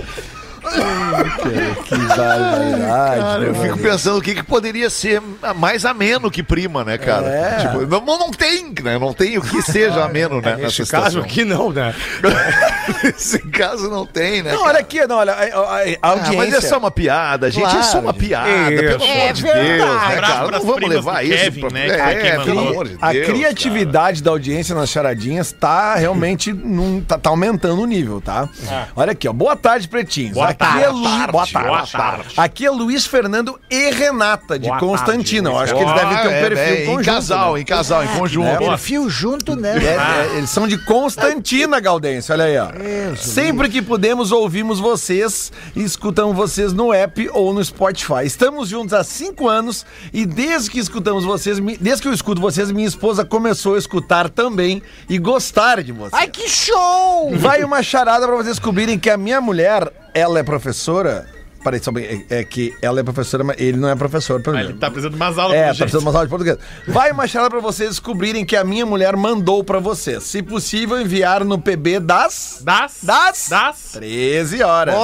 Que 1.86 1.96
barbaridade. 1.98 3.22
Cara, 3.22 3.44
eu 3.44 3.56
fico 3.56 3.78
pensando 3.80 4.18
o 4.18 4.22
que, 4.22 4.36
que 4.36 4.44
poderia 4.44 4.90
ser 4.90 5.22
mais 5.56 5.86
ameno 5.86 6.32
que 6.32 6.42
prima, 6.44 6.84
né, 6.84 6.98
cara? 6.98 7.28
É. 7.28 7.56
Tipo, 7.62 7.86
não, 7.86 8.18
não 8.18 8.32
tem, 8.32 8.74
né? 8.82 8.98
Não 8.98 9.14
tem 9.14 9.38
o 9.38 9.42
que 9.42 9.62
seja 9.62 10.04
ameno, 10.04 10.42
né? 10.42 10.56
Nesse 10.56 10.86
caso 10.86 10.86
situação. 10.86 11.22
aqui 11.22 11.44
não, 11.46 11.72
né? 11.72 11.94
Nesse 13.04 13.40
caso 13.40 13.90
não 13.90 14.06
tem, 14.06 14.42
né? 14.44 14.52
Não, 14.52 14.60
cara? 14.60 14.70
olha 14.72 14.80
aqui, 14.80 15.06
não, 15.08 15.18
olha, 15.18 15.34
a, 15.34 15.38
a- 15.38 15.48
a 15.48 15.96
Ah, 16.02 16.10
audiência. 16.10 16.38
mas 16.38 16.54
é 16.54 16.62
só 16.62 16.78
uma 16.78 16.92
piada, 16.92 17.50
gente. 17.52 17.76
é 17.76 17.84
só 17.84 18.00
uma 18.00 18.12
Claro. 18.14 18.18
piada, 18.18 18.72
Isso. 18.74 18.84
pelo 18.84 19.04
amor 19.04 19.18
É 19.18 19.34
de 19.34 19.42
verdade. 19.42 19.68
Deus, 19.68 19.80
né, 19.90 20.16
Abraço 20.16 20.34
cara? 20.34 20.52
Não 20.52 20.66
vamos 20.66 20.90
levar 20.90 21.26
isso 21.26 21.38
Kevin, 21.44 21.60
pra... 21.62 21.70
né, 21.72 21.88
É, 21.88 22.16
quem 22.38 22.44
pelo 22.46 22.60
amor 22.60 22.88
de 22.88 22.98
A 23.02 23.12
Deus, 23.12 23.28
criatividade 23.28 24.22
da 24.24 24.32
audiência 24.32 24.76
nas 24.76 24.90
charadinhas 24.90 25.52
tá 25.52 25.96
realmente 25.96 26.52
num, 26.54 27.02
tá, 27.02 27.18
tá 27.18 27.30
aumentando 27.30 27.82
o 27.82 27.86
nível, 27.86 28.22
tá? 28.22 28.48
Olha 28.96 29.12
aqui, 29.12 29.28
ó. 29.28 29.34
Boa 29.34 29.56
tarde, 29.56 29.88
pretinhos. 29.88 30.34
Boa 30.34 30.54
aqui 30.62 30.80
tarde. 30.80 30.84
é 30.84 30.90
Lu... 30.90 31.32
Boa 31.32 31.48
tarde. 31.48 31.68
Boa 31.68 31.88
tarde. 31.88 32.34
Aqui 32.38 32.66
é 32.66 32.72
Luiz 32.72 33.06
Fernando 33.06 33.60
e 33.70 33.90
Renata, 33.92 34.58
de 34.58 34.68
Boa 34.68 34.80
Constantina. 34.80 35.50
Eu 35.50 35.60
acho 35.60 35.74
que 35.76 35.82
eles 35.82 35.94
devem 35.94 36.18
ter 36.18 36.28
um 36.28 36.32
Ah, 36.32 36.34
é, 36.34 36.50
perfil 36.50 36.64
é, 36.64 36.86
conjunto. 36.86 37.02
Em 37.02 37.06
casal, 37.06 37.54
né? 37.54 37.60
em 37.62 37.66
casal, 37.66 38.04
em 38.04 38.08
conjunto. 38.08 38.48
É, 38.48 38.58
Perfil 38.58 39.10
junto, 39.10 39.56
né? 39.56 39.78
É, 39.78 40.34
é, 40.34 40.38
eles 40.38 40.50
são 40.50 40.68
de 40.68 40.78
Constantina, 40.86 41.80
Galdense. 41.80 42.32
Olha 42.32 42.46
aí, 42.46 42.58
ó. 42.58 42.70
Sempre 43.16 43.70
que 43.70 43.82
podemos, 43.82 44.32
ouvimos 44.32 44.80
vocês 44.80 45.52
e 45.76 45.84
escutamos 45.84 46.36
vocês 46.36 46.74
no 46.74 46.94
app 46.94 47.30
ou 47.34 47.54
no 47.54 47.64
Spotify. 47.64 48.26
Estamos 48.26 48.70
juntos 48.70 48.94
há 48.94 49.04
cinco 49.04 49.48
anos 49.48 49.86
e 50.14 50.26
desde 50.26 50.70
que 50.70 50.80
escutamos 50.80 51.24
vocês, 51.26 51.60
desde 51.80 52.02
que 52.02 52.08
eu 52.08 52.14
escuto 52.14 52.40
vocês, 52.42 52.72
minha 52.72 52.88
esposa 52.88 53.26
começou 53.26 53.76
a 53.76 53.78
escutar 53.78 54.30
também 54.30 54.82
e 55.10 55.18
gostar 55.18 55.82
de 55.84 55.92
vocês. 55.92 56.14
Ai, 56.14 56.28
que 56.28 56.48
show! 56.48 57.32
Vai 57.36 57.64
uma 57.64 57.82
charada 57.84 58.26
pra 58.26 58.36
vocês 58.36 58.58
descobrirem 58.58 58.98
que 59.00 59.10
a 59.10 59.18
minha 59.18 59.40
mulher, 59.42 59.92
ela 60.14 60.40
é 60.40 60.44
professora. 60.44 61.26
Parei 61.64 61.80
só 61.80 61.92
bem, 61.92 62.26
é, 62.32 62.40
é 62.40 62.44
que 62.44 62.74
ela 62.82 63.02
é 63.02 63.04
professora, 63.04 63.44
mas 63.44 63.56
ele 63.62 63.78
não 63.78 63.88
é 63.88 63.96
professor, 63.96 64.42
pelo 64.42 64.56
Ah, 64.56 64.60
menos. 64.62 64.72
Ele 64.72 64.80
tá 64.80 64.88
precisando 64.90 65.12
de 65.12 65.18
umas 65.18 65.38
aulas 65.38 65.56
É, 65.56 65.68
tá 65.68 65.68
precisando 65.76 66.00
de 66.02 66.08
uma 66.08 66.12
aula 66.12 66.26
de 66.26 66.30
português. 66.32 66.58
Vai 66.88 67.12
uma 67.12 67.28
charada 67.28 67.52
pra 67.52 67.60
vocês 67.60 67.90
descobrirem 67.92 68.44
que 68.44 68.56
a 68.56 68.64
minha 68.64 68.84
mulher 68.84 69.16
mandou 69.16 69.64
pra 69.64 69.78
vocês. 69.78 70.24
Se 70.24 70.42
possível, 70.42 71.00
enviar 71.00 71.46
no 71.46 71.60
PB 71.60 72.00
das... 72.00 72.64
Das? 72.64 72.98
Das? 73.04 73.48
Das? 73.48 73.90
13 73.94 74.64
horas. 74.64 74.96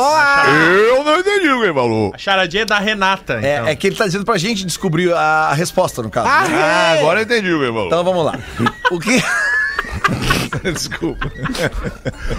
Eu 0.89 1.03
não 1.03 1.19
entendi 1.19 1.47
o 1.47 1.59
que 1.59 1.65
ele 1.65 1.73
falou. 1.75 2.11
A 2.15 2.17
charadinha 2.17 2.63
é 2.63 2.65
da 2.65 2.79
Renata, 2.79 3.33
É, 3.35 3.57
então. 3.57 3.67
é 3.67 3.75
que 3.75 3.85
ele 3.85 3.95
tá 3.95 4.07
dizendo 4.07 4.25
pra 4.25 4.37
gente 4.39 4.65
descobrir 4.65 5.13
a, 5.13 5.49
a 5.49 5.53
resposta, 5.53 6.01
no 6.01 6.09
caso. 6.09 6.27
né? 6.49 6.57
Ah, 6.59 6.93
agora 6.97 7.19
eu 7.19 7.23
entendi 7.23 7.53
o 7.53 7.59
que 7.59 7.65
ele 7.65 7.71
falou. 7.71 7.85
Então 7.85 8.03
vamos 8.03 8.25
lá. 8.25 8.39
O 8.89 8.99
que... 8.99 9.21
Desculpa. 10.73 11.31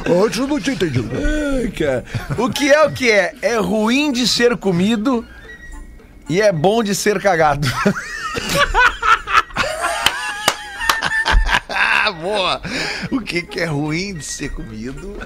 Hoje 0.09 0.41
eu 0.41 0.47
não 0.47 0.61
tinha 0.61 0.75
entendido. 0.75 1.11
Ai, 1.15 1.69
cara. 1.71 2.05
O 2.37 2.49
que 2.51 2.71
é 2.71 2.85
o 2.85 2.93
que 2.93 3.11
é? 3.11 3.35
É 3.43 3.57
ruim 3.59 4.13
de 4.13 4.27
ser 4.27 4.57
comido 4.57 5.25
e 6.29 6.41
é 6.41 6.53
bom 6.53 6.83
de 6.83 6.95
ser 6.95 7.21
cagado. 7.21 7.67
Boa. 12.23 12.61
O 13.11 13.21
que, 13.21 13.43
que 13.43 13.61
é 13.61 13.67
ruim 13.67 14.15
de 14.15 14.25
ser 14.25 14.51
comido? 14.51 15.17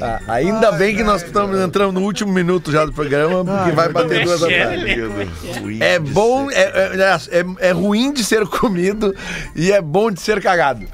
Ah, 0.00 0.20
ainda 0.28 0.72
bem 0.72 0.94
que 0.94 1.02
nós 1.02 1.22
estamos 1.22 1.58
entrando 1.58 1.92
no 1.92 2.02
último 2.02 2.32
minuto 2.32 2.70
já 2.70 2.84
do 2.84 2.92
programa, 2.92 3.44
porque 3.44 3.72
vai 3.72 3.88
bater 3.88 4.24
duas 4.24 4.42
é, 4.42 4.62
atrás. 4.62 5.60
Ruim 5.60 5.78
É 5.80 5.98
bom, 5.98 6.50
é, 6.50 6.62
é, 6.62 7.40
é- 7.40 7.68
é 7.68 7.70
ruim 7.72 8.12
de 8.12 8.22
ser 8.24 8.46
comido 8.46 9.14
e 9.56 9.72
é 9.72 9.82
bom 9.82 10.10
de 10.10 10.20
ser 10.20 10.40
cagado. 10.40 10.86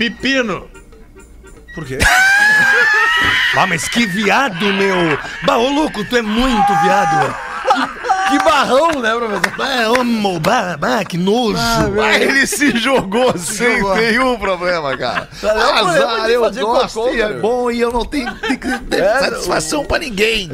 Pepino. 0.00 0.66
Por 1.74 1.84
quê? 1.84 1.98
Ah, 3.54 3.66
mas 3.66 3.88
que 3.88 4.06
viado, 4.06 4.64
meu! 4.72 5.18
Bah, 5.42 5.58
ô 5.58 5.68
louco, 5.68 6.04
tu 6.04 6.16
é 6.16 6.22
muito 6.22 6.74
viado! 6.82 7.36
Que 8.30 8.38
barrão, 8.44 9.00
né, 9.00 9.10
professor? 9.14 9.56
Bah, 9.56 10.00
amo, 10.00 10.38
bah, 10.40 10.76
bah, 10.78 11.04
que 11.04 11.18
nojo! 11.18 11.58
Ah, 11.58 12.16
ele 12.18 12.46
se 12.46 12.76
jogou 12.78 13.36
sem 13.36 13.82
nenhum 13.94 14.38
problema, 14.38 14.96
cara. 14.96 15.28
Não, 15.42 15.50
Azar, 15.88 16.26
de 16.26 16.32
eu 16.60 16.66
gosto 16.66 16.94
cocô, 17.00 17.14
e 17.14 17.20
é 17.20 17.32
bom 17.34 17.70
e 17.70 17.80
eu 17.80 17.92
não 17.92 18.04
tenho, 18.04 18.32
tenho 18.36 18.58
que 18.58 18.78
ter 18.78 19.00
É, 19.02 19.18
satisfação 19.20 19.84
pra 19.84 19.98
ninguém. 19.98 20.50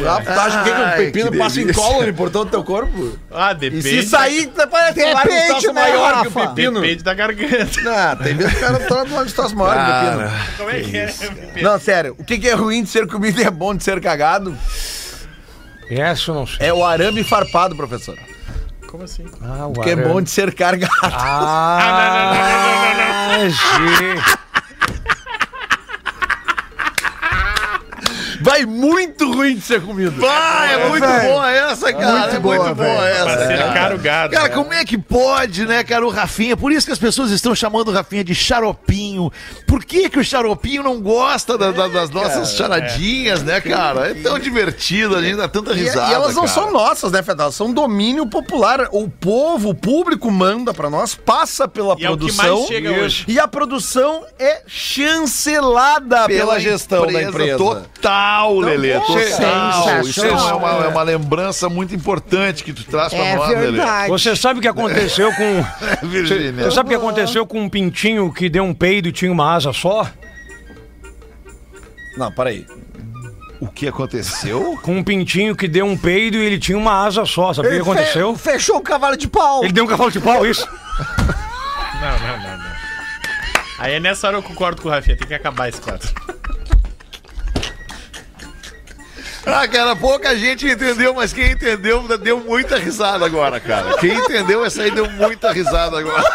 O 0.00 0.04
Rafa 0.04 0.32
tá 0.32 0.44
achando 0.44 0.64
que 0.64 0.70
o 0.70 0.74
Ai, 0.74 0.96
pepino 0.96 1.30
que 1.30 1.38
passa 1.38 1.54
delícia. 1.56 1.80
incólume 1.80 2.12
por 2.12 2.30
todo 2.30 2.48
o 2.48 2.50
teu 2.50 2.64
corpo? 2.64 3.18
Ah, 3.30 3.52
E 3.52 3.54
depende. 3.54 3.82
se 3.82 4.02
sair, 4.08 4.50
parece 4.70 4.94
que 4.94 5.68
um 5.68 5.72
né, 5.72 5.82
maior 5.82 6.22
que 6.22 6.28
o 6.28 6.30
Rafa? 6.30 6.48
pepino. 6.48 6.80
Depende 6.80 7.02
da 7.04 7.14
garganta. 7.14 7.80
Não, 7.82 8.16
tem 8.16 8.34
vezes 8.36 8.52
que 8.52 8.58
o 8.58 8.60
cara 8.60 8.78
toma 8.80 9.22
um 9.22 9.26
troço 9.26 9.56
maior 9.56 9.74
que 9.74 9.80
o 9.80 9.94
pepino. 9.94 10.56
Como 10.58 10.70
é 10.70 10.80
que 10.80 10.96
é? 10.96 11.06
Pepino? 11.06 11.70
Não, 11.70 11.78
sério, 11.78 12.16
o 12.18 12.24
que 12.24 12.38
que 12.38 12.48
é 12.48 12.54
ruim 12.54 12.82
de 12.82 12.88
ser 12.90 13.06
comido 13.06 13.40
e 13.40 13.44
é 13.44 13.50
bom 13.50 13.74
de 13.74 13.84
ser 13.84 14.00
cagado? 14.00 14.56
Essa 15.90 16.30
eu 16.30 16.34
não 16.34 16.46
sei. 16.46 16.66
É 16.66 16.72
o 16.72 16.84
arame 16.84 17.22
farpado, 17.24 17.74
professor. 17.76 18.18
Como 18.86 19.04
assim? 19.04 19.24
Ah, 19.40 19.66
o 19.66 19.72
Que 19.72 19.90
é 19.90 19.96
bom 19.96 20.20
de 20.20 20.30
ser 20.30 20.54
cargado. 20.54 20.92
Ah, 21.02 22.32
gente. 23.40 24.22
Vai 28.42 28.66
muito 28.66 29.32
ruim 29.32 29.54
de 29.56 29.60
ser 29.62 29.80
comido. 29.82 30.24
Ah, 30.26 30.66
é 30.70 30.88
muito 30.88 31.06
velho. 31.06 31.28
boa 31.32 31.50
essa, 31.50 31.92
cara. 31.92 32.18
Muito 32.20 32.36
é 32.36 32.40
boa, 32.40 32.56
muito 32.64 32.74
boa 32.74 33.08
essa. 33.08 33.24
Pra 33.24 33.46
ser 33.46 33.58
caro 33.72 33.98
gado. 33.98 34.34
Cara, 34.34 34.48
né? 34.48 34.54
como 34.54 34.72
é 34.72 34.84
que 34.84 34.98
pode, 34.98 35.64
né, 35.66 35.82
cara, 35.84 36.04
o 36.06 36.10
Rafinha? 36.10 36.56
Por 36.56 36.72
isso 36.72 36.86
que 36.86 36.92
as 36.92 36.98
pessoas 36.98 37.30
estão 37.30 37.54
chamando 37.54 37.88
o 37.88 37.92
Rafinha 37.92 38.24
de 38.24 38.34
xaropinho. 38.34 39.30
Por 39.66 39.84
que 39.84 40.08
que 40.10 40.18
o 40.18 40.24
xaropinho 40.24 40.82
não 40.82 41.00
gosta 41.00 41.56
da- 41.56 41.70
da- 41.70 41.88
das 41.88 42.10
nossas 42.10 42.52
charadinhas, 42.54 43.42
né, 43.42 43.60
cara? 43.60 44.10
É 44.10 44.14
tão 44.14 44.38
divertido, 44.38 45.16
a 45.16 45.22
gente 45.22 45.36
dá 45.36 45.48
tanta 45.48 45.72
E, 45.72 45.76
risada, 45.76 46.10
e 46.10 46.14
elas 46.14 46.34
não 46.34 46.42
cara. 46.44 46.54
são 46.54 46.70
nossas, 46.72 47.12
né, 47.12 47.22
Fedal? 47.22 47.52
São 47.52 47.72
domínio 47.72 48.26
popular. 48.26 48.88
O 48.92 49.08
povo, 49.08 49.70
o 49.70 49.74
público 49.74 50.30
manda 50.30 50.72
pra 50.74 50.90
nós, 50.90 51.14
passa 51.14 51.68
pela 51.68 51.94
E 51.98 52.04
é 52.04 52.10
o 52.10 52.16
que 52.16 52.18
produção. 52.26 52.56
mais 52.56 52.66
chega 52.68 52.90
hoje. 52.92 53.24
E 53.28 53.38
a 53.38 53.46
produção 53.46 54.24
é 54.38 54.62
chancelada 54.66 56.26
pela, 56.26 56.58
gestão 56.58 57.06
da 57.06 57.22
empresa. 57.22 57.58
Total, 57.58 58.31
Lelê. 58.60 58.94
pô, 59.00 59.06
Total. 59.06 59.20
Isso 59.20 60.20
é 60.24 60.28
sensacional. 60.28 60.58
uma, 60.58 60.68
é 60.84 60.88
uma 60.88 61.02
lembrança 61.02 61.68
muito 61.68 61.94
importante 61.94 62.62
que 62.64 62.72
tu 62.72 62.84
traz 62.84 63.12
pra 63.12 63.22
É 63.24 63.36
nós, 63.36 63.48
Lelê. 63.50 63.60
verdade. 63.72 64.08
Você 64.08 64.34
sabe 64.36 64.58
o 64.58 64.62
que 64.62 64.68
aconteceu 64.68 65.32
com. 65.34 65.64
Virgínia. 66.06 66.52
Você 66.64 66.70
sabe 66.72 66.88
o 66.88 66.90
que 66.90 66.96
aconteceu 66.96 67.46
com 67.46 67.60
um 67.60 67.68
pintinho 67.68 68.32
que 68.32 68.48
deu 68.48 68.64
um 68.64 68.74
peido 68.74 69.08
e 69.08 69.12
tinha 69.12 69.30
uma 69.32 69.54
asa 69.54 69.72
só? 69.72 70.06
Não, 72.16 72.30
peraí. 72.32 72.66
O 73.60 73.68
que 73.68 73.86
aconteceu? 73.86 74.76
Com 74.82 74.96
um 74.96 75.04
pintinho 75.04 75.54
que 75.54 75.68
deu 75.68 75.86
um 75.86 75.96
peido 75.96 76.36
e 76.36 76.44
ele 76.44 76.58
tinha 76.58 76.76
uma 76.76 77.04
asa 77.04 77.24
só. 77.24 77.52
Sabe 77.54 77.68
o 77.68 77.70
que 77.70 77.78
aconteceu? 77.80 78.34
Fe- 78.36 78.52
Fechou 78.52 78.76
o 78.78 78.80
cavalo 78.80 79.16
de 79.16 79.28
pau. 79.28 79.62
Ele 79.62 79.72
deu 79.72 79.84
um 79.84 79.86
cavalo 79.86 80.10
de 80.10 80.20
pau, 80.20 80.44
isso? 80.44 80.66
Não, 82.02 82.18
não, 82.18 82.36
não, 82.42 82.56
não. 82.58 82.72
Aí 83.78 83.92
é 83.94 84.00
nessa 84.00 84.26
hora 84.26 84.36
eu 84.38 84.42
concordo 84.42 84.82
com 84.82 84.88
o 84.88 84.90
Rafinha, 84.90 85.16
tem 85.16 85.26
que 85.28 85.34
acabar 85.34 85.68
esse 85.68 85.80
quadro. 85.80 86.08
Ah, 89.44 89.66
cara, 89.66 89.96
pouca 89.96 90.36
gente 90.36 90.66
entendeu, 90.66 91.14
mas 91.14 91.32
quem 91.32 91.50
entendeu 91.52 92.06
deu 92.18 92.38
muita 92.40 92.76
risada 92.78 93.24
agora, 93.26 93.58
cara. 93.58 93.96
Quem 93.98 94.12
entendeu 94.14 94.64
essa 94.64 94.82
aí 94.82 94.90
deu 94.90 95.10
muita 95.10 95.52
risada 95.52 95.98
agora. 95.98 96.22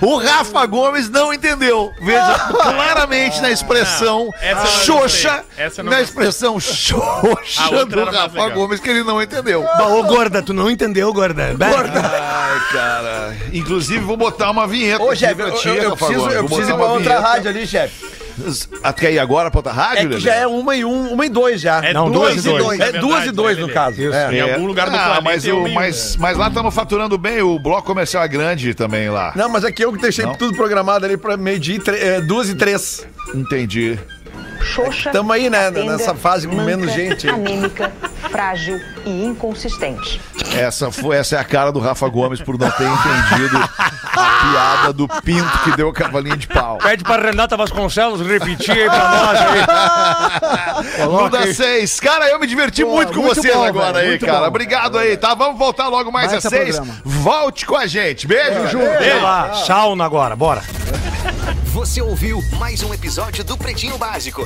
O 0.00 0.16
Rafa 0.16 0.66
Gomes 0.66 1.08
não 1.08 1.32
entendeu. 1.32 1.92
Veja 2.00 2.34
claramente 2.60 3.40
na 3.40 3.52
expressão 3.52 4.30
Não, 4.42 4.66
xoxa, 4.66 5.44
na 5.84 6.02
expressão 6.02 6.58
xoxa 6.58 7.86
do 7.86 8.04
Rafa. 8.04 8.48
Gomes 8.48 8.80
que 8.80 8.90
ele 8.90 9.04
não 9.04 9.22
entendeu. 9.22 9.64
Ô, 9.64 10.02
gorda, 10.02 10.42
tu 10.42 10.52
não 10.52 10.68
entendeu, 10.68 11.12
gorda? 11.12 11.54
Ai, 11.60 12.72
cara. 12.72 13.36
Inclusive, 13.52 14.00
vou 14.04 14.16
botar 14.16 14.50
uma 14.50 14.66
vinheta. 14.66 15.02
Ô, 15.04 15.14
chefe, 15.14 15.36
pra 15.36 15.46
eu, 15.46 15.54
eu- 15.54 15.74
eu 15.74 15.90
Rafa 15.90 16.06
preciso, 16.06 16.20
Gomes. 16.20 16.34
eu 16.36 16.44
preciso 16.46 16.70
ir 16.70 16.74
pra 16.74 16.84
outra 16.86 16.98
vinheta. 17.14 17.20
rádio 17.20 17.50
ali, 17.50 17.66
chefe. 17.66 18.21
Quer 18.96 19.12
ir 19.12 19.18
agora 19.18 19.50
pra 19.50 19.58
outra 19.58 19.72
rádio, 19.72 20.12
É 20.12 20.14
que 20.14 20.20
já 20.20 20.34
é 20.34 20.46
uma 20.46 20.76
e 20.76 20.84
um, 20.84 21.12
uma 21.12 21.26
e 21.26 21.28
dois 21.28 21.60
já. 21.60 21.84
É 21.84 21.92
Não, 21.92 22.10
duas, 22.10 22.34
duas 22.34 22.44
e 22.44 22.48
dois. 22.48 22.64
dois. 22.64 22.80
É 22.80 22.92
duas 22.92 23.26
e 23.26 23.30
dois, 23.30 23.58
no 23.58 23.68
caso. 23.68 24.12
É. 24.12 24.34
Em 24.34 24.40
algum 24.40 24.66
lugar 24.66 24.88
do 24.90 24.96
ah, 24.96 25.00
planeta 25.00 25.22
mas, 25.22 25.44
e 25.44 25.52
um. 25.52 25.68
mas, 25.72 26.16
mas 26.16 26.36
lá 26.36 26.48
estamos 26.48 26.74
faturando 26.74 27.16
bem, 27.18 27.42
o 27.42 27.58
bloco 27.58 27.86
comercial 27.86 28.22
é 28.22 28.28
grande 28.28 28.74
também 28.74 29.08
lá. 29.08 29.32
Não, 29.34 29.48
mas 29.48 29.64
é 29.64 29.72
que 29.72 29.84
eu 29.84 29.92
que 29.92 30.00
deixei 30.00 30.24
Não? 30.24 30.34
tudo 30.34 30.56
programado 30.56 31.04
ali 31.04 31.16
pra 31.16 31.36
meio-dia, 31.36 31.80
é, 31.88 32.20
duas 32.20 32.48
e 32.48 32.54
três. 32.54 33.06
Entendi. 33.34 33.98
Xoxa, 34.62 35.10
Tamo 35.10 35.32
aí, 35.32 35.50
né, 35.50 35.64
capenga, 35.70 35.92
nessa 35.92 36.14
fase 36.14 36.46
com 36.48 36.54
manca, 36.54 36.66
menos 36.66 36.92
gente. 36.92 37.28
Anêmica, 37.28 37.92
frágil 38.30 38.80
e 39.04 39.24
inconsistente. 39.24 40.20
Essa, 40.54 40.90
foi, 40.90 41.16
essa 41.16 41.36
é 41.36 41.38
a 41.38 41.44
cara 41.44 41.72
do 41.72 41.80
Rafa 41.80 42.08
Gomes 42.08 42.40
por 42.40 42.58
não 42.58 42.70
ter 42.70 42.84
entendido 42.84 43.56
a 43.58 44.50
piada 44.50 44.92
do 44.92 45.08
pinto 45.08 45.58
que 45.64 45.76
deu 45.76 45.88
o 45.88 45.92
cavalinho 45.92 46.36
de 46.36 46.46
pau. 46.46 46.78
Pede 46.78 47.02
pra 47.04 47.16
Renata 47.16 47.56
Vasconcelos 47.56 48.20
repetir 48.26 48.76
aí 48.76 48.84
pra 48.88 49.08
nós 49.08 49.38
aí. 49.40 51.06
Muda 51.08 51.38
aí. 51.40 51.54
seis. 51.54 51.98
Cara, 52.00 52.28
eu 52.28 52.38
me 52.38 52.46
diverti 52.46 52.84
Pô, 52.84 52.90
muito 52.92 53.12
com 53.12 53.20
muito 53.22 53.34
vocês 53.40 53.54
bom, 53.54 53.64
agora 53.64 53.94
velho, 53.94 54.12
aí, 54.12 54.18
cara. 54.18 54.40
bom. 54.40 54.46
Obrigado 54.48 54.98
aí, 54.98 55.16
tá? 55.16 55.34
Vamos 55.34 55.58
voltar 55.58 55.88
logo 55.88 56.10
mais 56.12 56.30
Baita 56.30 56.46
às 56.48 56.52
seis. 56.52 56.76
programa. 56.76 57.00
Volte 57.04 57.66
com 57.66 57.76
a 57.76 57.86
gente. 57.86 58.26
Beijo, 58.26 58.68
Ju. 58.68 58.78
Sei 58.98 59.20
lá, 59.20 59.54
sauna 59.66 60.04
agora, 60.04 60.36
bora. 60.36 60.62
Você 61.66 62.02
ouviu 62.02 62.40
mais 62.58 62.82
um 62.82 62.92
episódio 62.92 63.42
do 63.42 63.56
Pretinho 63.56 63.96
Básico. 63.96 64.40